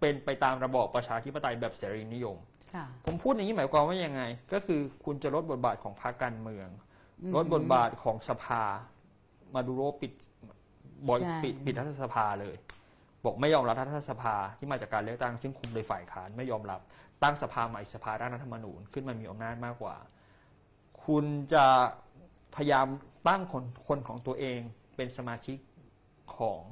[0.00, 2.36] เป็นไปตามระบอบประชาธิปไตยแบบเสรีนิยม
[2.74, 6.68] ค่ะผมพูดอย่างนี้หมายความว่ายังไง ก็คือคุณจะลดบทบาทของพรรคการเมือง
[7.22, 8.62] อืมลดบทบาทของสภา
[9.54, 10.12] มาดูโรปิด
[11.08, 12.56] บอยใช่ปิดปิดรัฐสภาเลย
[13.24, 16.80] บอกไม่ยอมรับรัฐสภาที่มาจากการเลือกตั้งซึ่งคุมโดยฝ่ายค้านไม่ยอมรับ
[17.22, 19.96] ตั้งสภาใหม่สภาร่างรัฐธรรมนูญขึ้นมามีอำนาจมากกว่า
[21.04, 21.66] คุณจะ
[22.58, 22.86] พยายาม
[23.28, 24.60] ตั้งคนคนของตัวเอง
[24.96, 25.58] เป็นสมาชิก
[26.36, 26.62] ของ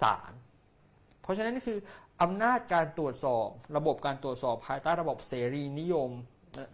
[0.00, 0.32] ศาล
[1.22, 1.78] เพราะฉะนั้นนี่คือ
[2.22, 6.10] อำนาจการตรวจสอบ ระบบการตรวจสอบภายใต้ระบบเสรีนิยม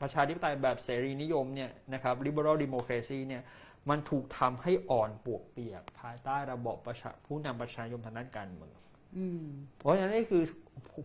[0.03, 3.43] ประชาธิปไตยแบบเสรีนิยมเนี่ยนะครับ liberal democracy เนี่ย
[3.91, 8.77] มันถูกทำให้อ่อนปวกเปียก ภายใต้ระบบประชาผู้นำประชานิยมทางด้านการเมือง
[9.17, 9.45] อืม
[9.79, 10.43] เพราะฉะนั้นนี่คือ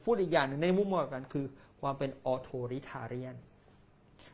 [0.06, 1.46] พูดอีกอย่างหนึ่งในมุมมองกันคือ
[1.82, 3.38] ความเป็น authoritarian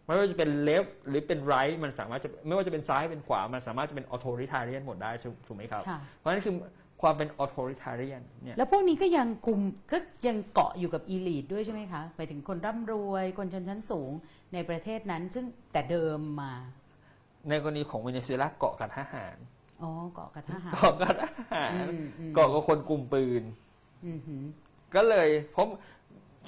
[0.06, 6.56] ไม่ว่าจะเป็น left หรือเป็น right มันสามารถจะไม่ว่าจะเป็นซ้ายเป็นขวา มันสามารถจะเป็น authoritarian หมดได้ถูกถูกไหมครับ ค่ะ เพราะฉะนั้นคือ
[7.02, 9.98] ความเป็น authoritarian เนี่ยแล้วพวกนี้ก็ยังกลุ่มก็
[10.28, 14.12] ยังเกาะอยู่กับอีลีดด้วยใช่ไหมคะหมายถึงคนร่ำรวย คนชนชั้นสูง
[14.54, 16.54] ในประเทศนั้น ซึ่งแต่เดิมมา
[17.50, 19.38] ในกรณีของเวเนซุเอลาเกาะกับทหาร
[19.82, 23.44] อ๋อเกาะกับทหาร เกาะกับทหารอืมอืม เกาะกับคนกลุ่มปืน
[24.06, 24.44] อืมหืม
[24.96, 25.66] ก็เลยเพราะ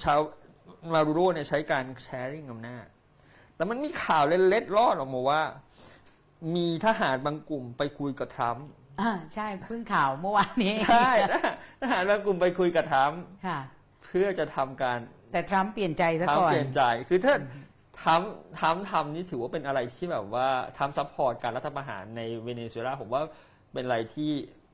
[0.03, 0.20] ฉะนั้น
[0.93, 2.86] มาดูโรเนี่ยใช้การ sharing อำนาจ
[3.58, 5.41] แต่มันมีข่าวเล็ดๆรอดออกมาว่า
[6.55, 8.68] มีทหารบางกลุ่มไปคุยกับทรัมป์
[9.01, 11.12] อ่าใช่เพิ่งข่าวเมื่อวานนี้ใช่
[11.82, 13.60] ทหารบางกลุ่มไปคุยกับทรัมป์ค่ะ
[14.05, 14.99] เพื่อจะทำการ
[15.32, 17.36] แต่ทรัมป์เปลี่ยนใจซะทำก่อนเปลี่ยนใจคือถ้า
[18.03, 20.47] ทำทำทำนี่ถือว่าเป็นอะไรที่แบบว่า
[20.78, 23.22] ทำ support การรัฐประหารในเวเนซุเอลาผมว่า
[23.74, 24.32] เป็นอะไรที่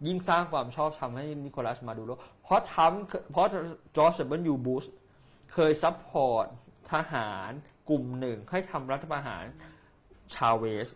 [0.08, 2.12] ยิ่งสร้างความชอบธรรมให้นิโคลัสมาดูโร
[2.44, 3.48] เพราะทำเพราะ
[3.96, 4.86] จอร์จดับเบิลยูบูช
[5.54, 6.46] เคย support
[6.92, 7.52] ทหาร
[7.90, 9.44] กลุ่มหนึ่งให้ทำรัฐประหาร
[10.36, 10.90] ชาเวส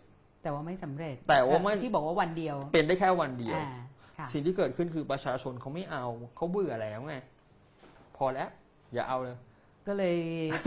[0.43, 3.69] แต่ว่าไม่สำเร็จแต่ว่าไม่ เอ่อที่บอกว่าวันเดียวเป็นได้แค่วันเดียว อ่า
[4.17, 7.15] ค่ะ สิ่งที่เกิดขึ้นคือประชาชนเขาไม่เอาเขาเบื่อแล้วไง
[8.17, 8.49] พอแล้ว
[8.93, 9.37] อย่าเอาเลย
[9.87, 10.17] ก็เลย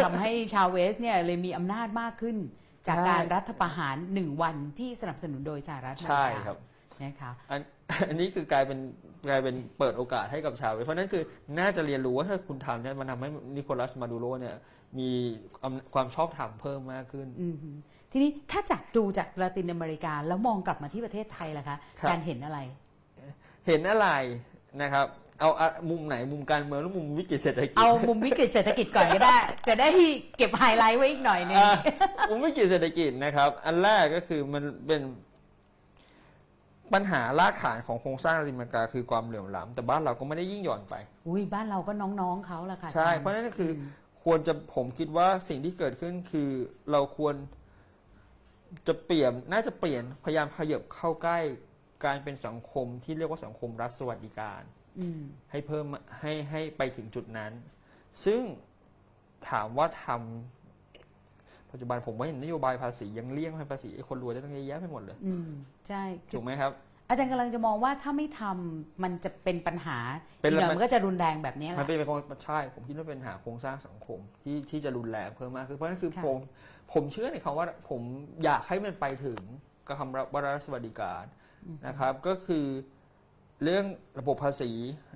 [0.04, 2.36] ทำให้ชาเวสเนี่ยเลยมีอำนาจมากขึ้น
[2.88, 6.58] จากใช่การรัฐประหารหนึ่งวันที่สนับสนุนโดยสหรัฐอเมริกาใช่ครับ
[7.02, 7.60] นะคะอัน
[8.08, 8.78] อันนี้คือกลายเป็น
[9.28, 11.22] กลายเป็นเปิดโอกาสให้กับชาวเวสเพราะฉะนั้นคือ
[11.58, 14.56] น่าจะเรียนรู้ว่าถ้าคุณทำเนี่ยมันทำให้นิโคลัสมาดูโรเนี่ย
[14.98, 15.08] มี
[15.62, 17.70] อำความชอบธรรมเพิ่มมากขึ้นอืมฮึ
[18.12, 22.58] ทีนี้ถ้าจากดูจากลาตินอเมริกา แล้วมองกลับมาที่ประเทศไทยล่ะคะครับการเห็นอะไร
[23.66, 24.08] เห็นอะไร
[24.82, 25.06] นะครับ
[25.40, 29.36] เอาอะมุมไหนมุมการเมืองหรือมุมวิกฤตเศรษฐกิจ เอามุมวิกฤตเศรษฐกิจก่อนก็ได้
[29.68, 29.88] จะได้
[30.38, 31.74] เก็บไฮไลท์ไว้อีกหน่อยหนึงอะ
[32.30, 35.00] มุมวิกฤตเศรษฐกิจนะครับ อันแรกก็คือมันเป็น
[36.92, 40.94] ปัญหารากฐานของโครงสร้างลาตินอเมริกาคือความเหลื่อมล้ำแต่บ้านเราก็ไม่ได้ยิ่งหย่อนไป
[41.28, 43.80] อุ้ยบ้านเราก็น้องๆเขาละค่ะ ใช่อจย์เพราะฉะนั้นคืออ
[44.24, 46.50] ควรจะผมคิดว่าสิ่งที่เกิดขึ้นคือ
[46.92, 47.34] เราควร
[48.86, 51.38] จะเปลี่ยนน่าจะเปลี่ยนพยายามขยับเข้าใกล้
[52.04, 54.62] การเป็นสังคมที่เรียกว่าสังคมรัฐสวัสดิการ
[55.00, 55.86] อืมให้เพิ่ม
[56.20, 57.52] ให้ให้ไปถึงจุดนั้น
[58.24, 58.42] ซึ่ง
[59.48, 65.50] ถามว่าทำปัจจุบันผมว่าเห็นนโยบายภาษียังเลี่ยงให้ภาษีไอ้คนรวยได้ตั้งเยอะแยะไปหมดเลย อืม
[65.88, 66.72] ใช่คือถูกไหมครับ
[67.10, 69.98] อาจารย์กำลังจะมองว่าถ้าไม่ทำมันจะเป็นปัญหา
[70.42, 76.38] เป็นอีกหน่อยมันมันก็จะรุนแรงแบบนี้แหมันละเป็นโครงใช่ ผมคิดว่าเป็นปัญหาโครงสร้างสังคมที่ที่จะรุนแรงเพิ่มมากขึ้นเพราะฉะนั้นคือค่ะผม
[76.92, 78.02] ผมเชื่อในคำว่าผม
[78.44, 79.40] อยากให้มันไปถึง
[79.86, 81.24] กับคำว่ารัฐสวัสดิการ
[81.86, 82.66] นะครับ ก็คือ
[83.64, 83.84] เรื่อง
[84.18, 84.70] ระบบภาษี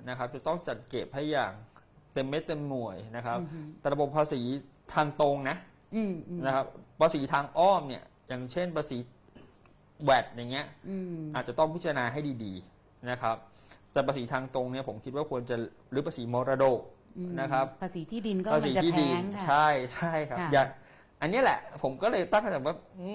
[0.09, 1.53] นะครับ จะต้องจัดเก็บให้อย่าง
[2.13, 4.41] เต็มเม็ดเต็มหน่วยนะครับอืมฮึแต่ระบบภาษี
[4.93, 5.57] ทางตรงนะ
[5.95, 6.65] อืมอืมนะครับ
[7.01, 8.97] ภาษีทางอ้อมเนี่ยอย่างเช่นภาษี
[10.03, 13.35] แวดอย่างเงี้ยอืมอาจจะต้องพิจารณาให้ดีๆนะครับ
[13.93, 15.55] แต่ภาษีทางตรงเนี่ยผมคิดว่าควรจะ
[15.91, 16.79] หรือภาษีมรดก
[17.17, 20.63] อืมนะครับภาษีที่ดินก็ภามัษีนจะที่แพดินงค่ะใช่ใช่ครับค่ะอย่า
[21.21, 23.11] อันนี้แหละ ผมก็เลยตั้งคำถามว่าอื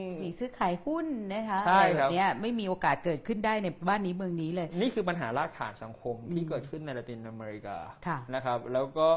[0.00, 7.76] มสีซื้อขายหุ้นนะคะใช่อะไรคแบรับบเนี้ยไม่มีโอกาสเกิดขึ้นได้ในบ้านนี้เมืองนี้เลย นี่คือปัญหารากฐานสังคมที่อืมเกิดขึ้นในละตินอเมริกา
[8.06, 9.08] ค่ะนะครับ แล้วก็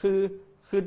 [0.00, 0.18] คือ
[0.72, 0.82] คือ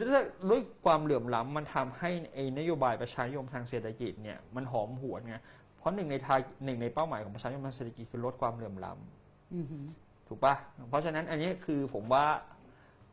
[0.49, 5.35] ด้วยความเหลื่อมล้ำมันทำให้ไอ้นโยบายประชานิยมทางเศรษฐกิจเนี่ยมันหอมหวนไง
[5.77, 9.79] เพราะหนึ่งในทางหนึ่งในเป้าหมายของประชานิยมทางเศรษฐกิจคือลดความเหลื่อมล้ำอืมฮึ
[10.27, 10.55] ถูกปะ
[10.89, 12.25] เพราะฉะนั้นอันนี้คือผมว่า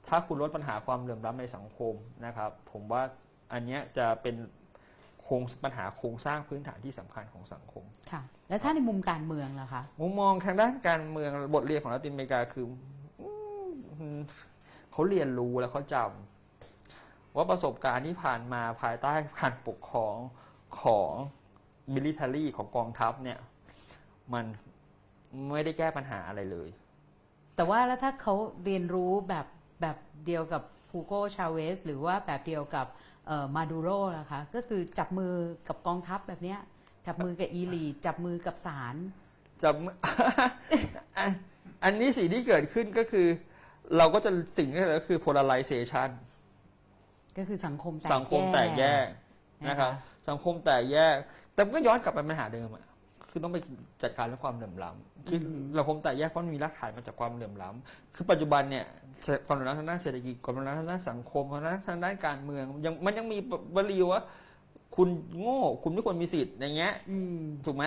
[0.09, 1.95] ถ้าคุณลดปัญหาความเหลื่อมล้ำในสังคม
[2.27, 3.03] นะครับ ผมว่า
[3.53, 4.37] อันเนี้ยจะเป็น
[5.23, 12.65] โครงปัญหาโครงสร้างพื้นฐานที่สำคัญของสังคมค่ะแล้วถ้าในมุมการเมืองล่ะคะมุมมองทางด้านการเมืองบทเรียนของลาตินอเมริกาคือ
[13.21, 14.19] อืม
[14.93, 16.40] เขาเรียนรู้แล้วเขาจำ
[17.37, 20.17] ว่าประสบการณ์ที่ผ่านมาภายใต้การปกครอง
[20.83, 21.11] ของ
[21.93, 23.39] มิลิเ a รีของกองทัพเนี่ย
[24.35, 24.45] มัน
[25.53, 26.69] ไม่ได้แก้ปัญหาอะไรเลย
[27.57, 29.47] แต่ว่าแล้วถ้าเขาเรียนรู้แบบ
[29.81, 32.87] แบบเดียวกับฟูโกชาเวส หรือว่าแบบเดียวกับ
[33.57, 35.33] มาดูโรล่ะคะ ก็คือจับมือ
[35.69, 36.61] กับกองทัพแบบเนี้ย
[37.07, 38.97] จับมือกับอีลีจับมือกับศาล
[39.63, 39.71] จะ
[41.85, 43.27] อันนี้สิ่งที่เกิดขึ้นก็คือ
[43.97, 46.09] เราก็จะสิ่งที่เกิดก็คือ polarization
[47.37, 49.07] ก็คือสังคมแตกสังคมแตกแยก
[49.69, 49.93] นะครับ
[50.29, 51.17] สังคมแตกแยก
[51.55, 52.85] แต่มันก็ย้อนกลับไปปัญหาเดิมอะ
[53.31, 53.59] คือต้องไป
[54.03, 55.39] จัดการเรื่องความเหลื่อมล้ำคือ
[55.79, 58.85] สังคมแตกแยกเพราะมันมีรากฐานมาจากความเหลื่อมล้ำคือปัจจุบันเนี่ย
[59.47, 63.39] ความเหลื่อมล้ำทางด้านเศรษฐกิจความเหลื่อมล้ำทางด้านสังคมความเหลื่อมล้ำทางด้านการเมืองยังมันยังมี
[63.77, 64.23] วลีว่า
[64.97, 65.09] คุณ
[65.41, 67.87] โง่ คุณไม่ควรมีสิทธิ์อย่างเงี้ยอืมถูกไหม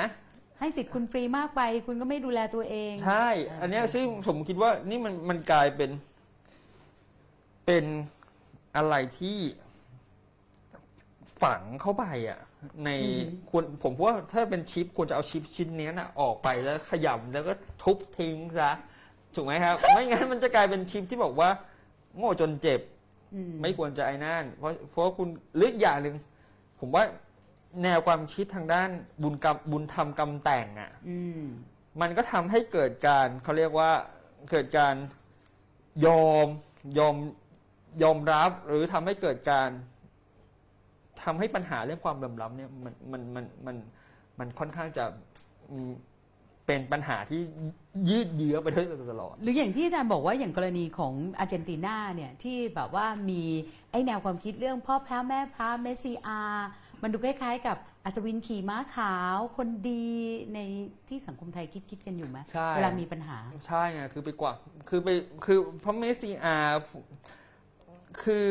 [0.59, 3.27] ให้สิทธิ์คุณฟรีมากไป คุณก็ไม่ดูแลตัวเอง ใช่
[3.61, 5.91] อันเนี้ยซึ่งผมคิดว่านี่มันมันกลายเป็น
[7.65, 7.85] เป็น
[8.77, 9.37] อะไรที่
[11.41, 12.39] ฝังเข้าไปอะ
[12.85, 12.89] ใน
[13.49, 17.53] ควรผมว่าถ้าเป็นชิปควรจะเอาชิปชิ้นเนี้ยนะออกไปแล้วขยำแล้วก็
[17.83, 18.71] ทุบทิ้งซะ
[19.35, 21.49] ถูกไหมครับ ไม่งั้นมันจะกลายเป็นชิปที่บอกว่า
[22.17, 22.81] โง่จนเจ็บ
[23.33, 26.15] อืมไม่ควรจะไอ้นั่นเพราะเพราะคุณหรืออกอย่างหนึ่ง
[26.79, 27.03] ผมว่า
[27.83, 28.89] แนวความคิดทางด้าน
[29.23, 31.43] บุญกรรมบุญธรรมกรรมแต่งอะอืม
[32.01, 33.91] มันก็ทำให้เกิดการเขาเรียกว่า
[34.51, 34.95] เกิดการ
[36.05, 36.47] ยอม
[36.99, 37.15] ยอม
[38.03, 39.69] ยอมรับหรือทำให้เกิดการ
[41.23, 43.75] ทำให้ปัญหาเรื่องความเหลื่อมล้ำเนี่ยมันมันมันมัน
[44.39, 45.05] มันค่อนข้างจะ
[45.71, 45.91] อืม
[46.67, 47.41] เป็นปัญหาที่
[48.09, 48.81] ยืดเยื้อไปได้
[49.11, 53.41] ตลอด หรืออย่างที่อาจารย์บอกว่าอย่างกรณีของอาร์เจนตินาเนี่ยที่แบบว่ามี
[53.91, 56.41] ไอแนวความคิดเรื่องพ่อพระแม่พระเมสซีอา
[57.01, 60.05] มันดูคล้ายๆ กับอัศวินขี่ม้าขาวคนดี
[60.53, 60.59] ใน
[61.09, 63.37] ที่สังคมไทยคิดคิดๆกันอยู่ไหมใช่เวลามีปัญหา
[63.67, 64.51] ใช่ไงคือไปกว่า
[64.89, 65.09] คือไป
[65.45, 66.57] คือเพราะเมสซีอา
[68.23, 68.45] คือ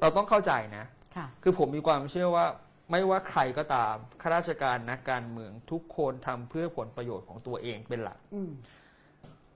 [0.00, 0.84] เราต้องเข้าใจนะ
[1.16, 2.46] ค่ะคือผมมีความเชื่อว่า
[2.90, 8.50] ไม่ว่าใครก็ตามข้าราชการนักการเมืองทุกคนทำเพื่อผลประโยชน์ของตัวเองเป็นหลัก อืม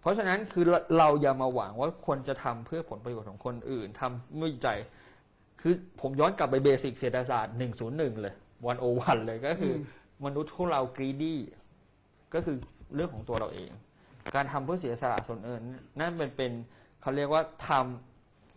[0.01, 4.69] เพราะฉะนั้นคือเราเราอย่ามาหวังว่าคนจะทำเพื่อผลประโยชน์ของคนอื่นทำด้วยใจ
[5.61, 7.55] คือผมย้อนกลับไปเบสิกเศรษฐศาสตร์
[7.89, 8.35] 101 เลย
[8.67, 9.77] วันโอวันเลยก็คืออ
[10.25, 11.41] มนุษย์พวกเรากรีดี้
[12.35, 12.57] ก็คือ
[12.95, 13.71] เรื่องของตัวเราเอง
[14.35, 15.63] การทำเพื่อเสียสละส่วนอื่น
[16.01, 16.53] นั่นเป็นเป็น
[17.01, 18.10] เขาเรียกว่าทำ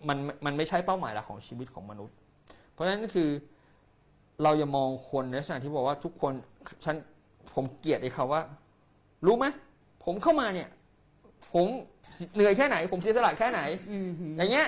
[0.10, 2.16] มันมันไม่ใช่เป้าหมายหลักของชีวิตของมนุษย์
[2.72, 3.30] เพราะฉะนั้นคือ
[4.44, 6.34] เราอย่ามองคนในลักษณะที่บอกว่าทุกคน
[6.86, 6.96] ฉัน
[7.56, 8.42] ผมเกลียดไอ้คำว่า
[9.26, 9.46] รู้ไหม
[10.06, 10.70] ผมเข้ามาเนี่ย
[11.54, 11.66] ผม
[12.34, 14.68] เหนื่อยแค่ไหน ผมเสียสละแค่ไหนอืมหืออย่างเงี้ย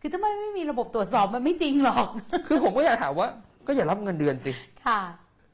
[0.00, 2.06] คือถ้ามันไม่มีระบบตรวจสอบมันไม่จริงหรอก
[2.48, 3.28] คือผมก็อยากถามว่า
[3.66, 4.52] ก็อย่ารับเงินเดือนสิ
[4.86, 5.00] ค่ะ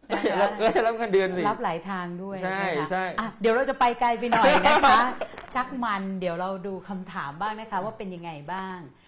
[0.09, 5.01] ก็นะอย่าคะรับก็อย่ารับเงินเดือนสิรับหลายทางด้วยใช่นะคะใช่อะเดี๋ยวเราจะไปไกลไปหน่อยนะคะ
[5.55, 9.02] ชักมันเดี๋ยวเราดูคำถามบ้างนะคะ ว่าเป็นยังไงบ้างอ่า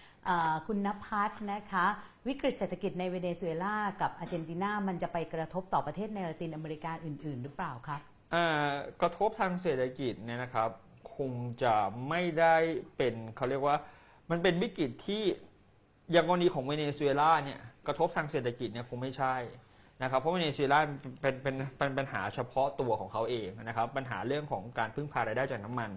[0.67, 1.85] คุณนภัสนะคะ
[2.27, 8.01] วิกฤตเศรษฐกิจในเวเนซุเอลากับอาร์เจนตินา มันจะไปกระทบต่อประเทศในละตินอเมริกาอื่น ๆ หรือเปล่าครับ
[9.01, 10.69] กระทบทางเศรษฐกิจเนี่ยนะครับ
[11.17, 11.31] คง
[11.63, 11.75] จะ
[12.09, 12.55] ไม่ได้
[12.97, 13.75] เป็นเขาเรียกว่า
[14.29, 15.23] มันเป็นวิกฤตที่
[16.11, 19.35] อย่างกรณีของเวเนซุเอลาเนี่ยกระทบทางเศรษฐกิจเนี่ยคงไม่ใช่
[20.03, 20.79] นะครับเพราะเวเนซุเอลา
[21.21, 25.91] เป็นเป็นเป็นเป็นปัญหาเฉพาะตัวของเขาเองนะครับปัญหาเรื่องของการพึ่งพารายได้จากน้ำมัน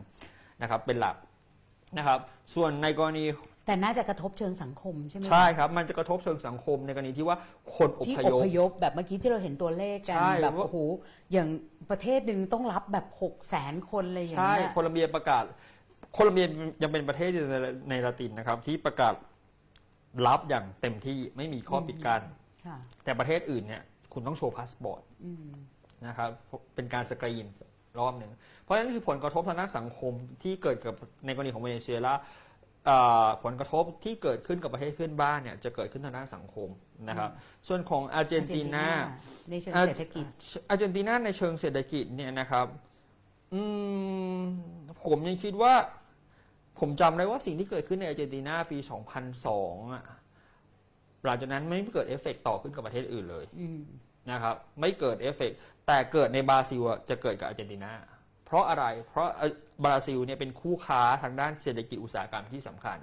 [0.63, 1.17] นะครับเป็นหลัก
[1.99, 2.21] นะครับ
[2.55, 3.25] ส่วนในกรณี
[3.69, 7.37] แต่น่าจะกระทบเชิงสังคมใช่ไหมคะใช่ครับ มันจะกระทบเชิงสังคมในกรณีที่ว่า
[7.77, 10.79] คนอที่พอยพพยพแบบเมื่อกี้ที่เราเห็นตัวเลขกันใช่แบบว่า โอ้โห
[11.33, 11.49] อย่าง
[11.91, 15.45] ประเทศหนึ่งต้องรับแบบหกแสนคนเลยอย่างใช่เงี้ยโโคลัมเบียประกาศ
[16.13, 16.47] โคลัมเบีย
[16.83, 17.57] ยังเป็นประเทศใน
[17.91, 19.15] ในละตินนะครับ ที่ประกาศ
[20.27, 22.23] รับอย่างเต็มที่ไม่มีข้อปิดกั้น
[22.67, 25.49] ค่ะ แต่ประเทศอื่นเนี่ยคุณต้องโชว์พาสปอร์ต อืม
[26.07, 26.31] นะครับ
[26.75, 27.47] เป็นการสกรีน
[27.99, 30.13] รอบหนึ่งเพราะฉะนั้นคือผลกระทบทางด้านสังคม
[30.43, 30.95] ที่เกิดกับ
[31.27, 32.23] ในกรณีของเวเนซุเอลาเอ่อ
[33.45, 36.69] ผลกระทบที่เกิดขึ้นกับประเทศเพื่อนบ้านเนี่ยจะเกิดขึ้นทางด้านสังคม
[37.09, 37.31] นะครับ
[37.69, 38.87] ส่วนของอาร์เจนตินา
[39.51, 40.25] ในเชิงอ่าเศรษฐกิจ
[40.71, 42.67] อาร์เจนตินาในเชิงเศรษฐกิจเนี่ยนะครับ
[43.55, 43.63] อื
[44.39, 44.41] ม
[45.05, 45.75] ผมยังคิดว่า
[46.81, 48.79] ผมจำได้ว่าสิ่งที่เกิดขึ้นในอาร์เจนตินาปี
[49.37, 50.05] 2002อะ
[51.25, 53.81] หลังจากนั้นไม่เกิดเอฟเฟกต์ต่อขึ้นกับประเทศอื่นเลยอืม
[54.31, 57.93] นะครับ ไม่เกิดเอฟเฟกต์แต่เกิดในบราซิลอะจะเกิดกับอาร์เจนตินา
[58.49, 59.53] เพราะอะไร เพราะเอ่อ
[59.85, 62.99] บราซิลเนี่ยเป็นคู่ค้าทางด้านเศรษฐกิจอุตสาหกรรมที่สำคัญ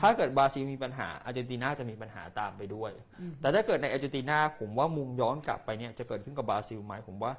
[0.00, 2.92] ถ้าเกิดบราซิลมีปัญหาอาร์เจนตินาจะมีปัญหาตามไปด้วย
[3.40, 7.32] แต่ถ้าเกิดในอาร์เจนตินาผมว่ามุมย้อนกลับไปเนี่ยจะเกิดขึ้นกับบราซิลไหมผมว่า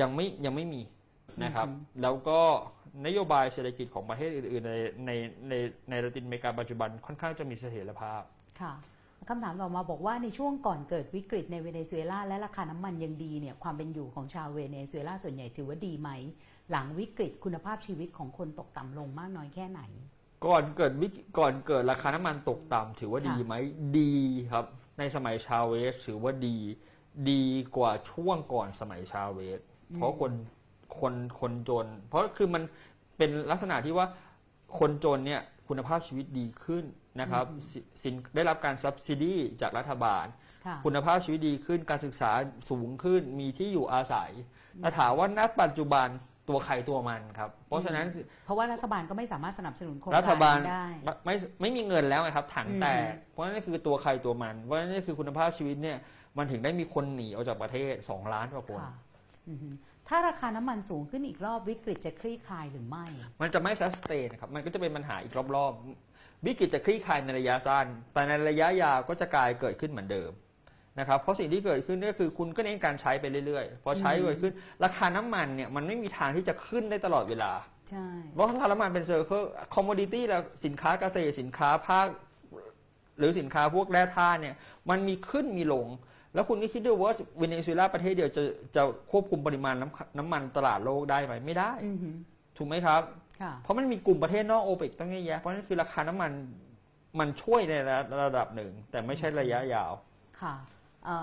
[0.00, 0.82] ยังไม่ยังไม่มี
[1.44, 1.68] นะครับ
[2.02, 2.40] แล้วก็
[3.06, 4.74] นโยบายเศรษฐกิจของประเทศอื่น ๆ ใน
[5.06, 5.12] ใน
[5.48, 5.54] ใน
[5.90, 8.22] ในละตินอเมริกาปัจจุบันค่อนข้างจะมีเสถียรภาพ
[8.60, 8.72] ค่ะ
[9.28, 16.10] คำถามต่อมาบอกว่าในช่วงก่อนเกิดวิกฤตในเวเนซุเอลาและราคาน้ำมันยังดีเนี่ยความเป็นอยู่ของชาวเวเนซุเอลาส่วนใหญ่ถือว่าดีไหม
[16.70, 19.80] หลังวิกฤตคุณภาพชีวิตของคนตกต่ำลงมากน้อยแค่ไหน
[20.46, 23.54] ก่อนเกิดวิกก่อนเกิดราคาน้ำมันตกต่ำถือว่าดีไหม
[23.98, 24.14] ดี
[24.52, 24.64] ครับ
[24.98, 26.56] ในสมัยชาเวสถือว่าดี
[27.30, 27.44] ดี
[27.76, 29.60] กว่าช่วงก่อนสมัยชาเวส
[29.94, 30.32] เพราะคน
[31.00, 32.62] คนคนจน เพราะคือมัน
[33.16, 34.06] เป็นลักษณะที่ว่า
[34.78, 36.84] คนจนเนี่ยคุณภาพชีวิตดีขึ้น
[37.20, 40.26] นะครับสิสินได้รับการ subsidy จากรัฐบาล
[40.66, 42.30] ค่ะคุณภาพชีวิตดีขึ้นการศึกษา
[42.70, 44.30] สูงขึ้นมีที่อยู่อาศัย
[44.78, 46.08] แต่ถามว่าณปัจจุบัน
[46.48, 48.06] ตัวใครตัวมันครับเพราะฉะนั้น
[48.44, 55.98] เพราะว่ารัฐบาลก็ไม่สามารถสนับสนุนโครงรัการฐบาลนี้ได้ไม่ไม่ไม่มีเงินแล้วไงครับถังแตกอืมเพราะฉะนั้นนี่คือตัวใครตัวมัน เพราะฉะนั้นนี่คือคุณภาพชีวิตเนี่ย
[56.36, 58.92] มันถึงได้มีคนหนีออกจากประเทศ 2 ล้านกว่าคนค่ะ
[59.48, 59.68] อือฮึ
[60.08, 63.06] ถ้าราคาน้ำมันสูงขึ้นอีกรอบวิกฤตจะคลี่คลายหรือไม่
[63.40, 66.07] มันจะไม่ sustain นะครับ มันก็จะเป็นปัญหาอีกรอบๆ
[66.46, 70.30] วิกฤตจะคลี่คลายในระยะสั้น แต่ในระยะยาวก็จะกลายเกิดขึ้นเหมือนเดิม
[70.98, 74.52] นะครับเพราะสิ่งที่เกิดขึ้นก็คือคุณก็เน้นการใช้ไปเรื่อยๆ พอใช้อืมเกิดขึ้น
[74.84, 77.52] ราคาน้ำมันเนี่ยมันไม่มีทางที่จะขึ้นได้ตลอดเวลา
[77.90, 79.42] ใช่เพราะราคาน้ำมันเป็น cycle
[79.74, 82.06] commodity แล้วสินค้าเกษตรสินค้าภาค
[83.18, 84.54] หรือสินค้าพวกแร่ธาตุเนี่ย
[84.90, 85.86] มันมีขึ้นมีลง
[86.34, 88.42] แล้วคุณก็คิดดูว่าเวเนซุเอลาประเทศเดียวจะ
[88.76, 92.10] จะควบคุมปริมาณน้ำน้ำมันตลาดโลกได้ไหมไม่ได้อือฮึ
[92.56, 93.27] ถูกไหมครับค่ะ
[93.62, 96.30] เพราะมันมีกลุ่มประเทศนอกโอเปกตั้งเยอะแยะเพราะนั่นคือราคาน้ำมัน
[97.18, 97.74] มันช่วยใน
[98.22, 99.92] ระดับหนึ่ง แต่ไม่ใช่ระยะยาว
[100.40, 100.54] ค่ะ
[101.04, 101.16] เอ่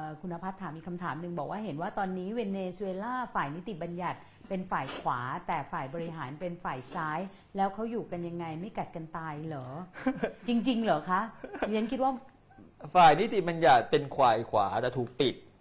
[0.00, 4.18] อคุณพัฒน์ถามมีกคำถามหนึ่งบอกว่าเห็นว่าตอนนี้เวเนซุเอลาฝ่ายนิติบัญญัติ
[4.48, 7.20] เป็นฝ่ายขวา แต่ฝ่ายบริหารเป็นฝ่ายซ้าย
[7.56, 9.66] แล้วเขาอยู่กันยังไงไม่กัดกันตายเหรอ
[10.48, 11.20] จริง ๆ เหรอคะ
[11.68, 12.12] ดิฉันคิดว่า
[12.94, 15.55] ฝ่ายนิติบัญญัติเป็นควายขวาแต่ถูกปิดอืม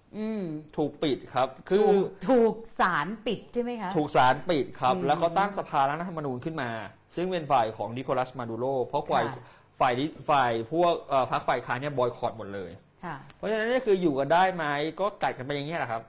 [0.77, 6.69] ถูกปิดครับ คือถูกถูกสารปิดใช่ไหมคะ ถูกศาลปิดครับอืมแล้วเขาตั้งสภารัฐธรรมนูญขึ้นมา
[7.15, 9.43] ซึ่งเป็นฝ่ายของนิโคลัสมาดูโรเพราะฝ่ายค่ะ
[9.79, 12.71] ฝ่ายนี้ฝ่ายพวกเอ่อพรรคฝ่ายค้านเนี่ยบอยคอรดหมดเลย
[13.03, 14.65] ค่ะเพราะฉะนั้นนี่คืออยู่กันได้ไหม
[14.99, 16.01] ก็กัดกันไปอย่างนี้ยแหละครับ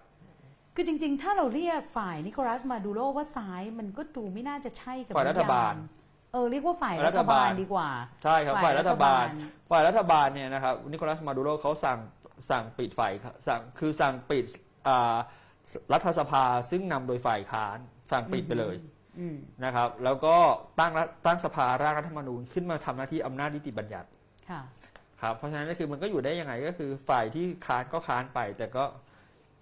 [0.75, 7.89] คือจริง ๆ ถ้าเราเรียกฝ่ายนิโคลัสมาดูโรว่าซ้ายมันก็ดูไม่น่าจะใช่กับฝ่ายรัฐบาลนิยมเออเรียกว่าฝ่ายรัรัฐฐบาบาลลดีกว่า
[8.25, 9.29] ใช่ครับฝ่าฝ่ายยรัรัฐฐบาบาลล
[9.71, 11.99] ฝ่ายรัฐบาลเนี่ยนะครับนิโคลัสมาดูโรเขาสั่ง
[12.51, 13.13] สั่งปิดฝ่าย
[13.47, 14.45] สั่งคือสั่งปิด
[14.89, 15.17] อ่า
[15.93, 17.79] รัฐสภาซึ่งนำโดยฝ่ายค้าน
[18.11, 18.77] สั่งปิดไปเลย
[19.19, 20.37] อืมนะครับ แล้วก็
[20.81, 24.09] ตั้งรัฐตั้งสภาร่างรัฐธรรมนูญขึ้นมาทำหน้าที่อำนาจนิติบัญญัติ
[24.51, 24.61] ค่ะ
[25.23, 28.85] ครับเพราะฉะนั้นก็คือมันก็อยู่ได้ยังไงก็คือฝ่ายที่ค้านก็ค้านไป แต่ก็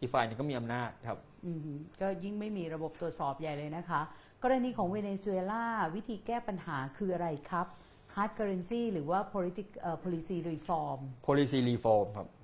[0.01, 1.59] อีกฝ่ายหนึงก็มีอำนาจครับอืม
[2.01, 4.01] ก็ยิ่งไม่มีระบบตรวจสอบใหญ่เลยนะคะ
[4.43, 5.65] กรณีของเวเนซุเอลา
[5.95, 7.67] วิธีแก้ปัญหาคืออะไรครับ
[8.15, 12.44] hard currency หรือว่า politic เอ่อ policy reform policy reform ครับอื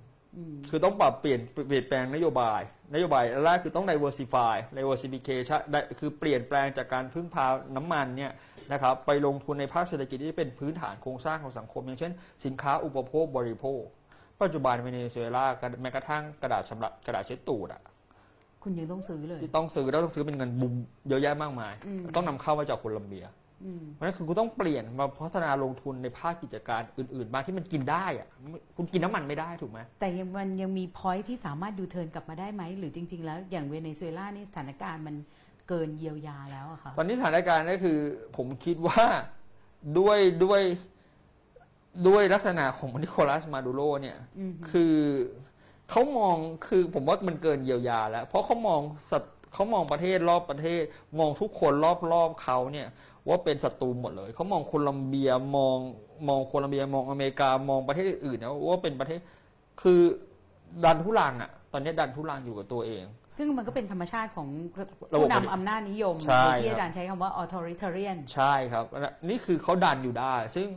[0.69, 2.61] คือต้องปรับเปลี่ยนเปลี่ยนแปลงนโยบาย
[2.93, 7.45] นโยบายแรกคือต้อง diversify diversification ได้คือเปลี่ยนแปลงจากการพึ่งพา
[7.75, 8.33] น้ำมันเนี่ย
[8.71, 12.11] นะครับไปลงทุนในภาคเศรษฐกิจที่เป็นพื้นฐานโครงสร้างของสังคม อย่างเช่น
[12.45, 13.81] สินค้าอุปโภคบริโภค
[14.41, 15.45] ปัจจุบันเวเนซุเอลา
[15.81, 17.81] แม้กระทั่งกระดาษชำระกระดาษเช็ดตูดอะ
[18.63, 20.73] คุณยังต้องซื้อเลยที่ต้องซื้อแล้วต้องซื้อเป็นเงินบุม
[21.09, 23.40] เยอะแยะมากมายอืมต้องนำเข้ามาจากโคลัมเบียอืม
[23.93, 28.27] เพราะฉะนั้นคือคุณต้องเปลี่ยนมาพัฒนาลงทุนในภาคกิจการอื่นๆบ้างที่มันกินได้อะ
[28.77, 35.15] คุณกินน้ำมันไม่ได้ถูกไหมแต่ยังมันยังมี point ที่สามารถยูเทิร์นกลับมาได้ไหม หรือจริง ๆ แล้วอย่างเวเนซุเอลานี่สถานการณ์มัน
[35.69, 37.97] เกินเยียวยาแล้วอะค่ะตอนนี้สถานการณ์ก็คือ
[38.37, 39.03] ผมคิดว่า
[39.99, 40.61] ด้วยด้วย
[42.07, 44.95] ด้วยลักษณะของนิโคลัสมาดูโรเนี่ยอืมคือ
[45.89, 48.81] เขามองคือผมว่ามันเกินเยียวยาแล้ว เพราะเขามอง
[49.11, 49.23] สัต
[49.53, 50.83] เขามองประเทศรอบประเทศ
[51.19, 51.73] มองทุกคน
[52.13, 52.87] รอบๆเขาเนี่ย
[53.27, 55.77] ว่าเป็นศัตรูหมดเลย เขามองโคลัมเบียมอง
[56.27, 59.19] มองโคลัมเบียมองอเมริกามองประเทศอื่นๆนะว่าเป็นประเทศ
[59.81, 60.01] คือ
[60.83, 63.03] ดันทุลังอะ ตอนนี้ดันทุลังอยู่กับตัวเอง
[63.37, 64.47] ซึ่งมันก็เป็นธรรมชาติของ
[65.13, 68.85] ระบบผู้นำอำนาจนิยมใช่โดยที่ครับอาจารย์ใช้คำว่า authoritarian ใช่ครับ
[69.29, 70.67] นี่คือเขาดันอยู่ได้ ซึ่ง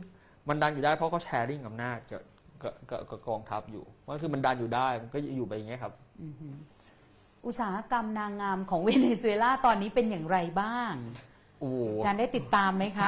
[0.49, 2.21] มันดันอยู่ได้เพราะเขาแชร์ริ่งอำนาจกับ
[2.63, 5.93] กับกับกับกองทัพอยู่มันคือมันดันอยู่ได้มันก็อยู่ไปอย่างเงี้ยครับ
[6.23, 6.55] อือหือ
[7.45, 10.93] อุตสาหกรรมนางงามของเวเนซุเอลาตอนนี้เป็นอย่างไรบ้าง
[11.59, 13.07] โอ้โหอาจารย์ได้ติดตามไหมคะ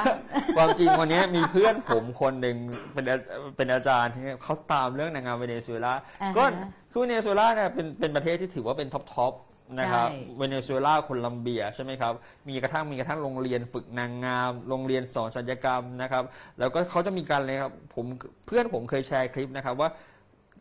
[0.56, 2.56] ความจริงวันนี้มีเพื่อนผมคนหนึ่ง
[2.94, 3.16] เป็นอา
[3.56, 6.44] เป็นอาจารย์ที่เขาตามเรื่องนางงามเวเนซุเอลาอ่าฮะก็
[6.90, 9.34] คือเวเนซุเอลาเนี่ยเป็นเป็นประเทศที่ถือว่าเป็น top top
[9.78, 12.12] นะครับใช่เวเนซุเอลาโคลัมเบียใช่ไหมครับ
[12.48, 16.24] มีกระทั่งมีกระทั่งโรงเรียนฝึกนางงาม โรงเรียนสอนศัลยกรรมนะครับ
[16.58, 18.04] แล้วก็เขาจะมีการเลยครับผม
[18.46, 19.88] เพื่อนผมเคยแชร์คลิปนะครับว่า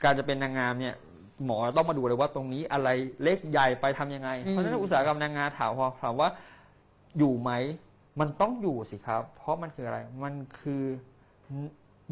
[0.03, 0.95] การจะเป็นนางงามเนี่ย
[1.45, 2.89] หมอต้องมาดูเลยว่าตรงนี้อะไร
[3.23, 6.29] เล็กใหญ่ไปทำยังไงอืมเพราะฉะนั้นอุตสาหกรรมนางงามถามว่าถามว่า
[7.17, 7.51] อยู่ไหม
[8.19, 10.83] มันต้องอยู่สิครับ เพราะมันคืออะไร มันคือ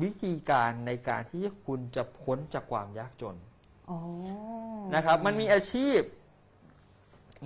[0.03, 3.35] วิธีการในการที่คุณจะพ้นจากความยากจน
[3.89, 3.97] อ๋อ
[4.95, 5.99] นะครับ มันมีอาชีพ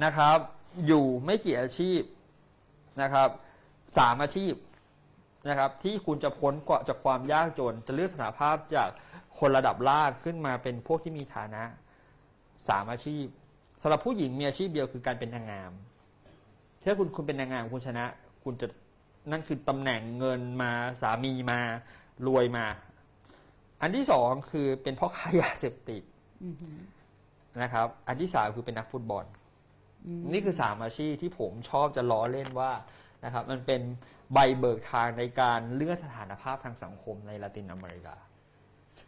[0.03, 0.37] นะครับ
[0.87, 2.01] อยู่ไม่กี่อาชีพ
[3.01, 3.29] นะครับ
[3.97, 4.53] สามอาชีพ
[5.47, 8.89] นะครับ ที่คุณจะพ้นกว่าจากความยากจน จะเลือกสถานภาพจาก
[9.39, 11.63] คนระดับล่างขึ้นมาเป็นพวกที่มีฐานะ
[12.67, 13.25] สามอาชีพ
[13.81, 15.71] สำหรับผู้หญิงมีอาชีพเดียวคือการเป็นนางงาม
[16.83, 18.05] ถ้าคุณคุณเป็นนางงามคุณชนะ
[18.43, 18.67] คุณจะ
[19.31, 21.59] นั่นคือตำแหน่งเงินมาสามีมา
[22.27, 22.65] รวยมา
[23.81, 26.03] อันที่สองคือเป็นพ่อค้ายาเสพติด
[26.43, 26.77] อือหือ
[27.61, 29.25] นะครับ อันที่สามคือเป็นนักฟุตบอล
[30.05, 32.71] อืมนี่คือสามอาชีพที่ผมชอบจะล้อเล่นว่า
[33.25, 33.81] นะครับ มันเป็น
[34.33, 38.15] ใบเบิกทางในการเลื่อนสถานภาพทางสังคมในละตินอเมริกา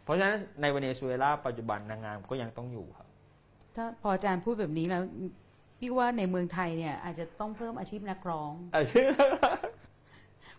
[0.02, 3.08] เพราะฉะนั้นในเวเนซุเอลาปัจจุบันนางงามก็ยังต้องอยู่ครับ
[3.76, 5.02] ถ้าพออาจารย์พูดแบบนี้แล้ว
[5.84, 9.10] พี่ว่าในเมืองไทยเนี่ยอาจจะต้องเพิ่มอาชีพนักร้อง อาชีพ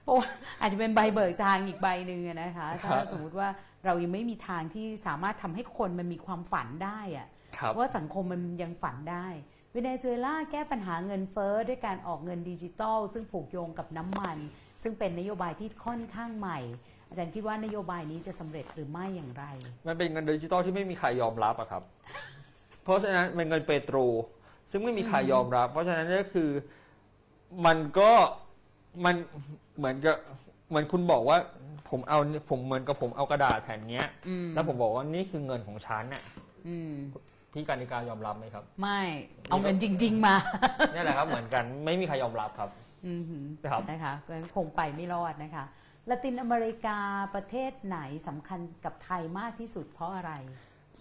[0.01, 0.27] เพราะว่า
[0.61, 3.49] อาจจะเป็นใบเบิกทางอีกใบหนึ่งอะนะคะครัถ้าบสมมุติว่า
[3.85, 7.27] เรายังไม่มีทางที่สามารถทำให้คนมันมีความฝันได้อะ
[7.57, 9.27] ครับว่าสังคมมันยังฝันได้
[9.71, 14.37] เวเนซุเอลาแก้ปัญหาเงินเฟ้อด้วยการออกเงินดิจิตอลซึ่งผูกโยงกับน้ำมัน
[14.83, 16.59] ซึ่งเป็นนโยบายที่ค่อนข้างใหม่
[17.07, 19.45] อาจารย์คิดว่านโยบายนี้จะสำเร็จหรือไม่อย่างไร
[19.87, 21.83] มันเป็นเงินดิจิตอลที่ไม่มีใครยอมรับอะครับ
[22.83, 23.97] เพราะฉะนั้นเป็นเงินเปโตร
[24.71, 26.49] ซึ่งไม่มีใครยอมรับ เพราะฉะนั้นก็คือ
[27.65, 28.11] มันก็
[29.05, 29.15] มัน
[29.77, 30.15] เหมือนกับ
[30.69, 31.37] เหมือนคุณบอกว่า
[31.89, 32.19] ผมเอา
[32.49, 36.23] ผมเหมือนกับผมเอากระดาษแผ่นเนี้ยอืมแล้วผมบอกว่านี่คือเงินของฉันน่ะ
[36.67, 36.91] อืม
[37.53, 39.01] พี่การนิการยอมรับไหมครับ ไม่
[39.49, 40.35] เอาเงินจริง ๆ มา
[40.93, 42.69] นี่แหละครับ เหมือนกันไม่มีใครยอมรับครับ
[43.05, 45.65] อืมหือครับนะคะก็คงไปไม่รอดนะคะ
[46.09, 46.97] ละตินอเมริกา
[47.35, 50.31] ประเทศไหนสำคัญกับไทยมากที่สุดเพราะอะไร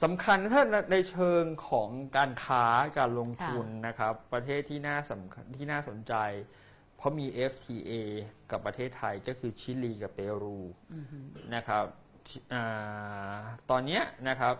[0.02, 0.62] สำคัญถ้า
[0.92, 2.64] ในเชิงของการค้า
[2.98, 6.14] การลงทุนค่ะนะครับ ประเทศที่น่าสำคัญที่น่าสนใจ
[6.96, 7.92] เพราะมี FTA
[8.50, 10.58] กับประเทศไทยก็คือชิลีกับเปรู
[10.94, 11.84] อือหือนะครับ
[12.28, 12.62] ชิอา
[13.70, 14.54] ตอนเนี้ยนะครับ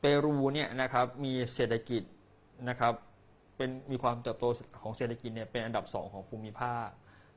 [0.00, 2.02] เปรูเนี่ยนะครับมีเศรษฐกิจ
[2.68, 2.94] นะครับ
[3.56, 4.44] เป็นมีความเติบโต
[4.82, 6.88] ของเศรษฐกิจเนี่ยเป็นอันดับสองของภูมิภาค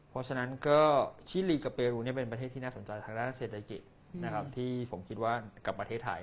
[0.09, 0.81] เพราะฉะนั้นก็
[1.29, 3.81] ชิลีกับเปรูเนี่ยเป็นประเทศที่น่าสนใจทางด้านเศรษฐกิจ
[4.23, 5.33] นะครับที่ผมคิดว่า
[5.65, 6.21] กับประเทศไทย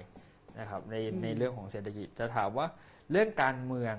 [0.60, 2.66] นะครับในในเรื่องของเศรษฐกิจจะถามว่า
[3.10, 3.96] เรื่องการเมือง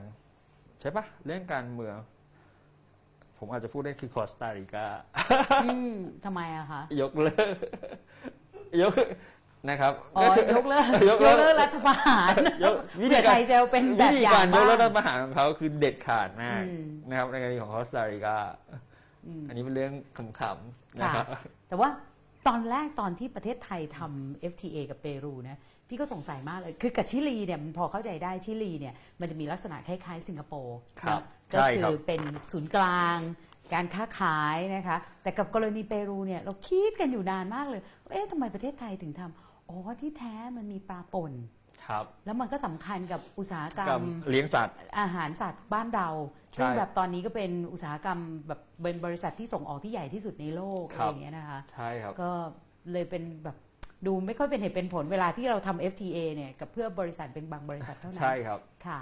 [0.82, 1.96] ใช่ปะเรื่องการเมือง
[3.38, 4.86] ผมอาจจะพูดได้คือคอสตาริกา
[5.64, 5.94] อืม
[6.26, 7.56] ทำไมอะคะยกเลิก
[8.82, 8.94] ยก
[9.70, 12.34] นะครับอ๋อก็คืยกเลิกยกเลิกเลิกรัฐประหาร
[12.64, 18.38] ยกวิเพื่ธีอการไทยจะเป็นแบวิบธีอย่าการงยกเลิกบ้ารังฐประหารของเขาคือเด็ดขาดมากอืมนะครับในกรณีของคอสตาริกา
[19.26, 21.26] อืมอันนี้เป็นเรื่องขำๆนะครับ
[21.70, 21.90] แต่ว่า
[22.50, 31.24] ตอนแรกตอนที่ประเทศไทยทำ FTA กับเปรูนะพี่ก็สงสัยมากเลย คือกับชิลีเนี่ยมันพอเข้าใจได้ชิลีเนี่ยมันจะมีลักษณะคล้ายๆ สิงคโปร์ครับนะ
[31.54, 32.22] ก็ใช่คืครับอเป็น
[32.52, 33.18] ศูนย์กลาง
[33.74, 37.82] การค้าขายนะคะ แต่กับกรณีเปรูเนี่ยเราคิดกันอยู่นานมากเลย
[38.12, 41.34] เอ๊ะทำไมประเทศไทยถึงทำอ๋อที่แท้มันมีปลาป่น
[41.88, 46.10] ครับ แล้วมันก็สำคัญกับอุตสาหกรรกับมเลี้ยงสัตว์ อาหารสัตว์บ้านเรา
[46.54, 52.32] ใช่ซึ่งแบบตอนนี้ก็เป็นอุตสาหกรรมแบบเป็นบริษัทที่ส่งออกที่ใหญ่ที่สุดในโลกคอะรัไรบอย่างเงี้ยนะคะใช่ครับก็
[52.92, 53.58] เลยเป็นแบบ
[54.06, 59.00] ดูไม่ค่อยเป็นเหตุเป็นผลเวลาที่เราทำ FTA เนี่ยกับเพื่อบริษัทเป็นบางบริษัทเท่านั้นใช่ครับค่ะ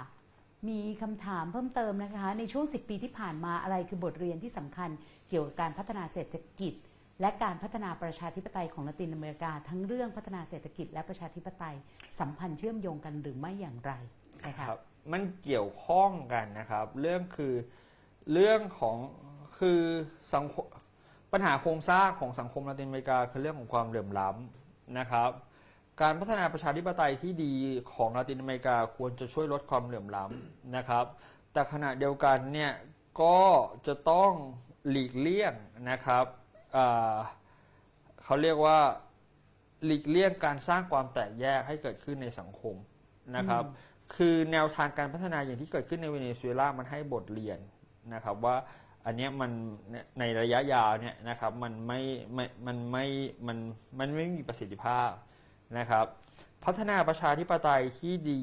[0.68, 4.90] มีคำถามเพิ่มเติมนะคะ ในช่วง 10 ปีที่ผ่านมาอะไรคือบทเรียนที่สำคัญ
[5.28, 6.74] เกี่ยวกับการพัฒนาเศรษฐกิจ
[7.20, 11.76] และการพัฒนาประชาธิปไตยของละตินอเมริกา ทั้งเรื่องพัฒนาเศรษฐกิจและประชาธิปไตย
[12.20, 13.92] สัมพันธ์เชื่อมโยงกันหรือไม่อย่างไร
[14.46, 14.68] นะครับ
[15.12, 17.54] มันเกี่ยวข้องกันนะครับ เรื่องคือ
[18.32, 18.96] เรื่องของ
[19.58, 19.80] คือ
[20.34, 20.66] สังคม
[21.32, 25.30] ปัญหาโครงสร้างของสังคมลาตินอเมริกาคือเรื่องของความเหลื่อมล้ำนะครับ
[26.00, 27.54] การพัฒนาประชาธิปไตยที่ดี
[27.94, 31.04] ของลาตินอเมริกาควรจะช่วยลดความเหลื่อมล้ำนะครับ
[31.52, 32.72] แต่ขณะเดียวกันเนี่ย
[33.22, 33.38] ก็
[33.86, 34.32] จะต้อง
[34.88, 35.54] หลีกเลี่ยง
[35.90, 36.24] นะครับ
[38.24, 38.78] เขาเรียกว่า
[39.84, 42.74] หลีกเลี่ยงการสร้างความแตกแยกให้เกิดขึ้นในสังคม
[43.36, 43.64] นะครับ
[44.16, 47.58] คือแนวทางการพัฒนาอย่างที่เกิดขึ้นในเวเนซุเอลามันให้บทเรียน
[48.14, 48.56] นะครับว่า
[49.06, 49.50] อันเนี้ยมัน
[50.18, 52.00] ในระยะยาวเนี่ยนะครับมันไม่
[52.34, 53.06] ไม่มันไม่
[53.46, 53.58] มัน
[53.98, 55.10] มันไม่มีประสิทธิภาพ
[55.78, 56.06] นะครับ
[56.64, 58.42] พัฒนาประชาธิปไตยที่ดี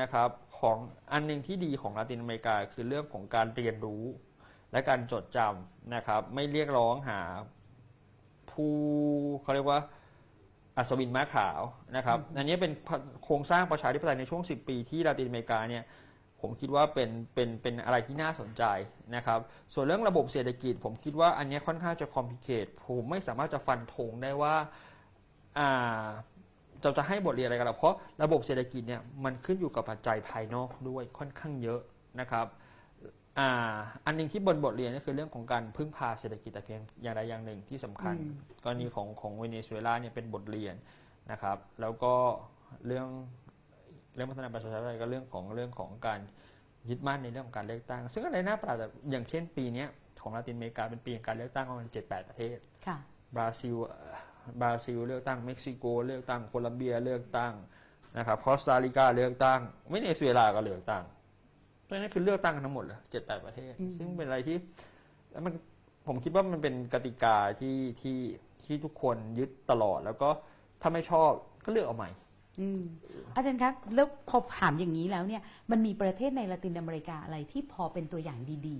[0.00, 0.28] นะครับ
[0.60, 0.76] ของ
[1.12, 4.04] อันหนึงที่ดีของลาตินอเมริกาคือเรื่องของการเรียนรู้
[4.72, 7.20] และการจดจำนะครับ ไม่เรียกร้องหา
[8.50, 8.74] ผู้
[9.42, 9.80] เขาเรียกว่า
[10.76, 11.60] อัศวินม้าขาว
[11.96, 12.72] นะครับ อันนี้เป็น
[13.24, 15.84] โครงสร้างประชาธิปไตยในช่วง 10 ปีที่ลาตินอเมริกาเนี่ย
[16.40, 18.62] ผมคิดว่าเป็นเป็นเป็นอะไรที่น่าสนใจ
[19.16, 19.40] นะครับ
[19.72, 24.54] ส่วนเรื่องระบบเศรษฐกิจ ผมคิดว่าอันนี้ค่อนข้างจะคอมพลิเคทผมไม่สามารถจะฟันธงได้ว่า
[25.58, 26.06] อ่า
[26.82, 31.80] จะจะให้บทเรียนอะไรกันหรอกเพราะระบบเศรษฐกิจเนี่ยมันขึ้นอยู่กับปัจจัยภายนอกด้วยค่อนข้างเยอะ
[32.20, 32.46] นะครับ
[33.38, 33.50] อ่า
[34.06, 38.34] อันหนึงที่บนบทเรียนก็คือเรื่องของการพึ่งพาเศรษฐกิจแต่เพียงอย่างใดอย่างหนึ่งที่สำคัญอืม
[38.64, 40.74] กรณีของของเวเนซุเอลาเนี่ยเป็นบทเรียน
[41.30, 42.14] นะครับ แล้วก็
[42.86, 43.08] เรื่อง
[44.14, 46.20] เรื่องพัฒนาประชาธิปไตยก็เรื่องของเรื่องของการ
[46.88, 49.88] ยึดมั่นในเรื่องของการเลือกตั้ง ซึ่งอะไรน่าประหลาดแบบอย่างเช่นปีเนี้ย
[50.22, 52.96] ของลาตินอเมริกาเป็นปีแห่งการเลือกตั้งประมาณเจ็ดแปดประเทศค่ะ
[53.36, 54.14] บราซิลเอ่อ
[54.60, 57.52] บราซิลเลือกตั้งเม็กซิโก เลือกตั้งโคลัมเบียเลือกตั้ง
[58.18, 61.21] นะครับคอสตาริกาเลือกตั้งเวเนซุเอลาก็เลือกตั้งเพ
[61.92, 64.56] ราะฉะนั้นคือเลือกตั้งกันทั้งหมดเลยเจ็ดแปดประเทศอืมซึ่งเป็นอะไรที่
[65.32, 65.54] แล้วมัน
[66.06, 68.18] ผมคิดว่ามันเป็นกติกาที่ที่
[68.64, 70.28] ที่ทุกคนยึดตลอด แล้วก็
[70.82, 71.30] ถ้าไม่ชอบ
[71.64, 72.10] ก็เลือกเอาใหม่
[72.60, 72.80] อืม
[73.34, 78.38] อาจารย์ครับแล้วพอถามอย่างนี้แล้วเนี่ย มันมีประเทศในละตินอเมริกาอะไรที่พอเป็นตัวอย่าง
[78.68, 78.78] ดี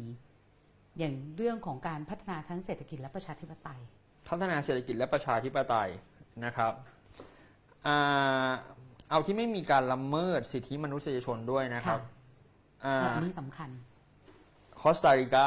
[0.48, 3.80] ๆ อย่างเรื่องของการพัฒนาทั้งเศรษฐกิจและประชาธิปไตย
[4.28, 5.90] พัฒนาเศรษฐกิจและประชาธิปไตย
[6.44, 6.72] นะครับ
[7.86, 8.50] อ่า
[9.10, 12.00] เอาที่ไม่มีการละเมิดสิทธิมนุษยชนด้วยนะครับ
[12.84, 13.70] อ่าอันนี้สำคัญ
[14.80, 15.46] คอสตาริกา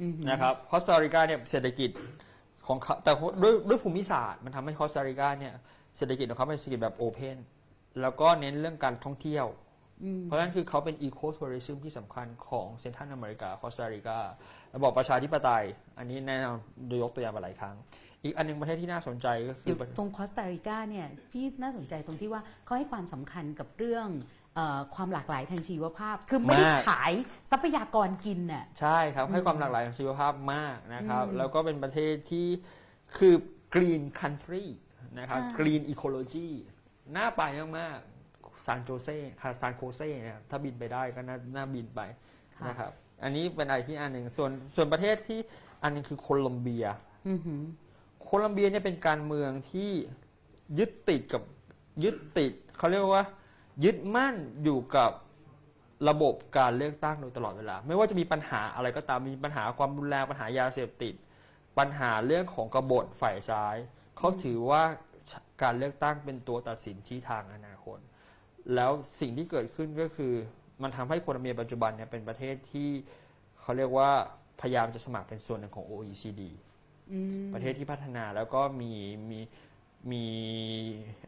[0.00, 1.90] อือหือนะครับ คอสตาริกาเนี่ยเศรษฐกิจ
[2.66, 5.54] ของเขาแต่ด้วยด้วยภูมิศาสตร์มันทำให้คอสตาริกาเนี่ย
[5.96, 7.36] เศรษฐกิจของเขาเป็นเศรษฐกิจแบบโอเพน
[8.00, 9.46] แล้วก็เน้นเรื่องการท่องเที่ยว
[10.04, 14.18] อืมเพราะฉะนั้นคือเขาเป็น ecotourism ที่สำคัญของ Central America คอสตาริกา
[14.74, 15.64] ระบอบประชาธิปไตย
[15.98, 17.76] อันนี้แน่นอนโดยยกตัวอย่างมาหลายครั้ง
[18.22, 24.45] อีกอันหนึงประเทศที่น่าสนใจก็คืเดี๋อยวตรงคอสตาริกาเนี่ยพี่น่าสนใจตรงที่ว่าเขาให้ความสำคัญกับเรื่องเออ
[24.94, 27.12] ความหลากหลายทางชีวภาพ คือไม่ได้ขาย
[27.50, 32.46] ทรัพยากรกินน่ะใช่ครับให้ความหลากหลายทางชีวภาพมากนะครับอืมแล้วก็เป็นประเทศที่
[33.18, 33.34] คือ
[33.74, 34.64] green country
[35.18, 36.48] นะครับใช่ green ecology
[37.16, 37.42] น่าไป
[37.78, 42.00] มากๆซานโฮเซ่ค่ะซานโฮเซ่นะครับถ้าบินไปได้ก็น่าน่าบินไป
[42.56, 42.92] ค่ะนะครับ
[43.22, 45.40] อันนี้เป็นอะไรที่อันหนึ่งส่วนส่วนประเทศที่
[45.82, 46.86] อันหนึ่งคือโคลอมเบีย
[47.28, 47.62] อือหือ
[48.22, 49.90] โคลัมเบียเนี่ยเป็นการเมืองที่
[50.78, 51.42] ยึดติดกับ
[52.04, 53.24] ยึดติดเขาเรียกว่า
[53.84, 55.10] ยึดมั่นอยู่กับ
[56.08, 61.14] ระบบการเลือกตั้งโดยตลอดเวลา ไม่ว่าจะมีปัญหาอะไรก็ตามมีปัญหาความรุนแรงปัญหายาเสพติด
[61.78, 63.76] ปัญหาเรื่องของกบฏฝ่ายซ้าย
[64.16, 64.82] เขาถือว่า
[65.62, 67.98] การเลือกตั้งเป็นตัวตัดสินที่ทางอนาคต
[68.74, 68.90] แล้ว
[69.20, 70.32] สิ่งที่เกิดขึ้นก็คือ
[70.82, 72.88] มันทำให้โคลัมเบียปัจจุบันเนี่ยเป็นประเทศที่
[73.60, 74.10] เขาเรียกว่า
[74.60, 76.42] พยายามจะสมัครเป็นส่วนหนึ่งของ OECD
[77.12, 78.92] อืมประเทศที่พัฒนาแล้วก็มี
[79.30, 79.40] มี
[80.12, 80.24] มี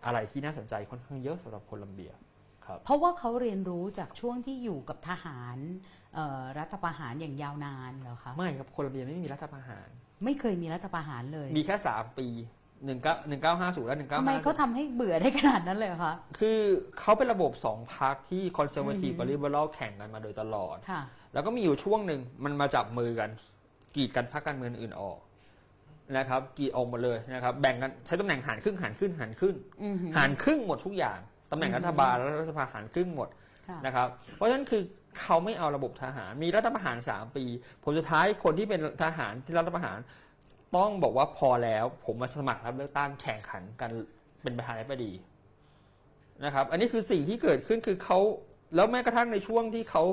[0.04, 2.27] อะไรที่น่าสนใจค่อนข้างเยอะสำหรับโคลัมเบียครับ
[2.84, 5.56] เพราะว่าเขาเรียนรู้จากช่วงที่อยู่กับทหาร
[6.14, 9.88] เอ่อรัฐประหารอย่างยาวนานเหรอคะไม่ครับโคลัมเบียไม่มีรัฐประหาร
[10.24, 12.28] ไม่เคยมีรัฐประหารเลย มีแค่3ปี
[12.78, 12.90] 1 9
[13.28, 16.60] 1 9 5 0และทำไมเขา195ทำให้เบื่อได้ขนาดนั้นเลยเหรอคะคือ
[17.00, 23.30] เขาเป็นระบบสองพรรคที่ conservative อืมกับ liberal แข่งกันมาโดยตลอดค่ะแล้วก็มีอยู่ช่วงหนึ่งมันมาจับมือกัน
[23.96, 25.18] กีดกันพรรคการเมืองอื่นออก
[26.16, 31.18] นะครับกีดออกหมดเลยนะครับแบ่งกันใช้ตำแหน่งหารครึ่งหารครึ่งหารครึ่งอือหือหารครึ่งหมดทุกอย่าง
[31.50, 33.28] ตำแหน่งอืมรัฐบาลและรัฐสภาหารครึ่งหมด
[33.68, 34.82] ค่ะนะครับ เพราะฉะนั้นคือ
[35.20, 37.44] เขาไม่เอาระบบทหาร มีรัฐประหาร3ปี
[37.84, 39.98] ผลสุดท้ายคนที่เป็นทหารที่รัฐประหาร
[40.76, 43.90] ต้องบอกว่าพอแล้ว ผมมาสมัครรับเลือกตั้งแข่งขันกัน
[44.42, 45.12] เป็นประธานาธิบดี
[46.44, 48.18] นะครับ อันนี้คือสิ่งที่เกิดขึ้นคือเขา
[48.74, 50.04] แล้วแม้กระทั่งในช่วงที่เขา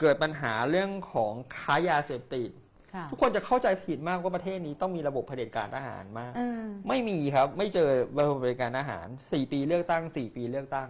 [0.00, 2.69] เกิดปัญหาเรื่องของค้ายาเสพติดค่ะ
[3.10, 7.88] ทุกคนจะเข้าใจผิดมากว่าประเทศนี้ต้องมีระบบเผด็จการทหารมากเออไม่มีครับ ไม่เจอ
[8.18, 10.88] ระบบเผด็จการทหาร4ปีเลือกตั้ง4ปีเลือกตั้ง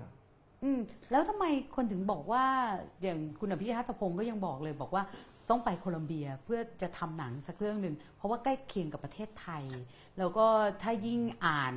[0.65, 1.45] อืมแล้วทำไม
[1.77, 2.45] คนถึงบอกว่า
[3.03, 5.03] อย่างคุณอภิชาติพงศ์ก็ยังบอกเลยบอกว่า
[5.51, 9.65] ต้องไปโคลัมเบียเพื่อจะทำหนังสักเรื่องหนึ่งเพราะว่าใกล้เคียงกับประเทศไทย
[10.19, 10.47] แล้วก็
[10.83, 11.75] ถ้ายิ่งอ่าน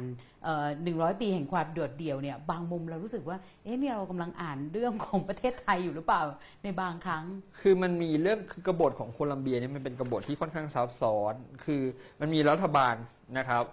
[0.84, 6.22] หนึ่งร้อยปีแห่งความโดดเดี่ยวเนี่ยบางมุมเรารู้สึกว่าเอ๊ะนี่เรากำลังอ่านเรื่องของประเทศไทยอยู่หรือเปล่า
[6.64, 7.24] ในบางครั้ง
[7.62, 11.34] คือมันมีเรื่องคือกบฏของโคลัมเบียเนี่ยมันเป็นกบฏที่ค่อนข้างซับซ้อน
[11.66, 11.82] คือ
[12.20, 12.96] มันมีรัฐบาล
[13.38, 13.64] นะครับ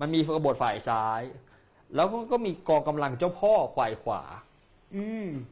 [0.00, 1.22] มันมีกบฏฝ่ายซ้าย
[1.94, 4.22] แล้วก็มีกองกำลังเจ้าพ่อฝ่ายขวา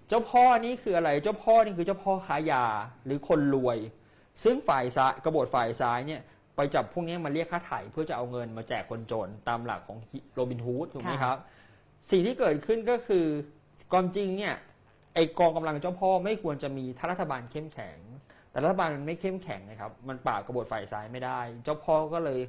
[0.08, 2.64] เจ้าพ่อนี่คืออะไร เจ้าพ่อนี่คือเจ้าพ่อค้ายา
[3.04, 3.78] หรือคนรวย
[4.44, 6.22] ซึ่งฝ่ายซ้ายกบฏฝ่ายซ้ายเนี่ย
[6.56, 9.98] ไปจับพวกนี้มาเรียกค่าไถ่เพื่อจะเอาเงินมาแจกคนจนตามหลักของ
[10.34, 11.38] โรบินฮูดถูกไหมค่ะครับ
[12.10, 13.26] สิ่งที่เกิดขึ้นก็คือ
[13.92, 14.54] ความจริงเนี่ย
[15.14, 17.98] ไอกองกำลังเจ้าพ่อไม่ควรจะมีถ้ารัฐบาลเข้มแข็ง
[18.50, 22.40] แต่รัฐบาลมันไม่เข้มแข็งนะครับ มันปราบกบฏฝ่ายซ้ายไม่ได้ เจ้าพ่อก็เลย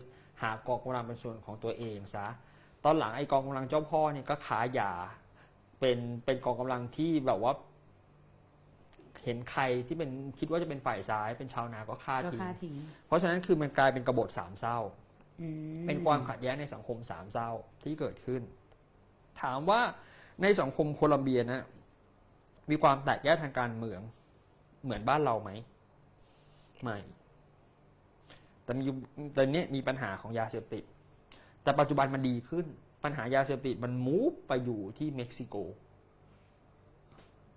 [0.42, 2.28] หากองกำลังเป็นส่วนของตัวเองซะ
[2.84, 4.92] ตอนหลังไอกองกำลังเจ้าพ่อเนี่ยก็ขายยา
[5.84, 7.54] เป็นเป็นกองกำลังที่แบบว่า
[9.24, 12.76] เห็นใครที่เป็นคิดว่าจะเป็นฝ่ายซ้าย เป็นชาวนาก็ฆ่าก็ทิ้งค่าทิ้ง
[13.08, 14.78] เพราะฉะนั้นคือมันกลายเป็นกบฏสามเศร้า
[15.42, 15.48] อื
[15.82, 17.50] มเป็นความขัดแย้งในสังคมสามเศร้า
[17.84, 18.42] ที่เกิดขึ้น
[19.42, 19.82] ถามว่า
[20.42, 21.64] ในสังคมโคลัมเบียนะ
[22.70, 24.02] มีความแตกแยกทางการเมือง
[24.84, 25.52] เหมือนบ้านเราไหม
[26.84, 26.98] ไม่
[28.64, 28.84] แต่มี
[29.34, 30.84] แต่เนี้ยมีปัญหาของยาเสพติด
[31.64, 32.66] แต่ปัจจุบันมันดีขึ้น
[33.04, 35.56] ปัญหายาเสพติดมันมูฟไปอยู่ที่เม็กซิโก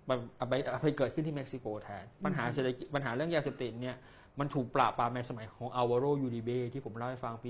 [0.09, 3.97] มันเอาไปเอาไปเกิดขึ้นที่เม็กซิโกแทน ปัญหาเศรษฐกิจปัญหาเรื่องยาเสพติดเนี่ย
[4.39, 7.49] มันถูกปราบปรามในสมัยของอ l ว a โรยูดิเบที่ผมเล่าให้ฟังปี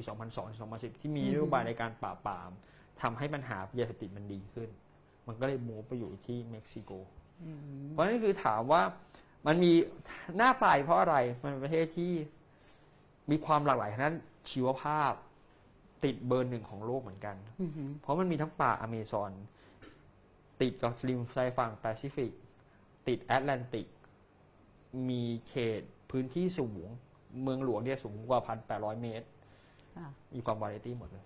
[0.50, 2.50] 2002-2010 ที่มีนโยบายในการปราบปราม
[3.02, 4.70] ทำให้ปัญหายาเสพติดมันดีขึ้น
[5.28, 6.92] มันก็เลยมูฟไปอยู่ที่เม็กซิโก
[7.44, 8.82] อืมเพราะนั่นคือถามว่า
[9.48, 9.72] มันมี
[10.38, 12.14] หน้าไปเพราะอะไร มันเป็นประเทศที่
[13.32, 14.18] มีความหลากหลายทางด้าน
[14.50, 15.12] ชีวภาพ
[16.04, 19.32] ติดเบอร์หนึ่งของโลกเหมือนกันอือหือเพราะมันมีทั้งป่าอเมซอน
[20.62, 22.32] ติดกับริมชายฝั่งแปซิฟิก
[23.08, 23.88] ติดแอตแลนติก
[25.10, 26.88] มีเขตพื้นที่สูง
[27.42, 29.28] เมืองหลวงเนี่ยสูงกว่าพันแปดร้อยเมตร
[29.96, 31.26] ค่ะมีความวาไรตี้หมดเลย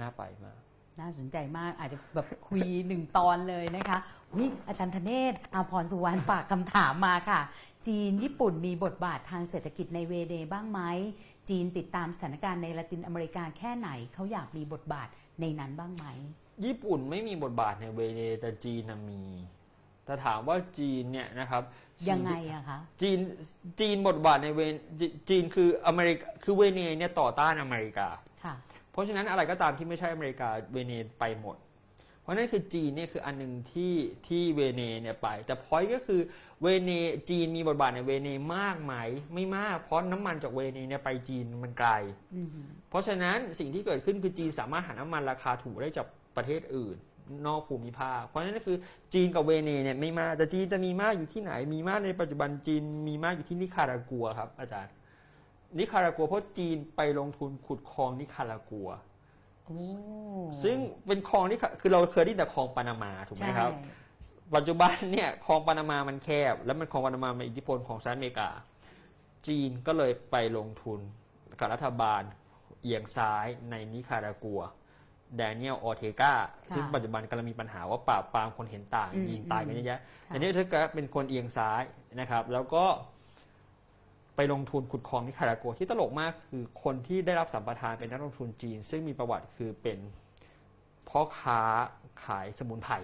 [0.00, 0.58] น่าไปมาก
[1.00, 3.98] น่าสนใจมากอาจจะแบบคุยหนึ่งตอนเลยนะคะ
[4.36, 7.40] วิอาจารย์ธเนศอาพรสุวรรณฝากคำถามมาค่ะ
[7.86, 10.80] จีนญี่ปุ่นมีบทบาททางเศรษฐกิจในเวเดบ้างไหม
[11.50, 15.08] จีนติดตามสถานการณ์ในละตินอเมริกาแค่ไหนเขาอยากมีบทบาท
[15.40, 16.06] ในนั้นบ้างไหม
[16.64, 19.22] ญี่ปุ่นไม่มีบทบาทในเวเนแต่จีนน่ะมี
[20.04, 21.62] แต่แต่ถามว่าจีนเนี่ยนะครับ
[22.10, 23.18] ยังไงอะคะจีน
[23.80, 24.74] จีนบทบาทในเวจ
[25.28, 28.08] จีนคืออเมริกาคือเวเนเนี่ยต่อต้านอเมริกา
[28.44, 28.54] ค่ะ
[28.90, 31.69] เพราะฉะนั้นอะไรก็ตามที่ไม่ใช่อเมริกาเวเนไปหมดเพ
[32.30, 33.94] ราะนั่นคือจีนเนี่ยคืออันหนึ่งที่
[34.26, 36.20] ที่เวเนเนี่ยไป แต่พอยก็คือ
[36.62, 36.92] เวเน
[37.30, 38.94] จีนมีบทบาทในเวเนมากไหม
[39.34, 41.90] ไม่มาก เพราะน้ำมันจากเวเนเนี่ยไปจีนมันไกล
[42.34, 42.48] อืม
[42.90, 46.96] เพราะฉะนั้นสิ่งที่เกิดขึ้นคือจีนสามารถหาน้ำมันราคาถูกได้จากประเทศอื่น
[47.46, 48.76] นอกภูมิภาค เพราะฉะนั้นก็คือ
[49.14, 54.92] จีนกับเวเนเนี่ยไม่มากแต่จีนจะมีมากอยู่ที่ไหน มีมากในปัจจุบันจีนมีมากอยู่ที่นิคารากัวครับอาจารย์
[55.78, 59.09] นิคารากัวเพราะจีนไปลงทุนขุดคลองนิคารากัวโอ้
[60.62, 60.76] ซึ่ง
[61.06, 63.98] เป็นคลองที่คือเราเคยได้ยินแต่คลองปานามาถูกไหมครับใช่
[64.54, 68.50] ปัจจุบันเนี่ยคลองปานามามันแคบ แล้วมันคลองปานามามีอิทธิพลของสหรัฐอเมริกา
[69.46, 71.00] จีนก็เลยไปลงทุน
[71.58, 72.22] กับรัฐบาล
[72.82, 74.60] เอียงซ้ายในนิคารากัว
[75.36, 76.34] แดเนียลออเทกา
[76.74, 81.82] ซึ่งปัจจุบันกำลังมีปัญหาว่าปราบปรามคนเห็นต่างอืมยิงตายกันเยอะแยะค่ะแต่นี่เธอก็เป็นคนเอียงซ้าย
[82.20, 82.84] นะครับ แล้วก็
[84.40, 89.98] ไปลงทุนขุดคลองนิคารากัวที่ตลกมากคือคนที่ได้รับสัมปทานเป็นนักลงทุนจีน ซึ่งมีประวัติคือเป็น
[91.08, 91.60] พ่อค้า
[92.24, 92.94] ขายสมุนไพร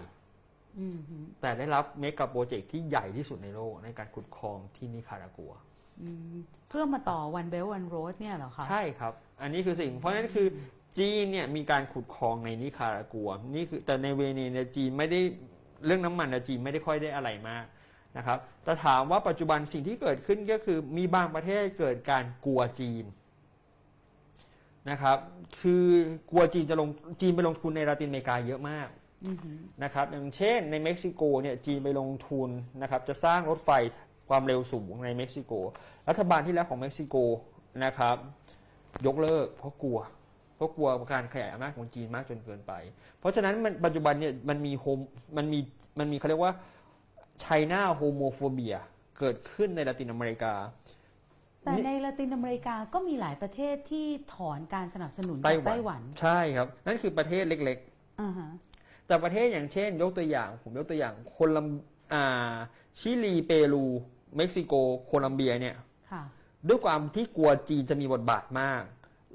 [0.79, 5.53] อืมฮึแต่ได้รับเมกะโปรเจกต์ที่ใหญ่ที่สุดในโลกในการขุดคลองที่นิคารากัว
[6.01, 6.35] อืม
[6.69, 10.47] เพื่อมาต่อวันเบลวันโรดเนี่ยเหรอคะใช่ครับ อันนี้คือสิ่ง เพราะฉะนั้นคือ
[10.97, 15.19] จีนเนี่ยมีการขุดคลองในนิคารากัว นี่คือแต่ในเวเนเนี่ยจีนไม่ได้
[15.85, 17.65] เรื่องน้ำมันนะจีนไม่ได้ค่อยได้อะไรมาก
[18.17, 23.05] นะครับแต่ถามว่าปัจจุบันสิ่งที่เกิดขึ้นก็คือมีบางประเทศเกิดการกลัวจีน
[24.89, 25.17] นะครับ
[25.61, 25.85] คือ
[26.31, 26.89] กลัวจีนจะลง
[27.21, 28.87] จีนไปลงทุนในลาตินอเมริกาเยอะมาก
[29.25, 29.51] อือฮึ
[29.83, 32.49] นะครับอย่างเช่นในเม็กซิโกเนี่ยจีนไปลงทุน
[32.81, 33.71] นะครับจะสร้างรถไฟ
[34.29, 35.53] ความเร็วสูงในเม็กซิโก
[36.09, 37.15] รัฐบาลที่แล้วของเม็กซิโก
[37.85, 38.15] นะครับ
[39.05, 39.99] ยกเลิกเพราะกลัว
[40.55, 42.73] เพราะกลัวการขยายอำนาจของจีนมากจนเกินไป
[43.19, 44.99] เพราะฉะนั้นมันปัจจุบันเนี่ยมันมี homo
[45.37, 45.59] มันมี
[45.99, 46.53] มันมีเขาเรียกว่า
[47.41, 48.75] China homophobia
[49.19, 50.53] เกิดขึ้นในละตินอเมริกา
[51.63, 57.77] แต่ในละตินอเมริกาก็มีหลายประเทศที่ถอนการสนับสนุนไต้จากหวันไต้หวัน ใช่ครับ นั่นคือประเทศเล็ก
[58.21, 61.67] อ่าฮะๆแต่ประเทศอย่างเช่น ยกตัวอย่าง ผมยกตัวอย่างโคลัม
[62.13, 62.55] อ่า
[62.99, 63.85] ชิลีเปรู
[64.37, 64.73] เม็กซิโก
[65.05, 65.75] โคลัมเบียเนี่ย
[66.11, 66.23] ค่ะ
[66.67, 68.83] ด้วยความที่กลัวจีนจะมีบทบาทมาก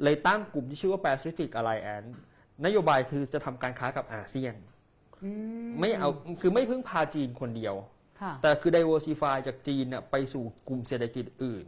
[0.02, 2.10] เลยตั้งกลุ่มที่ชื่อว่า Pacific Alliance
[2.64, 4.54] นโยบายคือจะทำการค้ากับอาเซียน
[5.24, 5.30] อื
[5.68, 6.08] มไม่เอา
[6.40, 7.91] คือไม่พึ่งพาจีนคนเดียวค่ะ
[8.42, 11.64] แต่คือ diversify จากจีนน่ะไปสู่กลุ่มเศรษฐกิจอื่น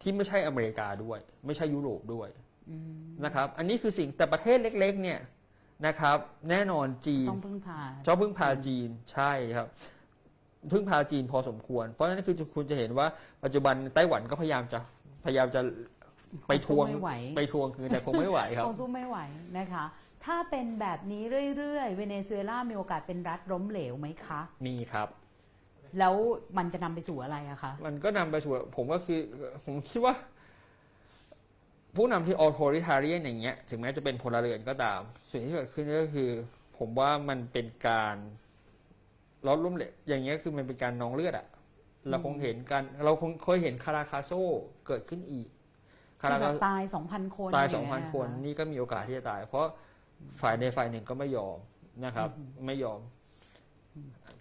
[0.00, 2.28] ที่ไม่ใช่อเมริกาด้วย ไม่ใช่ยุโรปด้วย
[3.24, 5.20] นะครับ อันนี้คือสิ่งแต่ประเทศเล็ก ๆ เนี่ย
[5.86, 6.18] นะครับ
[6.50, 9.66] แน่นอนจีนต้องพึ่งพาชอบพึ่งพาจีนใช่ครับ
[10.72, 13.06] พึ่งพาจีนพอสมควร เพราะฉะนั้นคือคุณจะเห็นว่า
[13.44, 14.78] ปัจจุบันไต้หวันก็พยายามจะ
[15.24, 15.60] พยายามจะ
[16.48, 19.18] ไปทวงคงสู้ไม่ไหวไปทวงคือแต่คงไม่ไหวครับคงสู้ไม่ไหว
[19.58, 19.84] นะคะ
[20.24, 21.22] ถ้าเป็นแบบนี้
[21.56, 25.08] เรื่อยๆ เวเนซุเอลามีโอกาสเป็นรัฐล้มเหลวไหมคะ มีครับ
[25.98, 26.14] แล้ว
[26.58, 29.20] มันจะนำไปสู่อะไรอะคะมันก็นำไปสู่ผมก็คือ
[29.64, 30.14] ผมคิดว่า
[31.96, 35.00] ผู้นำที่ออโตริทาเรียนอย่างเงี้ย ถึงแม้จะเป็นพลเรือนก็ตาม
[35.30, 36.30] สิ่งที่เกิดขึ้นก็คือ
[36.78, 38.16] ผมว่ามันเป็นการ
[39.46, 41.46] ลดล้มเหลวอย่างเงี้ยคือมันเป็นการนองเลือดอะ
[42.10, 44.32] เราคงเห็นกัน เราคงเคยเห็นคาราคาโซ
[44.86, 45.48] เกิดขึ้นอีก
[46.22, 49.66] คาราที่แบคาบตาย2,000คนตายะไรสองพันเงี้คนะนี่ก็มีโอกาสที่จะตาย เพราะ
[50.40, 51.58] ฝ่ายใดฝ่ายหนึ่งก็ไม่ยอม
[52.04, 52.28] นะครับ
[52.66, 53.00] ไม่ยอม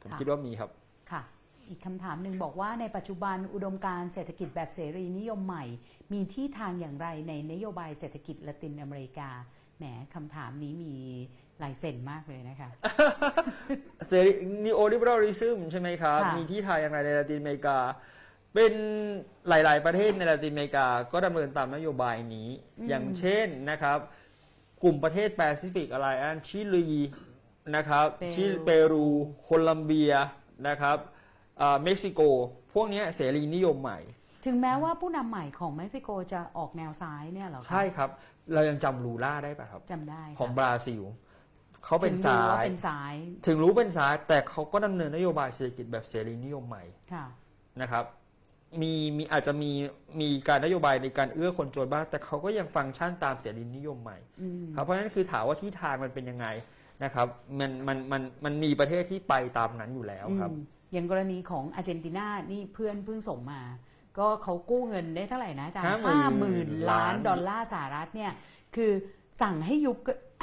[0.02, 0.70] ผมคิดว่ามีครับ
[1.12, 1.22] ค่ะ
[1.70, 5.66] อีกคำถามหนึ่งบอกว่าในปัจจุบันอุดมการณ์เศรษฐกิจแบบเสรีนิยมใหม่
[6.14, 9.30] มีที่ทางอย่างไรในนโยบายเศรษฐกิจละตินอเมริกา
[9.78, 9.84] แหม
[10.14, 10.94] คำถามนี้มี
[11.64, 12.70] ลายเซ็นมากเลยนะคะ
[14.08, 14.32] เสรี
[14.66, 17.78] neoliberalism ใช่ไหมครับค่ะมีที่ทางอย่างไรในลาตินอเมริกา
[18.54, 18.74] เป็น
[19.50, 22.48] หลาย ๆ ประเทศในลาตินอเมริกา ก็ดำเนินตามนโยบายนี้
[22.88, 24.00] อย่างเช่นนะครับ
[24.84, 26.88] กลุ่มประเทศแปซิฟิกอะไรอันชิลี
[27.76, 29.06] นะครับเปรูชิลเปรู
[29.42, 30.14] โคลัมเบีย
[30.68, 31.16] นะครับอ่า
[31.84, 32.22] เม็กซิโก
[32.74, 34.00] พวกเนี้ยเสรีนิยมใหม่
[34.46, 38.10] ถึงแม้ว่าผู้นำใหม่ของเม็กซิโกจะออกแนวซ้ายเนี่ยเหรอคะใช่ครับ
[38.54, 41.02] เรายังจำลูล่าได้ป่ะครับจำได้ค่ะของบราซิล
[41.86, 43.14] เขาเป็นถึงซ้ารู้ว่ายเป็นซ้าย
[43.46, 47.26] ถึงรู้เป็นซ้ายแต่เขาก็ดำเนินนโยบายเศรษฐกิจแบบเสรีนิยมใหม่ค่ะ
[47.82, 48.04] นะครับ
[48.82, 49.72] มีมีอาจจะมี
[50.20, 56.48] มีการนโยบายในการเอื้อคนจนบ้างแต่เขาก็ยังฟังก์ชันตามเสรีนิยมใหม่อืมครับเพราะฉะนั้นคือถามว่าที่ทางมันเป็นยังไง
[57.04, 57.28] นะครับ
[57.60, 60.52] มันมันมันมันมีประเทศที่ไปตามนั้นอยู่แล้วครับ
[60.88, 63.62] อืมอย่างกรณีของอาร์เจนตินานี่เพื่อนเพิ่งส่งมา
[64.18, 68.32] ก็เขากู้เงินได้เท่าไหร่นะอาจารย์50,000ห้าหมื่นล้านล้านดอลลาร์สหรัฐเนี่ย
[68.76, 68.92] คือ
[69.42, 69.98] สั่งให้ยุบ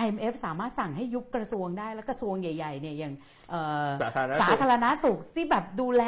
[0.05, 3.12] IMF สามารถสั่งให้ยุบกระทรวงได้ แล้วกระทรวงใหญ่ ๆ เนี่ยอย่าง
[3.51, 6.05] เอ่อสาธารณสาสุขธารณสุขที่แบบดูแล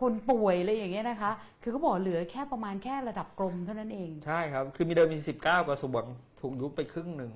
[0.00, 1.30] คนป่วยอะไรอย่างเงี้ยนะคะ
[1.62, 6.04] คือเขาบอกเหลือแค่ประมาณแค่ระดับกรมเท่านั้นเอง ใช่ครับ คือมีเดิมมี 19 กระทรวง
[6.40, 7.32] ถูกยุบไปครึ่งหนึ่ง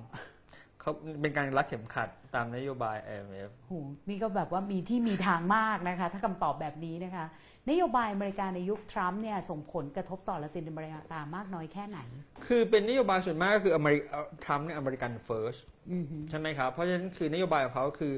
[0.87, 3.73] เขเขาเป็นการรัดเข็มขัดตามนโยบาย IMF โห
[4.09, 7.25] นี่ก็แบบว่ามีที่มีทางมากนะคะ ถ้าคำตอบแบบนี้นะคะ
[7.69, 11.99] นโยบายอเมริกาในยุคทรัมป์เนี่ยส่งผลกระทบต่อละตินอเมริกามากน้อยแค่ไหน
[12.47, 14.01] คือเป็นนโยบายส่วนมากก็คืออเมริก
[14.43, 15.55] ทรัมป์เนี่ย American First
[15.93, 18.13] อือฮึใช่ไหมครับ เพราะฉะนั้นคือนโยบายของเขาคือ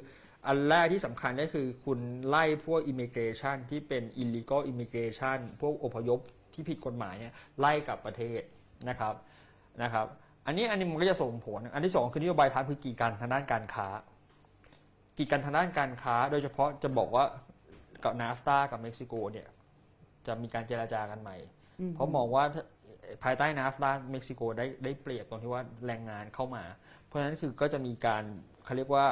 [0.47, 6.19] อันแรกที่สำคัญก็คือคุณไล่พวก immigration ที่เป็น illegal immigration พวกอพยพ
[6.53, 8.41] ที่ผิดกฎหมายเนี่ยไล่กลับประเทศ
[8.89, 9.13] นะครับ
[9.83, 10.07] นะครับ
[10.49, 13.87] อันนี้อันนี้มันก็จะส่งผล อันที่สองคือนโยบายทางคือกีดกันทางด้านการค้า
[15.17, 17.23] กีดกันทางด้านการค้า โดยเฉพาะจะบอกว่า
[18.03, 19.47] กับนาฟตากับเม็กซิโกเนี่ย
[20.27, 21.37] จะมีการเจราจากันใหม่
[21.79, 22.63] อืมเพราะมองว่าถ้า
[23.23, 26.63] ภายใต้นาฟตาเม็กซิโกได้ได้เปรียบตรงที่ว่าแรงงานเข้ามา
[27.05, 28.23] เพราะฉะนั้นคือก็จะมีการ
[28.65, 29.05] เขาเรียกว่า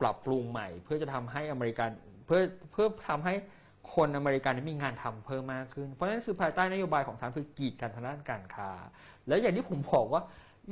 [0.00, 1.90] ปรับปรุงใหม่ เพื่อจะทำให้อเมริกัน
[2.26, 2.40] เพื่อ
[2.72, 3.34] เพื่อทำให้
[3.94, 8.70] คนอเมริกันมีงานทำเพิ่มมากขึ้น เพราะฉะนั้นคือภายใต้นโยบายของทรัมป์คือกีดกันทางด้านการค้า
[9.28, 10.22] แล้วอย่างที่ผมบอกว่า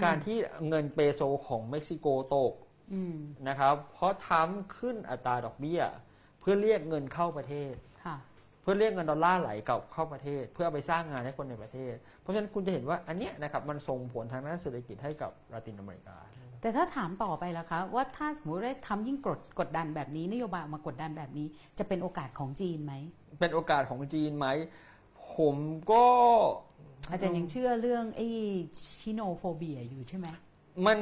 [0.05, 0.37] การที่
[0.69, 2.07] เงินเปโซของเม็กซิโก
[2.37, 2.53] ตก
[2.93, 3.17] อืม
[3.49, 5.83] นะครับ เพราะทรัมป์ขึ้นอัตราดอกเบี้ย
[6.41, 7.75] เพื่อเรียกเงินเข้าประเทศ
[8.05, 8.17] ค่ะ
[8.63, 16.17] เพื่อเรียกเงินดอลลาร์ไหลกลับเข้าประเทศ เพื่อเอาไปสร้างงานให้คนในประเทศ เพราะฉะนั้นคุณจะเห็นว่าอันเนี้ยนะครับมันส่งผลทางด้านเศรษฐกิจให้กับลาตินอเมริกา
[16.61, 21.47] แต่ถ้าถามต่อไปล่ะคะว่าถ้าสมมติได้ทำยิ่งกดกดดันแบบนี้นโยบายออกมากดดันแบบนี้
[21.79, 22.95] จะเป็นโอกาสของจีนไหม
[23.41, 24.47] เป็นโอกาสของจีนไหม
[25.37, 25.57] ผม
[25.93, 26.05] ก็
[27.11, 28.27] อาจารย์ยังเชื่อเรื่องไอ้
[29.01, 30.27] Sinophobia อยู่ใช่ไหม
[30.87, 30.99] มัน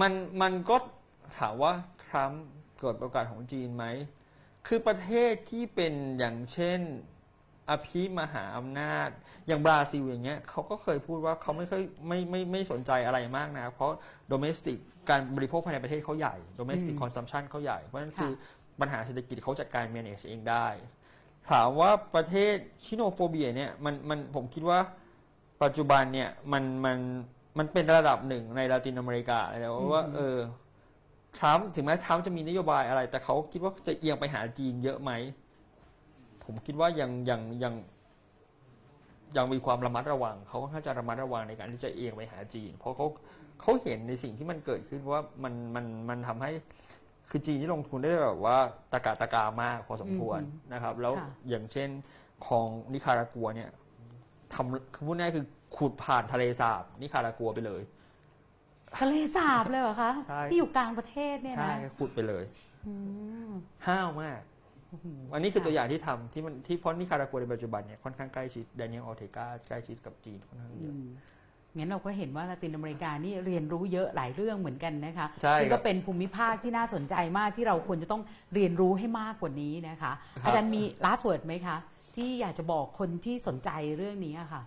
[0.00, 0.12] มัน
[0.42, 0.76] มันก็
[1.38, 1.72] ถามว่า
[2.04, 2.44] ทรัมป์
[2.80, 3.84] เกิดโอกาสของจีนไหม
[4.66, 6.80] คือประเทศที่เป็นอย่างเช่น
[7.70, 9.08] อภิมหาอำนาจ
[9.46, 13.92] อย่างบราซิลอย่างเงี้ยเขาก็เคยพูดว่าเขาไม่ค่อยไม่ไม่ไม่สนใจอะไรมากนะ เพราะ
[14.32, 14.78] domestic
[15.10, 18.32] การบริโภคภายในประเทศเขาใหญ่ domestic อืม consumption เขาใหญ่ เพราะฉะนั้นค่ะคือ
[18.80, 20.66] ปัญหาเศรษฐกิจเขาจัดการ manage เองได้
[21.50, 22.54] ถามว่าประเทศ
[22.84, 24.78] ชิโนโฟเบียเนี่ยมันมันผมคิดว่า
[25.64, 26.98] ปัจจุบันเนี่ยมันมัน
[27.58, 30.38] มันเป็นระดับหนึ่งในลาตินอเมริกาเลยนะว่าอืมเออ
[31.36, 35.12] ทรัมป์ถึงแม้ทรัมป์จะมีนโยบายอะไร แต่เขาคิดว่าจะเอียงไปหาจีนเยอะไหม
[36.44, 37.74] ผมคิดว่ายังยังยัง
[39.36, 43.06] ยังมีความระมัดระวัง เขาค่อนข้างจะระมัดระวังในการที่จะเอียงไปหาจีน เพราะเขา
[43.60, 46.50] เขาเห็นในสิ่งที่มันเกิดขึ้นว่ามันมันมันทำให้
[47.30, 48.56] คือจีนที่ลงทุนได้แบบว่า
[48.92, 51.88] ตะกาตะกามากพอสมควรอืมนะครับ แล้วค่ะอย่างเช่น
[52.46, 53.70] ของนิคารากัวเนี่ย
[54.54, 55.44] ทำคือพูดง่ายๆคือ
[55.76, 57.82] ขุดผ่านทะเลสาบนิคารากัวไปเลย
[59.00, 62.44] ทะเลสาบเลยเหรอคะ ใช่ ที่อยู่กลางประเทศเนี่ยใช่นะขุดไปเลย
[62.86, 62.94] อื
[63.48, 63.50] ม
[63.86, 64.40] ห้าวมาก
[65.34, 71.04] อันนี้คือค่ะตัวอย่างที่ทำที่มันที่เพราะนิคารากัวในปัจจุบันเนี่ยค่อนข้างใกล้ชิดแดเนียลออเทกาใกล้ชิดกับจีนค่อนข้างเยอือะม
[71.76, 78.22] งั้นเราก็เห็นว่าลาตินอเมริกานี่เรียนรู้เยอะหลายเรื่องเหมือนกันนะคะใช่ซึ่งครัก็บเป็นภูมิภาคที่น่าสนใจมากที่เราควรจะต้อง
[78.54, 81.76] เรียนรู้ให้มากกว่านี้นะคะ ครับ อาจารย์มี last word ไหมคะ
[82.16, 84.62] ที่อยากจะบอกคนที่สนใจเรื่องนี้อะค่ะ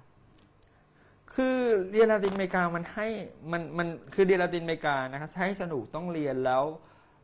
[1.38, 1.58] คือ
[1.92, 3.08] เรียนลาตินอเมริกามันให้
[3.52, 6.64] มันมันคือเรียนลาตินอเมริกานะครับให้สนุกต้องเรียนแล้ว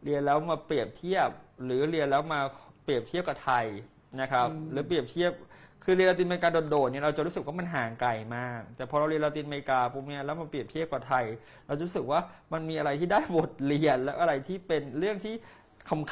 [0.06, 1.30] เรียนแล้วมาเปรียบเทียบ
[1.66, 2.40] หรือเรียนแล้วมา
[2.84, 3.66] เปรียบเทียบกับไทย
[4.22, 5.32] นะครับอืมหรือเปรียบเทียบ
[5.84, 11.26] คือเรียนลาตินอเมริกาโดดๆเนี่ยเราจะรู้สึกว่ามันห่างไกลมาก แต่พอเราเรียนลาตินอเมริกาปุ๊บเนี่ยแล้วมาเปรียบเทียบกับไทย
[11.68, 12.20] เราจะรู้สึกว่า
[12.54, 15.36] มันมีอะไรที่ได้บทเรียนและอะไรที่เป็นเรื่องที่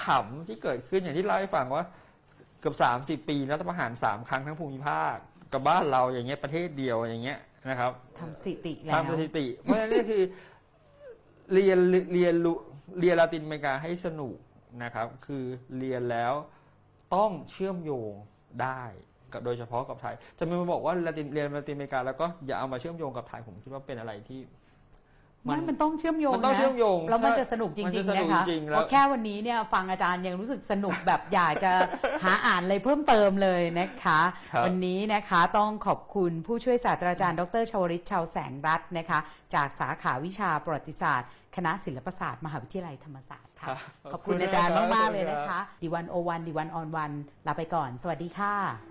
[0.03, 1.85] ขำๆที่เกิดขึ้นอย่างที่เล่าให้ฟังว่า
[2.59, 2.75] เกือบ
[3.23, 5.15] 30 ปีรัฐประหารสามครั้งทั้งภูมิภาค
[5.53, 7.39] กับบ้านเราอย่างเงี้ยประเทศเดียวอย่างเงี้ย
[7.69, 10.23] นะครับทำสถิติแล้วทำสถิติ เพราะฉะนั้นนี่คือ
[11.53, 11.77] เรียน
[12.13, 12.57] เรียนรู้
[12.99, 14.35] เรียนลาตินอเมริกาให้สนุก
[14.83, 15.43] นะครับ คือ
[15.77, 16.33] เรียนแล้ว
[17.15, 18.13] ต้องเชื่อมโยง
[18.61, 18.83] ได้
[19.33, 24.39] กับโดยเฉพาะกับไทย จะมีคนบอกว่าลาตินเรียนลาตินอเมริกาแล้วก็อย่าเอามาเชื่อมโยงกับไทยผมคิดว่าเป็นอะไรที่
[25.49, 31.71] มันมันต้องเชื่อมโยงมันต้องนะเชื่อมโยงแล้วมันใช่จะสนุกจมันริจะงสๆนุกนะคะจริงๆแล้วเพราะแค่วันนี้เนี่ยฟังอาจารย์ยังรู้สึกสนุกแบบอยากจะ
[32.23, 34.19] หาอ่านอะไรเพิ่มเติมเลยนะคะ
[34.53, 39.19] ครับวันนี้นะคะต้องขอบคุณผู้ช่วยศาสตราจารย์ ดรชวริตชาวแสงรัตน์นะคะ
[39.53, 43.67] จากสาขาวิชาประวัติศาสตร์ คณะศิลปศาสตร์มหาวิทยาลัยธรรมศาสตร์ค่ะ
[44.11, 47.11] ขอบคุณอาจารย์มากๆเลยนะคะดีวันโอวันดีวันออนวัน
[47.47, 48.90] ลาไปก่อน สวัสดีค่ะ